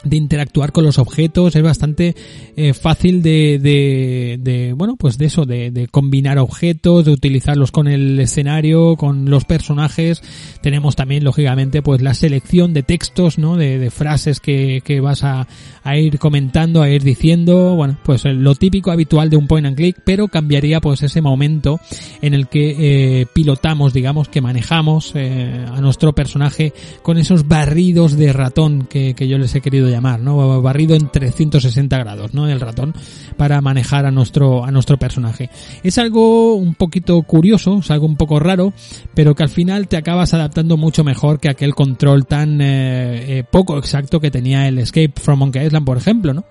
de 0.04 0.18
interactuar 0.18 0.72
con 0.72 0.84
los 0.84 1.00
objetos 1.00 1.56
es 1.56 1.64
bastante 1.64 2.16
eh, 2.56 2.74
fácil 2.74 3.22
de, 3.22 3.60
de, 3.60 4.38
de, 4.40 4.74
bueno 4.74 4.96
pues 4.98 5.18
de 5.18 5.26
eso 5.26 5.46
de, 5.46 5.72
de, 5.72 5.88
combinar 5.88 6.38
objetos 6.38 7.06
de 7.06 7.12
utilizarlos 7.12 7.72
con 7.72 7.88
el 7.88 8.20
escenario 8.20 8.96
con 8.96 9.30
los 9.30 9.46
personajes. 9.46 10.22
Tenemos 10.62 10.96
también 10.96 11.24
lógicamente 11.24 11.82
pues 11.82 12.02
la 12.02 12.14
selección 12.14 12.74
de 12.74 12.84
textos 12.84 13.38
no 13.38 13.58
de, 13.58 13.80
de 13.80 13.90
frases 13.90 14.40
que, 14.40 14.82
que 14.84 15.00
vas 15.00 15.24
a, 15.24 15.48
a, 15.84 15.98
ir 15.98 16.20
comentando 16.20 16.82
a 16.82 16.90
ir 16.90 17.04
diciendo. 17.04 17.76
Bueno 17.76 17.98
pues 18.04 18.26
lo 18.26 18.56
típico 18.56 18.92
habitual 18.92 19.30
de 19.30 19.38
un 19.38 19.48
point 19.48 19.66
and 19.66 19.76
click 19.76 19.98
pero 20.06 20.28
cambiaría 20.28 20.82
pues 20.82 21.04
ese 21.04 21.22
momento 21.22 21.80
en 22.22 22.34
el 22.34 22.48
que 22.48 23.22
eh, 23.22 23.26
pilotamos 23.34 23.94
digamos 23.94 24.30
que 24.30 24.42
manejamos 24.42 25.14
eh, 25.16 25.66
a 25.68 25.82
nuestro 25.82 26.14
personaje 26.14 26.74
con 27.02 27.18
esos 27.18 27.48
barridos 27.48 28.18
de 28.18 28.34
ratón 28.34 28.88
que, 28.88 29.14
que 29.14 29.28
yo 29.28 29.38
les 29.38 29.56
he 29.56 29.62
querido 29.62 29.85
llamar, 29.92 30.20
¿no? 30.20 30.62
Barrido 30.62 30.96
en 30.96 31.10
360 31.10 31.98
grados, 31.98 32.34
¿no? 32.34 32.48
El 32.48 32.60
ratón 32.60 32.94
para 33.38 33.62
manejar 33.62 34.06
a 34.06 34.12
nuestro, 34.12 34.66
a 34.66 34.72
nuestro 34.72 34.98
personaje. 34.98 35.50
Es 35.84 35.98
algo 35.98 36.56
un 36.56 36.76
poquito 36.76 37.22
curioso, 37.24 37.80
es 37.80 37.92
algo 37.92 38.06
un 38.06 38.16
poco 38.16 38.40
raro, 38.40 38.74
pero 39.14 39.36
que 39.36 39.44
al 39.44 39.50
final 39.50 39.88
te 39.88 39.98
acabas 39.98 40.34
adaptando 40.34 40.78
mucho 40.78 41.04
mejor 41.04 41.40
que 41.40 41.50
aquel 41.50 41.76
control 41.76 42.26
tan 42.26 42.62
eh, 42.62 43.40
eh, 43.40 43.44
poco 43.50 43.78
exacto 43.78 44.20
que 44.20 44.32
tenía 44.32 44.68
el 44.68 44.80
Escape 44.80 45.14
from 45.16 45.40
Monkey 45.40 45.66
Island, 45.66 45.86
por 45.86 45.98
ejemplo, 45.98 46.34
¿no? 46.34 46.46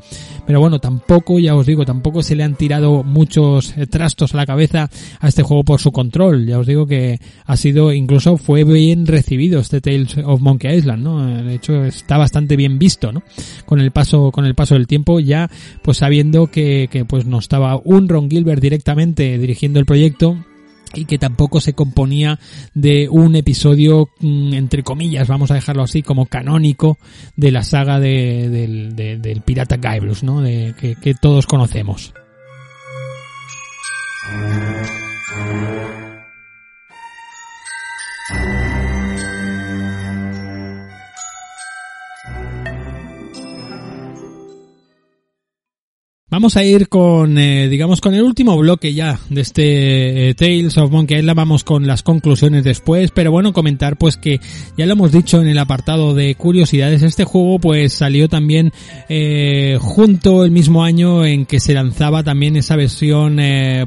Pero 0.46 0.60
bueno, 0.60 0.78
tampoco, 0.78 1.38
ya 1.38 1.54
os 1.54 1.66
digo, 1.66 1.84
tampoco 1.84 2.22
se 2.22 2.36
le 2.36 2.44
han 2.44 2.54
tirado 2.54 3.02
muchos 3.02 3.76
eh, 3.76 3.86
trastos 3.86 4.34
a 4.34 4.36
la 4.36 4.46
cabeza 4.46 4.90
a 5.20 5.28
este 5.28 5.42
juego 5.42 5.64
por 5.64 5.80
su 5.80 5.90
control. 5.90 6.46
Ya 6.46 6.58
os 6.58 6.66
digo 6.66 6.86
que 6.86 7.18
ha 7.46 7.56
sido, 7.56 7.92
incluso 7.92 8.36
fue 8.36 8.64
bien 8.64 9.06
recibido 9.06 9.60
este 9.60 9.80
Tales 9.80 10.16
of 10.24 10.40
Monkey 10.40 10.76
Island, 10.76 11.02
¿no? 11.02 11.42
De 11.42 11.54
hecho, 11.54 11.84
está 11.84 12.18
bastante 12.18 12.56
bien 12.56 12.78
visto, 12.78 13.12
¿no? 13.12 13.22
Con 13.66 13.80
el 13.80 13.90
paso 13.90 14.30
con 14.30 14.44
el 14.44 14.54
paso 14.54 14.74
del 14.74 14.86
tiempo 14.86 15.20
ya 15.20 15.50
pues 15.82 15.98
sabiendo 15.98 16.48
que, 16.48 16.88
pues 17.08 17.26
no 17.26 17.38
estaba 17.38 17.80
un 17.82 18.08
Ron 18.08 18.30
Gilbert 18.30 18.60
directamente 18.60 19.38
dirigiendo 19.38 19.80
el 19.80 19.86
proyecto 19.86 20.36
y 20.94 21.06
que 21.06 21.18
tampoco 21.18 21.60
se 21.60 21.72
componía 21.72 22.38
de 22.74 23.08
un 23.10 23.34
episodio 23.34 24.10
entre 24.20 24.82
comillas 24.82 25.28
vamos 25.28 25.50
a 25.50 25.54
dejarlo 25.54 25.82
así 25.82 26.02
como 26.02 26.26
canónico 26.26 26.98
de 27.36 27.50
la 27.50 27.64
saga 27.64 27.98
de, 27.98 28.48
del 28.48 29.42
pirata 29.42 29.76
Guybrush 29.76 30.22
no 30.22 30.40
de 30.40 30.74
que, 30.78 30.94
que 30.94 31.14
todos 31.14 31.46
conocemos 31.46 32.14
Vamos 46.34 46.56
a 46.56 46.64
ir 46.64 46.88
con, 46.88 47.38
eh, 47.38 47.68
digamos, 47.68 48.00
con 48.00 48.12
el 48.12 48.24
último 48.24 48.58
bloque 48.58 48.92
ya 48.92 49.20
de 49.30 49.40
este 49.40 50.30
eh, 50.30 50.34
Tales 50.34 50.76
of 50.78 50.90
Monkey 50.90 51.20
Island. 51.20 51.36
Vamos 51.36 51.62
con 51.62 51.86
las 51.86 52.02
conclusiones 52.02 52.64
después, 52.64 53.12
pero 53.12 53.30
bueno, 53.30 53.52
comentar 53.52 53.96
pues 53.96 54.16
que 54.16 54.40
ya 54.76 54.84
lo 54.84 54.94
hemos 54.94 55.12
dicho 55.12 55.40
en 55.40 55.46
el 55.46 55.58
apartado 55.58 56.12
de 56.12 56.34
curiosidades. 56.34 57.04
Este 57.04 57.22
juego 57.22 57.60
pues 57.60 57.92
salió 57.92 58.28
también 58.28 58.72
eh, 59.08 59.78
junto 59.80 60.44
el 60.44 60.50
mismo 60.50 60.82
año 60.82 61.24
en 61.24 61.46
que 61.46 61.60
se 61.60 61.72
lanzaba 61.72 62.24
también 62.24 62.56
esa 62.56 62.74
versión 62.74 63.38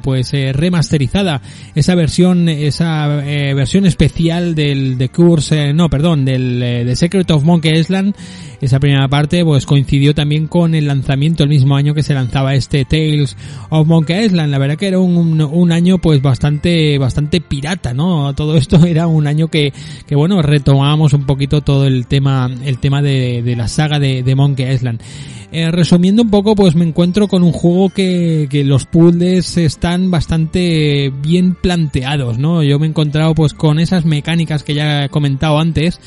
pues 0.02 0.32
remasterizada, 0.32 1.42
esa 1.76 1.96
versión, 1.96 2.48
esa 2.48 3.08
versión 3.08 3.86
especial 3.86 4.56
del 4.56 4.98
de 4.98 5.10
Curse, 5.10 5.74
no, 5.74 5.90
perdón, 5.90 6.24
del 6.24 6.62
de 6.62 6.96
Secret 6.96 7.30
of 7.30 7.44
Monkey 7.44 7.78
Island. 7.78 8.16
Esa 8.62 8.80
primera 8.80 9.08
parte 9.10 9.44
pues 9.44 9.66
coincidió 9.66 10.16
también 10.16 10.48
con 10.48 10.74
el 10.76 10.88
lanzamiento 10.88 11.44
el 11.44 11.50
mismo 11.50 11.76
año 11.76 11.94
que 11.94 12.04
se 12.04 12.14
lanzaba 12.14 12.37
este 12.56 12.86
Tales 12.86 13.36
of 13.70 13.88
Monkey 13.88 14.26
Island. 14.26 14.52
La 14.52 14.58
verdad 14.58 14.78
que 14.78 14.88
era 14.88 15.00
un, 15.00 15.42
un, 15.42 15.72
año 15.72 15.98
pues 15.98 16.22
bastante, 16.22 16.98
bastante 16.98 17.42
pirata, 17.42 17.94
¿no? 17.94 18.34
Todo 18.34 18.58
esto 18.58 18.78
era 18.86 19.08
un 19.08 19.28
año 19.28 19.48
que, 19.48 19.74
que 20.06 20.16
bueno, 20.16 20.42
retomábamos 20.42 21.14
un 21.14 21.26
poquito 21.26 21.62
todo 21.62 21.86
el 21.86 22.08
tema, 22.08 22.50
el 22.64 22.80
tema 22.80 23.02
de, 23.02 23.42
de 23.42 23.56
la 23.56 23.68
saga 23.68 24.00
de, 24.00 24.24
de 24.24 24.36
Monkey 24.36 24.72
Island. 24.74 25.02
Eh, 25.50 25.72
resumiendo 25.72 26.24
un 26.24 26.30
poco, 26.30 26.56
pues 26.56 26.76
me 26.76 26.84
encuentro 26.84 27.30
con 27.30 27.42
un 27.42 27.54
juego 27.54 27.90
que, 27.90 28.48
que 28.50 28.66
los 28.66 28.86
puzzles 28.86 29.56
están 29.58 30.12
bastante 30.12 31.10
bien 31.22 31.56
planteados, 31.56 32.38
¿no? 32.38 32.64
Yo 32.64 32.80
me 32.80 32.86
he 32.86 32.90
encontrado 32.90 33.34
pues 33.34 33.54
con 33.54 33.80
esas 33.80 34.04
mecánicas 34.04 34.64
que 34.64 34.74
ya 34.74 35.06
he 35.06 35.10
comentado 35.10 35.58
antes. 35.58 36.02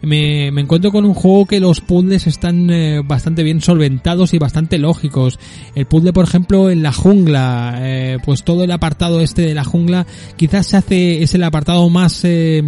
Me, 0.00 0.50
me 0.50 0.62
encuentro 0.62 0.92
con 0.92 1.04
un 1.04 1.12
juego 1.12 1.44
que 1.44 1.60
los 1.60 1.82
puzzles 1.82 2.26
están 2.26 2.70
eh, 2.70 3.02
bastante 3.04 3.42
bien 3.42 3.60
solventados 3.60 4.32
y 4.32 4.38
bastante 4.38 4.78
lógicos. 4.78 5.38
El 5.76 5.84
puzzle, 5.84 6.14
por 6.14 6.24
ejemplo, 6.24 6.70
en 6.70 6.82
la 6.82 6.90
jungla, 6.90 7.76
eh, 7.82 8.16
pues 8.24 8.42
todo 8.44 8.64
el 8.64 8.70
apartado 8.70 9.20
este 9.20 9.42
de 9.42 9.52
la 9.52 9.62
jungla, 9.62 10.06
quizás 10.36 10.66
se 10.66 10.78
hace, 10.78 11.22
es 11.22 11.34
el 11.34 11.44
apartado 11.44 11.88
más, 11.90 12.22
eh, 12.24 12.62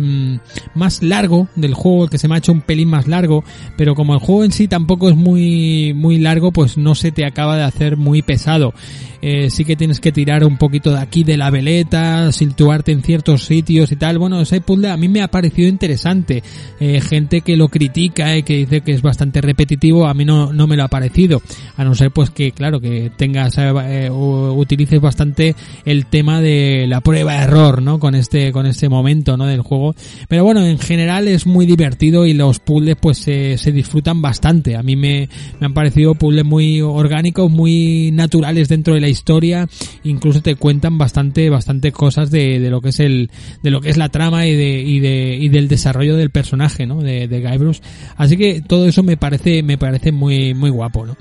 más 0.75 1.03
largo 1.03 1.49
del 1.57 1.73
juego, 1.73 2.05
el 2.05 2.11
que 2.11 2.19
se 2.19 2.29
me 2.29 2.35
ha 2.35 2.39
hecho 2.39 2.53
un 2.53 2.61
pelín 2.61 2.91
más 2.91 3.09
largo, 3.09 3.45
pero 3.79 3.95
como 3.95 4.13
el 4.13 4.21
juego 4.21 4.45
en 4.45 4.53
sí 4.53 4.69
tampoco 4.69 5.09
es 5.09 5.17
muy, 5.17 5.95
muy 5.95 6.19
largo, 6.19 6.53
pues 6.53 6.77
no 6.77 6.95
se 6.95 7.11
te 7.11 7.25
acaba 7.25 7.57
de 7.57 7.65
hacer 7.65 7.97
muy 7.97 8.21
pesado. 8.21 8.75
Eh, 9.21 9.51
sí 9.51 9.65
que 9.65 9.77
tienes 9.77 10.01
que 10.01 10.13
tirar 10.13 10.45
un 10.45 10.59
poquito 10.59 10.93
de 10.93 10.99
aquí 10.99 11.25
de 11.25 11.37
la 11.37 11.51
veleta, 11.51 12.31
situarte 12.31 12.93
en 12.93 13.03
ciertos 13.03 13.45
sitios 13.45 13.91
y 13.91 13.97
tal. 13.97 14.19
Bueno, 14.19 14.41
ese 14.41 14.61
puzzle 14.61 14.91
a 14.91 14.97
mí 14.97 15.09
me 15.09 15.23
ha 15.23 15.29
parecido 15.29 15.69
interesante. 15.69 16.43
Eh, 16.79 17.01
gente 17.01 17.41
que 17.41 17.57
lo 17.57 17.69
critica 17.69 18.37
y 18.37 18.43
que 18.43 18.59
dice 18.59 18.81
que 18.83 18.93
es 18.93 19.03
bastante 19.03 19.41
repetitivo, 19.41 20.07
a 20.07 20.15
mí 20.15 20.25
no, 20.25 20.53
no 20.53 20.67
me 20.67 20.77
lo 20.77 20.85
ha 20.85 20.89
parecido. 20.89 21.43
A 21.77 21.85
no 21.85 21.95
ser 21.95 22.11
pues 22.13 22.31
que, 22.31 22.53
claro, 22.53 22.81
que 22.81 22.98
tengas, 23.17 23.57
eh, 23.59 24.11
utilices 24.11 25.01
bastante 25.01 25.55
el 25.85 26.07
tema 26.07 26.41
de 26.41 26.87
la 26.89 27.01
prueba 27.01 27.43
error, 27.43 27.83
¿no? 27.83 27.99
Con 27.99 28.15
este, 28.15 28.53
con 28.53 28.67
este 28.67 28.89
momento, 28.89 29.37
¿no? 29.37 29.47
Del 29.47 29.63
juego. 29.63 29.95
Pero 30.29 30.45
bueno, 30.45 30.65
en 30.65 30.79
general 30.79 31.29
es 31.29 31.47
muy 31.47 31.67
divertido 31.67 32.27
y 32.27 32.35
los 32.35 32.59
puzzles 32.59 32.97
pues 33.01 33.19
se, 33.19 33.59
se 33.59 33.73
disfrutan 33.73 34.23
bastante. 34.23 34.77
A 34.77 34.83
mí 34.83 34.97
me, 34.97 35.29
me 35.61 35.67
han 35.67 35.75
parecido 35.75 36.15
puzzles 36.15 36.45
muy 36.45 36.81
orgánicos, 36.81 37.51
muy 37.51 38.11
naturales 38.13 38.69
dentro 38.69 38.95
de 38.95 39.01
la 39.01 39.09
historia, 39.09 39.69
incluso 40.05 40.43
te 40.43 40.57
cuentan 40.57 40.99
bastante, 40.99 41.51
bastante 41.51 41.93
cosas 41.93 42.31
de, 42.31 42.59
de, 42.61 42.71
lo 42.71 42.81
que 42.81 42.91
es 42.91 43.01
el, 43.01 43.31
de 43.63 43.71
lo 43.71 43.81
que 43.81 43.91
es 43.91 43.97
la 43.97 44.09
trama 44.09 44.47
y 44.47 44.55
de, 44.55 44.81
y 44.81 45.01
de, 45.01 45.37
y 45.41 45.49
del 45.49 45.69
desarrollo 45.69 46.17
del 46.17 46.31
personaje, 46.31 46.87
¿no? 46.87 47.01
De, 47.01 47.29
de 47.29 47.41
Guybrush. 47.41 47.81
Así 48.17 48.37
que 48.37 48.61
todo 48.61 48.87
eso 48.87 49.03
me 49.03 49.17
parece, 49.17 49.63
me 49.63 49.79
parece 49.79 50.13
muy, 50.13 50.55
muy 50.55 50.71
guapo, 50.71 51.07
¿no? 51.07 51.17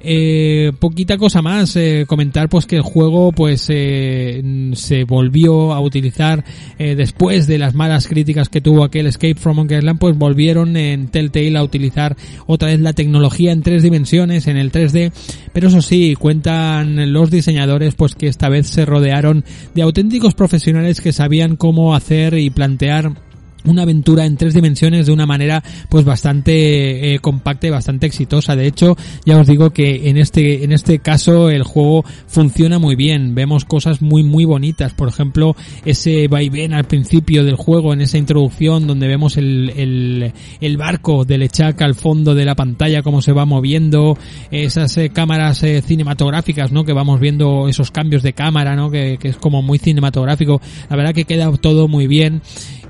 Eh, 0.00 0.72
poquita 0.78 1.16
cosa 1.16 1.42
más, 1.42 1.74
eh, 1.76 2.04
comentar 2.06 2.48
pues 2.48 2.66
que 2.66 2.76
el 2.76 2.82
juego 2.82 3.32
pues 3.32 3.66
eh, 3.68 4.70
se 4.74 5.04
volvió 5.04 5.72
a 5.72 5.80
utilizar 5.80 6.44
eh, 6.78 6.94
después 6.94 7.46
de 7.46 7.58
las 7.58 7.74
malas 7.74 8.06
críticas 8.06 8.48
que 8.48 8.60
tuvo 8.60 8.84
aquel 8.84 9.06
Escape 9.06 9.34
from 9.34 9.56
Monkey 9.56 9.78
Island, 9.78 9.98
pues 9.98 10.16
volvieron 10.16 10.76
en 10.76 11.08
Telltale 11.08 11.58
a 11.58 11.64
utilizar 11.64 12.16
otra 12.46 12.68
vez 12.68 12.80
la 12.80 12.92
tecnología 12.92 13.50
en 13.52 13.62
tres 13.62 13.82
dimensiones, 13.82 14.46
en 14.46 14.56
el 14.56 14.70
3D, 14.70 15.12
pero 15.52 15.68
eso 15.68 15.82
sí, 15.82 16.14
cuentan 16.14 17.12
los 17.12 17.30
diseñadores 17.30 17.94
pues 17.94 18.14
que 18.14 18.28
esta 18.28 18.48
vez 18.48 18.68
se 18.68 18.86
rodearon 18.86 19.44
de 19.74 19.82
auténticos 19.82 20.34
profesionales 20.34 21.00
que 21.00 21.12
sabían 21.12 21.56
cómo 21.56 21.94
hacer 21.94 22.34
y 22.34 22.50
plantear 22.50 23.27
una 23.68 23.82
aventura 23.82 24.24
en 24.24 24.36
tres 24.36 24.54
dimensiones 24.54 25.06
de 25.06 25.12
una 25.12 25.26
manera 25.26 25.62
pues 25.88 26.04
bastante 26.04 27.14
eh, 27.14 27.18
compacta 27.20 27.66
y 27.66 27.70
bastante 27.70 28.06
exitosa. 28.06 28.56
De 28.56 28.66
hecho, 28.66 28.96
ya 29.24 29.38
os 29.38 29.46
digo 29.46 29.70
que 29.70 30.08
en 30.08 30.16
este 30.16 30.64
en 30.64 30.72
este 30.72 30.98
caso 30.98 31.50
el 31.50 31.62
juego 31.62 32.04
funciona 32.26 32.78
muy 32.78 32.96
bien. 32.96 33.34
Vemos 33.34 33.64
cosas 33.64 34.02
muy 34.02 34.22
muy 34.22 34.44
bonitas. 34.44 34.94
Por 34.94 35.08
ejemplo, 35.08 35.56
ese 35.84 36.28
vaivén 36.28 36.74
al 36.74 36.84
principio 36.84 37.44
del 37.44 37.56
juego, 37.56 37.92
en 37.92 38.00
esa 38.00 38.18
introducción 38.18 38.86
donde 38.86 39.08
vemos 39.08 39.36
el, 39.36 39.72
el, 39.76 40.32
el 40.60 40.76
barco 40.76 41.24
del 41.24 41.42
Echak 41.42 41.80
al 41.82 41.94
fondo 41.94 42.34
de 42.34 42.44
la 42.44 42.54
pantalla, 42.54 43.02
cómo 43.02 43.22
se 43.22 43.32
va 43.32 43.44
moviendo, 43.44 44.16
esas 44.50 44.96
eh, 44.98 45.10
cámaras 45.10 45.62
eh, 45.62 45.82
cinematográficas, 45.82 46.72
¿no? 46.72 46.84
Que 46.84 46.92
vamos 46.92 47.20
viendo 47.20 47.68
esos 47.68 47.90
cambios 47.90 48.22
de 48.22 48.32
cámara, 48.32 48.76
¿no? 48.76 48.90
Que, 48.90 49.18
que 49.18 49.28
es 49.28 49.36
como 49.36 49.62
muy 49.62 49.78
cinematográfico. 49.78 50.60
La 50.88 50.96
verdad 50.96 51.14
que 51.14 51.24
queda 51.24 51.50
todo 51.56 51.88
muy 51.88 52.06
bien 52.06 52.42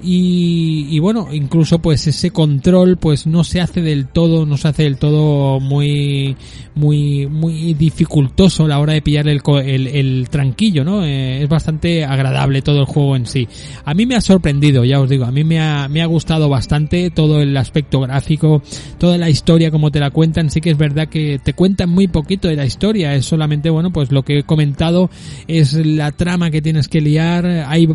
y, 0.03 0.99
bueno 0.99 1.29
incluso 1.33 1.79
pues 1.79 2.07
ese 2.07 2.31
control 2.31 2.97
pues 2.97 3.27
no 3.27 3.45
se 3.45 3.61
hace 3.61 3.81
del 3.81 4.07
todo 4.09 4.47
no 4.47 4.57
se 4.57 4.69
hace 4.69 4.83
del 4.85 4.97
todo 4.97 5.61
muy 5.61 6.37
muy 6.75 7.27
muy 7.27 7.75
dificultoso 7.75 8.65
a 8.65 8.69
la 8.69 8.79
hora 8.79 8.93
de 8.93 9.03
pillar 9.03 9.29
el, 9.29 9.43
el, 9.65 9.87
el 9.87 10.29
tranquillo 10.31 10.85
no 10.85 11.05
eh, 11.05 11.43
es 11.43 11.49
bastante 11.49 12.05
agradable 12.05 12.63
todo 12.63 12.81
el 12.81 12.87
juego 12.87 13.17
en 13.17 13.27
sí. 13.27 13.49
A 13.85 13.95
mí 13.95 14.07
me 14.07 14.15
ha 14.15 14.21
sorprendido 14.21 14.85
ya 14.85 15.01
os 15.01 15.09
digo 15.09 15.25
a 15.25 15.33
mí 15.33 15.45
me 15.45 15.61
ha, 15.61 15.89
me 15.89 16.03
ha 16.03 16.07
gustado 16.07 16.49
bastante 16.49 17.11
todo 17.11 17.41
el 17.41 17.57
aspecto 17.57 18.01
gráfico 18.01 18.63
toda 18.99 19.19
la 19.19 19.31
historia 19.31 19.71
como 19.71 19.91
te 19.91 20.01
la 20.01 20.11
cuentan. 20.11 20.51
Sí 20.51 20.61
que 20.61 20.71
es 20.71 20.79
verdad 20.79 21.09
que 21.09 21.39
te 21.43 21.53
cuentan 21.53 21.91
muy 21.91 22.09
poquito 22.09 22.49
de 22.49 22.57
la 22.57 22.65
historia 22.65 23.15
es 23.15 23.27
solamente 23.27 23.71
bueno 23.71 23.93
pues 23.93 24.13
lo 24.13 24.23
que 24.23 24.39
he 24.39 24.43
comentado 24.45 25.11
es 25.47 25.75
la 25.75 26.13
trama 26.13 26.51
que 26.51 26.63
tienes 26.63 26.89
que 26.89 27.01
liar. 27.01 27.47
Hay 27.67 27.89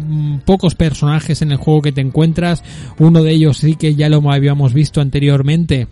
pocos 0.45 0.75
personajes 0.75 1.41
en 1.41 1.51
el 1.51 1.57
juego 1.57 1.81
que 1.81 1.91
te 1.93 2.01
encuentras. 2.01 2.63
Uno 2.99 3.23
de 3.23 3.31
ellos 3.31 3.57
sí 3.57 3.75
que 3.75 3.95
ya 3.95 4.09
lo 4.09 4.29
habíamos 4.31 4.73
visto 4.73 5.01
anteriormente 5.01 5.87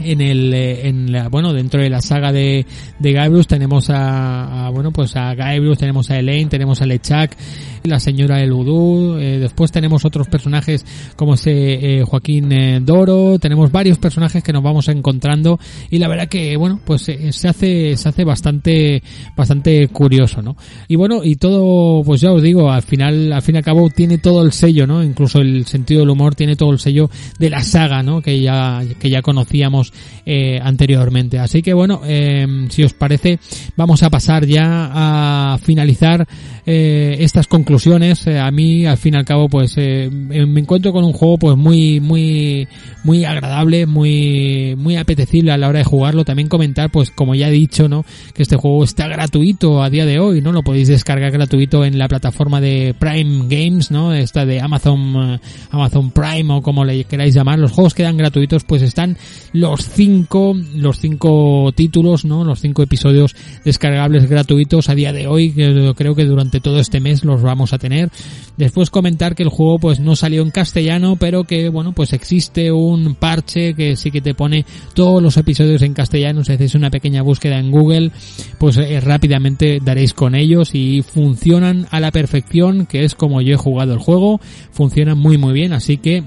en 0.00 0.20
el 0.20 0.54
en 0.54 1.12
la, 1.12 1.28
bueno 1.28 1.52
dentro 1.52 1.80
de 1.80 1.90
la 1.90 2.00
saga 2.00 2.32
de, 2.32 2.66
de 2.98 3.12
Guybrush 3.12 3.46
tenemos 3.46 3.90
a, 3.90 4.66
a, 4.66 4.70
bueno 4.70 4.92
pues 4.92 5.16
a 5.16 5.34
Guybrush 5.34 5.78
tenemos 5.78 6.10
a 6.10 6.18
Elaine 6.18 6.48
tenemos 6.48 6.80
a 6.82 6.86
Lechak 6.86 7.36
la 7.84 8.00
señora 8.00 8.38
del 8.38 8.52
Vudú 8.52 9.16
eh, 9.18 9.38
después 9.38 9.72
tenemos 9.72 10.04
otros 10.04 10.28
personajes 10.28 10.84
como 11.16 11.34
ese 11.34 11.98
eh, 11.98 12.04
Joaquín 12.04 12.52
eh, 12.52 12.80
Doro 12.82 13.38
tenemos 13.38 13.72
varios 13.72 13.98
personajes 13.98 14.42
que 14.42 14.52
nos 14.52 14.62
vamos 14.62 14.88
encontrando 14.88 15.58
y 15.90 15.98
la 15.98 16.08
verdad 16.08 16.28
que 16.28 16.56
bueno 16.56 16.80
pues 16.84 17.02
se 17.02 17.48
hace 17.48 17.96
se 17.96 18.08
hace 18.08 18.24
bastante 18.24 19.02
bastante 19.36 19.88
curioso 19.88 20.42
no 20.42 20.56
y 20.86 20.96
bueno 20.96 21.24
y 21.24 21.36
todo 21.36 22.02
pues 22.04 22.20
ya 22.20 22.32
os 22.32 22.42
digo 22.42 22.70
al 22.70 22.82
final 22.82 23.32
al 23.32 23.42
fin 23.42 23.54
y 23.54 23.58
al 23.58 23.64
cabo 23.64 23.88
tiene 23.90 24.18
todo 24.18 24.42
el 24.42 24.52
sello 24.52 24.86
no 24.86 25.02
incluso 25.02 25.40
el 25.40 25.66
sentido 25.66 26.00
del 26.00 26.10
humor 26.10 26.34
tiene 26.34 26.56
todo 26.56 26.72
el 26.72 26.78
sello 26.78 27.10
de 27.38 27.50
la 27.50 27.62
saga 27.62 28.02
no 28.02 28.20
que 28.20 28.40
ya 28.40 28.82
que 28.98 29.10
ya 29.10 29.22
conocíamos 29.22 29.87
eh, 30.26 30.60
anteriormente. 30.62 31.38
Así 31.38 31.62
que 31.62 31.72
bueno, 31.72 32.02
eh, 32.04 32.46
si 32.70 32.84
os 32.84 32.92
parece, 32.92 33.38
vamos 33.76 34.02
a 34.02 34.10
pasar 34.10 34.44
ya 34.44 34.90
a 34.92 35.58
finalizar 35.58 36.26
eh, 36.66 37.16
estas 37.20 37.46
conclusiones. 37.46 38.26
a 38.26 38.50
mí, 38.50 38.84
al 38.84 38.98
fin 38.98 39.14
y 39.14 39.16
al 39.16 39.24
cabo, 39.24 39.48
pues 39.48 39.76
me 39.76 40.60
encuentro 40.60 40.92
con 40.92 41.04
un 41.04 41.12
juego 41.12 41.38
pues 41.38 41.56
muy, 41.56 42.00
muy, 42.00 42.68
muy 43.04 43.24
agradable, 43.24 43.86
muy, 43.86 44.74
muy 44.76 44.96
apetecible 44.96 45.52
a 45.52 45.56
la 45.56 45.68
hora 45.68 45.78
de 45.78 45.84
jugarlo. 45.84 46.24
También 46.24 46.48
comentar, 46.48 46.90
pues 46.90 47.10
como 47.10 47.34
ya 47.34 47.48
he 47.48 47.52
dicho, 47.52 47.88
¿no? 47.88 48.04
Que 48.34 48.42
este 48.42 48.56
juego 48.56 48.84
está 48.84 49.08
gratuito 49.08 49.82
a 49.82 49.88
día 49.88 50.04
de 50.04 50.18
hoy, 50.18 50.42
¿no? 50.42 50.52
Lo 50.52 50.62
podéis 50.62 50.88
descargar 50.88 51.30
gratuito 51.30 51.84
en 51.84 51.98
la 51.98 52.08
plataforma 52.08 52.60
de 52.60 52.94
Prime 52.98 53.46
Games, 53.48 53.90
¿no? 53.90 54.12
Esta 54.12 54.44
de 54.44 54.60
Amazon, 54.60 55.40
Amazon 55.70 56.10
Prime 56.10 56.52
o 56.52 56.62
como 56.62 56.84
le 56.84 57.04
queráis 57.04 57.34
llamar. 57.34 57.58
Los 57.58 57.72
juegos 57.72 57.94
quedan 57.94 58.16
gratuitos, 58.16 58.64
pues 58.64 58.82
están 58.82 59.16
los 59.52 59.77
cinco, 59.84 60.56
los 60.74 60.98
cinco 60.98 61.72
títulos, 61.74 62.24
¿no? 62.24 62.44
Los 62.44 62.60
cinco 62.60 62.82
episodios 62.82 63.36
descargables 63.64 64.28
gratuitos 64.28 64.88
a 64.88 64.94
día 64.94 65.12
de 65.12 65.26
hoy, 65.26 65.52
que 65.52 65.92
creo 65.96 66.14
que 66.14 66.24
durante 66.24 66.60
todo 66.60 66.80
este 66.80 67.00
mes 67.00 67.24
los 67.24 67.42
vamos 67.42 67.72
a 67.72 67.78
tener. 67.78 68.10
Después 68.56 68.90
comentar 68.90 69.34
que 69.34 69.42
el 69.42 69.48
juego 69.48 69.78
pues 69.78 70.00
no 70.00 70.16
salió 70.16 70.42
en 70.42 70.50
castellano, 70.50 71.16
pero 71.16 71.44
que 71.44 71.68
bueno, 71.68 71.92
pues 71.92 72.12
existe 72.12 72.72
un 72.72 73.14
parche 73.14 73.74
que 73.74 73.96
sí 73.96 74.10
que 74.10 74.20
te 74.20 74.34
pone 74.34 74.64
todos 74.94 75.22
los 75.22 75.36
episodios 75.36 75.82
en 75.82 75.94
castellano. 75.94 76.44
Si 76.44 76.52
hacéis 76.52 76.74
una 76.74 76.90
pequeña 76.90 77.22
búsqueda 77.22 77.58
en 77.58 77.70
Google, 77.70 78.10
pues 78.58 78.76
eh, 78.76 79.00
rápidamente 79.00 79.80
daréis 79.84 80.14
con 80.14 80.34
ellos 80.34 80.74
y 80.74 81.02
funcionan 81.02 81.86
a 81.90 82.00
la 82.00 82.10
perfección, 82.10 82.86
que 82.86 83.04
es 83.04 83.14
como 83.14 83.40
yo 83.40 83.54
he 83.54 83.58
jugado 83.58 83.92
el 83.92 83.98
juego. 83.98 84.40
Funcionan 84.72 85.18
muy 85.18 85.38
muy 85.38 85.52
bien, 85.52 85.72
así 85.72 85.98
que 85.98 86.24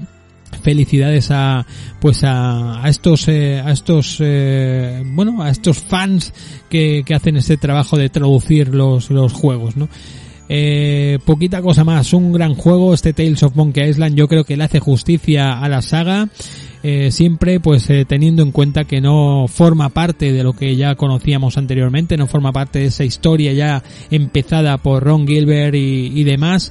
felicidades 0.62 1.30
a 1.30 1.66
pues 2.00 2.24
a, 2.24 2.84
a 2.84 2.88
estos 2.88 3.28
eh, 3.28 3.60
a 3.64 3.72
estos 3.72 4.18
eh, 4.20 5.02
bueno 5.04 5.42
a 5.42 5.50
estos 5.50 5.78
fans 5.78 6.32
que, 6.68 7.02
que 7.04 7.14
hacen 7.14 7.36
este 7.36 7.56
trabajo 7.56 7.96
de 7.96 8.08
traducir 8.08 8.74
los 8.74 9.10
los 9.10 9.32
juegos 9.32 9.76
no 9.76 9.88
eh, 10.54 11.18
poquita 11.24 11.62
cosa 11.62 11.82
más, 11.82 12.12
un 12.12 12.30
gran 12.30 12.54
juego, 12.54 12.92
este 12.92 13.14
Tales 13.14 13.42
of 13.42 13.56
Monkey 13.56 13.88
Island, 13.88 14.16
yo 14.16 14.28
creo 14.28 14.44
que 14.44 14.58
le 14.58 14.64
hace 14.64 14.80
justicia 14.80 15.58
a 15.58 15.66
la 15.70 15.80
saga, 15.80 16.28
eh, 16.82 17.10
siempre 17.10 17.58
pues 17.58 17.88
eh, 17.88 18.04
teniendo 18.04 18.42
en 18.42 18.52
cuenta 18.52 18.84
que 18.84 19.00
no 19.00 19.46
forma 19.48 19.88
parte 19.88 20.30
de 20.30 20.44
lo 20.44 20.52
que 20.52 20.76
ya 20.76 20.94
conocíamos 20.94 21.56
anteriormente, 21.56 22.18
no 22.18 22.26
forma 22.26 22.52
parte 22.52 22.80
de 22.80 22.86
esa 22.86 23.02
historia 23.02 23.54
ya 23.54 23.82
empezada 24.10 24.76
por 24.76 25.02
Ron 25.04 25.26
Gilbert 25.26 25.74
y, 25.74 26.12
y 26.14 26.24
demás 26.24 26.70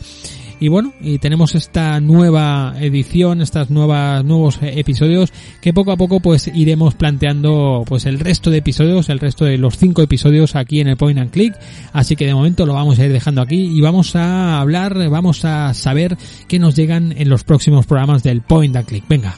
y 0.62 0.68
bueno, 0.68 0.94
y 1.02 1.18
tenemos 1.18 1.56
esta 1.56 2.00
nueva 2.00 2.76
edición, 2.80 3.44
nuevas 3.70 4.24
nuevos 4.24 4.60
episodios 4.62 5.34
que 5.60 5.74
poco 5.74 5.92
a 5.92 5.98
poco 5.98 6.20
pues 6.20 6.52
iremos 6.54 6.94
planteando 6.94 7.84
pues 7.88 8.06
el 8.06 8.20
resto 8.20 8.52
de 8.52 8.60
episodios, 8.60 9.10
el 9.10 9.20
resto 9.20 9.44
de 9.46 9.58
los 9.58 9.76
cinco 9.78 10.04
episodios 10.04 10.56
aquí 10.56 10.80
en 10.80 10.88
el 10.88 10.98
Point 10.98 11.18
and 11.18 11.32
Click, 11.32 11.56
así 11.94 12.16
que 12.16 12.28
de 12.28 12.36
momento 12.36 12.68
lo 12.68 12.76
vamos 12.76 13.00
a 13.00 13.06
ir 13.06 13.12
dejando 13.12 13.42
aquí 13.42 13.76
y 13.76 13.82
vamos 13.82 14.16
a 14.16 14.62
hablar, 14.62 15.10
vamos 15.10 15.46
a 15.46 15.74
saber 15.74 16.16
qué 16.48 16.60
nos 16.60 16.76
llegan 16.76 17.12
en 17.18 17.28
los 17.28 17.44
próximos 17.44 17.88
programas 17.88 18.22
del 18.22 18.42
Point 18.42 18.76
and 18.76 18.86
Click. 18.86 19.04
Venga. 19.10 19.36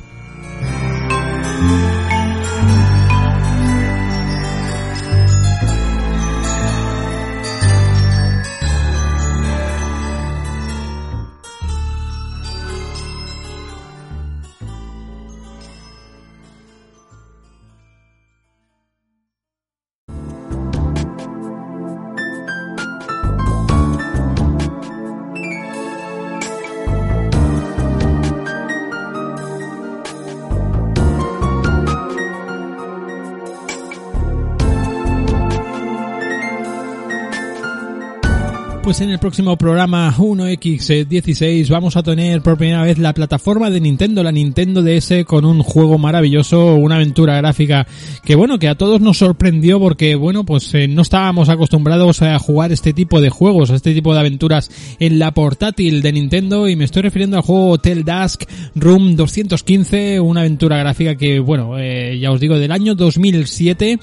Pues 38.83 38.99
en 38.99 39.11
el 39.11 39.19
próximo 39.19 39.55
programa 39.57 40.13
1X16 40.17 41.69
vamos 41.69 41.95
a 41.95 42.03
tener 42.03 42.41
por 42.41 42.57
primera 42.57 42.83
vez 42.83 42.97
la 42.97 43.13
plataforma 43.13 43.69
de 43.69 43.79
Nintendo, 43.79 44.23
la 44.23 44.31
Nintendo 44.33 44.83
DS 44.83 45.23
con 45.25 45.45
un 45.45 45.63
juego 45.63 45.97
maravilloso, 45.97 46.75
una 46.75 46.95
aventura 46.95 47.37
gráfica 47.37 47.87
que 48.25 48.35
bueno, 48.35 48.59
que 48.59 48.67
a 48.67 48.75
todos 48.75 48.99
nos 48.99 49.19
sorprendió 49.19 49.79
porque 49.79 50.15
bueno, 50.15 50.43
pues 50.43 50.73
eh, 50.73 50.89
no 50.89 51.01
estábamos 51.01 51.47
acostumbrados 51.47 52.21
a 52.23 52.37
jugar 52.39 52.73
este 52.73 52.91
tipo 52.91 53.21
de 53.21 53.29
juegos, 53.29 53.69
este 53.69 53.93
tipo 53.93 54.13
de 54.13 54.19
aventuras 54.19 54.69
en 54.99 55.17
la 55.17 55.33
portátil 55.33 56.01
de 56.01 56.11
Nintendo 56.11 56.67
y 56.67 56.75
me 56.75 56.83
estoy 56.83 57.03
refiriendo 57.03 57.37
al 57.37 57.43
juego 57.43 57.69
Hotel 57.69 58.03
Dusk 58.03 58.43
Room 58.75 59.15
215, 59.15 60.19
una 60.19 60.41
aventura 60.41 60.77
gráfica 60.77 61.15
que 61.15 61.39
bueno, 61.39 61.79
eh, 61.79 62.19
ya 62.19 62.31
os 62.31 62.39
digo 62.41 62.59
del 62.59 62.73
año 62.73 62.95
2007 62.95 63.99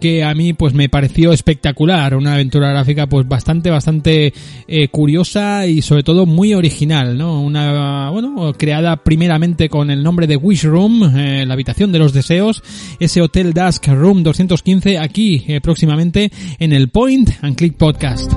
que 0.00 0.24
a 0.24 0.34
mí 0.34 0.52
pues 0.52 0.74
me 0.74 0.88
pareció 0.88 1.32
espectacular, 1.32 2.16
una 2.16 2.34
aventura 2.34 2.70
gráfica 2.70 3.06
pues 3.06 3.28
bastante 3.28 3.70
bastante 3.70 4.32
eh, 4.66 4.88
curiosa 4.88 5.66
y 5.66 5.82
sobre 5.82 6.02
todo 6.02 6.26
muy 6.26 6.54
original, 6.54 7.16
¿no? 7.16 7.40
Una 7.40 8.10
bueno, 8.10 8.52
creada 8.56 8.96
primeramente 8.96 9.68
con 9.68 9.90
el 9.90 10.02
nombre 10.02 10.26
de 10.26 10.36
Wish 10.36 10.64
Room, 10.64 11.16
eh, 11.16 11.44
la 11.46 11.54
habitación 11.54 11.92
de 11.92 11.98
los 11.98 12.12
deseos, 12.12 12.62
ese 12.98 13.20
Hotel 13.20 13.52
Dusk 13.52 13.86
Room 13.88 14.22
215 14.22 14.98
aquí 14.98 15.44
eh, 15.46 15.60
próximamente 15.60 16.32
en 16.58 16.72
el 16.72 16.88
Point 16.88 17.30
and 17.42 17.56
Click 17.56 17.76
Podcast. 17.76 18.32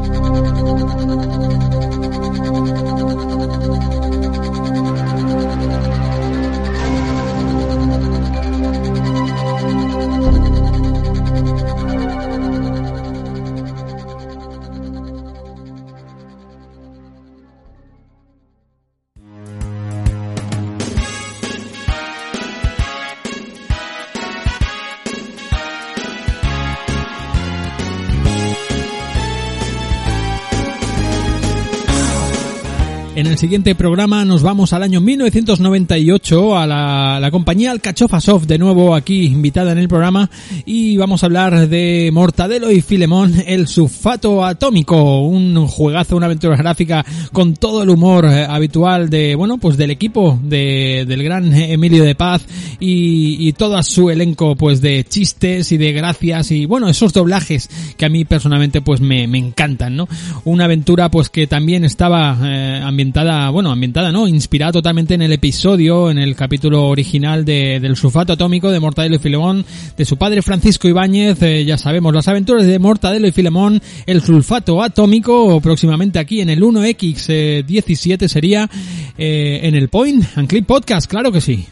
En 33.16 33.28
el 33.28 33.38
siguiente 33.38 33.76
programa 33.76 34.26
nos 34.26 34.42
vamos 34.42 34.74
al 34.74 34.82
año 34.82 35.00
1998 35.00 36.58
a 36.58 36.66
la, 36.66 37.20
la 37.22 37.30
compañía 37.30 37.70
Alcachofa 37.70 38.20
Soft, 38.20 38.48
de 38.48 38.58
nuevo 38.58 38.96
aquí 38.96 39.26
invitada 39.26 39.72
en 39.72 39.78
el 39.78 39.88
programa, 39.88 40.32
y 40.66 40.98
vamos 40.98 41.22
a 41.22 41.28
hablar 41.28 41.70
de 41.70 42.10
Mortadelo 42.12 42.72
y 42.72 42.82
Filemón, 42.82 43.36
el 43.46 43.68
sulfato 43.68 44.44
atómico, 44.44 45.22
un 45.28 45.68
juegazo, 45.68 46.18
una 46.18 46.26
aventura 46.26 46.58
gráfica 46.58 47.06
con 47.32 47.54
todo 47.54 47.84
el 47.84 47.90
humor 47.90 48.26
eh, 48.26 48.48
habitual 48.50 49.12
de, 49.12 49.36
bueno, 49.36 49.60
pues 49.60 49.78
del 49.78 49.92
equipo 49.92 50.40
de, 50.42 51.06
del 51.08 51.22
gran 51.22 51.54
Emilio 51.54 52.04
de 52.04 52.16
Paz 52.16 52.44
y, 52.80 53.48
y 53.48 53.54
todo 53.54 53.82
su 53.84 54.10
elenco 54.10 54.56
pues 54.56 54.82
de 54.82 55.04
chistes 55.04 55.72
y 55.72 55.78
de 55.78 55.94
gracias 55.94 56.50
y 56.50 56.66
bueno, 56.66 56.90
esos 56.90 57.14
doblajes 57.14 57.70
que 57.96 58.06
a 58.06 58.10
mí 58.10 58.26
personalmente 58.26 58.82
pues 58.82 59.02
me, 59.02 59.28
me 59.28 59.38
encantan, 59.38 59.96
¿no? 59.96 60.08
Una 60.46 60.66
aventura 60.66 61.12
pues 61.12 61.30
que 61.30 61.46
también 61.46 61.86
estaba 61.86 62.36
eh, 62.44 62.82
ambientada, 62.84 63.04
bueno, 63.52 63.72
ambientada, 63.72 64.12
¿no? 64.12 64.28
Inspirada 64.28 64.72
totalmente 64.72 65.14
en 65.14 65.22
el 65.22 65.32
episodio, 65.32 66.10
en 66.10 66.18
el 66.18 66.36
capítulo 66.36 66.88
original 66.88 67.46
de, 67.46 67.80
del 67.80 67.96
sulfato 67.96 68.34
atómico 68.34 68.72
de 68.72 68.80
Mortadelo 68.80 69.16
y 69.16 69.20
Filemón, 69.20 69.66
de 69.96 70.06
su 70.06 70.18
padre 70.18 70.42
Francisco 70.42 70.88
Ibáñez, 70.88 71.42
eh, 71.44 71.64
ya 71.64 71.78
sabemos, 71.78 72.14
las 72.14 72.28
aventuras 72.28 72.66
de 72.66 72.80
Mortadelo 72.80 73.28
y 73.28 73.32
Filemón, 73.32 73.82
el 74.08 74.22
sulfato 74.22 74.82
atómico, 74.82 75.62
próximamente 75.62 76.20
aquí 76.20 76.42
en 76.42 76.50
el 76.50 76.62
1X17 76.62 78.28
sería 78.28 78.70
eh, 79.18 79.60
en 79.64 79.76
el 79.76 79.90
Point 79.90 80.26
and 80.36 80.48
Clip 80.48 80.66
Podcast, 80.66 81.08
claro 81.08 81.32
que 81.32 81.42
sí. 81.42 81.68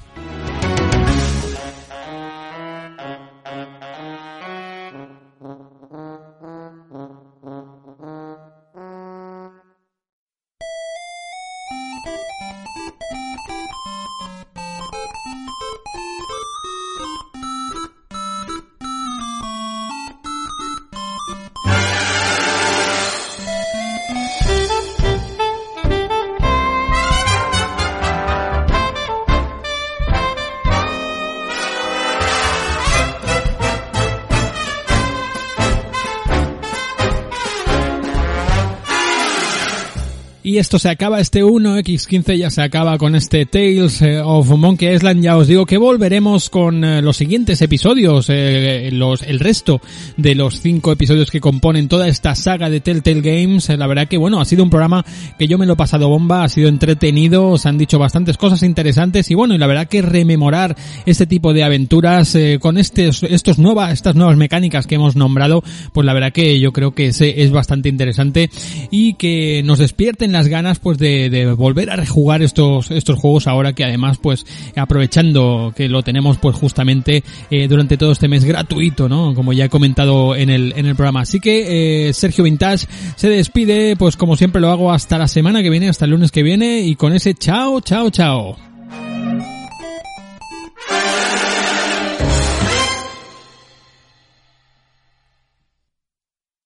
Esto 40.72 40.80
se 40.80 40.89
acaba, 40.89 41.19
este 41.19 41.43
1X15 41.43 42.38
ya 42.38 42.49
se 42.49 42.61
acaba 42.61 42.97
con 42.97 43.13
este 43.13 43.45
Tales 43.45 44.01
eh, 44.01 44.22
of 44.22 44.47
Monkey 44.51 44.95
Island. 44.95 45.22
Ya 45.22 45.36
os 45.36 45.49
digo 45.49 45.65
que 45.65 45.78
volveremos 45.78 46.49
con 46.49 46.86
eh, 46.86 47.01
los 47.01 47.17
siguientes 47.17 47.61
episodios, 47.61 48.30
eh, 48.30 48.88
el 48.88 49.39
resto 49.41 49.82
de 50.15 50.34
los 50.34 50.61
cinco 50.61 50.93
episodios 50.93 51.30
que 51.30 51.41
componen 51.41 51.89
toda 51.89 52.07
esta 52.07 52.36
saga 52.36 52.69
de 52.69 52.80
Telltale 52.80 53.19
Games. 53.19 53.67
la 53.67 53.86
verdad 53.86 54.07
que 54.07 54.17
bueno, 54.17 54.39
ha 54.39 54.45
sido 54.45 54.63
un 54.63 54.69
programa 54.69 55.03
que 55.38 55.45
yo 55.45 55.57
me 55.57 55.65
lo 55.65 55.74
he 55.74 55.76
pasado 55.76 56.07
bomba, 56.07 56.45
ha 56.45 56.47
sido 56.47 56.69
entretenido, 56.69 57.57
se 57.57 57.67
han 57.67 57.78
dicho 57.78 57.99
bastantes 57.99 58.38
cosas 58.38 58.63
interesantes 58.63 59.30
y 59.30 59.36
bueno, 59.36 59.53
y 59.53 59.57
la 59.57 59.67
verdad 59.67 59.89
que 59.89 60.01
rememorar 60.01 60.78
este 61.05 61.28
tipo 61.28 61.51
de 61.51 61.65
aventuras 61.65 62.38
con 62.61 62.78
estos, 62.78 63.24
estos 63.24 63.59
nuevas, 63.59 63.91
estas 63.91 64.15
nuevas 64.15 64.38
mecánicas 64.38 64.88
que 64.88 64.95
hemos 64.95 65.17
nombrado, 65.17 65.65
pues 65.91 66.05
la 66.05 66.13
verdad 66.13 66.32
que 66.32 66.61
yo 66.61 66.72
creo 66.72 66.91
que 66.91 67.07
es, 67.07 67.19
es 67.19 67.51
bastante 67.51 67.89
interesante 67.89 68.49
y 68.89 69.15
que 69.15 69.63
nos 69.65 69.80
despierten 69.80 70.32
las 70.32 70.47
ganas 70.62 70.78
pues 70.78 70.99
de, 70.99 71.32
de, 71.32 71.51
volver 71.53 71.89
a 71.89 71.95
rejugar 71.95 72.43
estos 72.43 72.91
estos 72.91 73.18
juegos 73.18 73.47
ahora 73.47 73.74
que 73.74 73.84
además 73.84 74.20
pues 74.20 74.45
aprovechando 74.76 75.74
que 75.76 75.89
lo 75.89 76.03
tenemos 76.03 76.38
pues 76.38 76.55
justamente 76.55 77.24
eh, 77.49 77.68
durante 77.68 77.97
todo 77.97 78.12
este 78.12 78.28
mes 78.28 78.45
gratuito 78.45 79.09
no 79.09 79.34
como 79.34 79.53
ya 79.53 79.66
he 79.66 79.70
comentado 79.70 80.36
en 80.36 80.49
el 80.49 80.74
en 80.76 80.86
el 80.86 80.95
programa. 80.95 81.22
Así 81.22 81.39
que 81.39 82.09
eh, 82.09 82.14
Sergio 82.14 82.43
Vintage 82.43 82.88
se 83.16 83.30
despide 83.30 83.95
pues 83.95 84.16
como 84.16 84.36
siempre 84.36 84.62
lo 84.62 84.70
hago 84.70 84.91
hasta 84.91 85.18
la 85.18 85.28
semana 85.28 85.64
que 85.64 85.72
viene 85.72 85.89
hasta 85.89 86.05
el 86.05 86.12
lunes 86.12 86.32
que 86.32 86.43
viene 86.43 86.82
y 86.82 86.95
con 86.95 87.14
ese 87.14 87.34
chao 87.34 87.82
chao 87.82 88.12
chao 88.12 88.70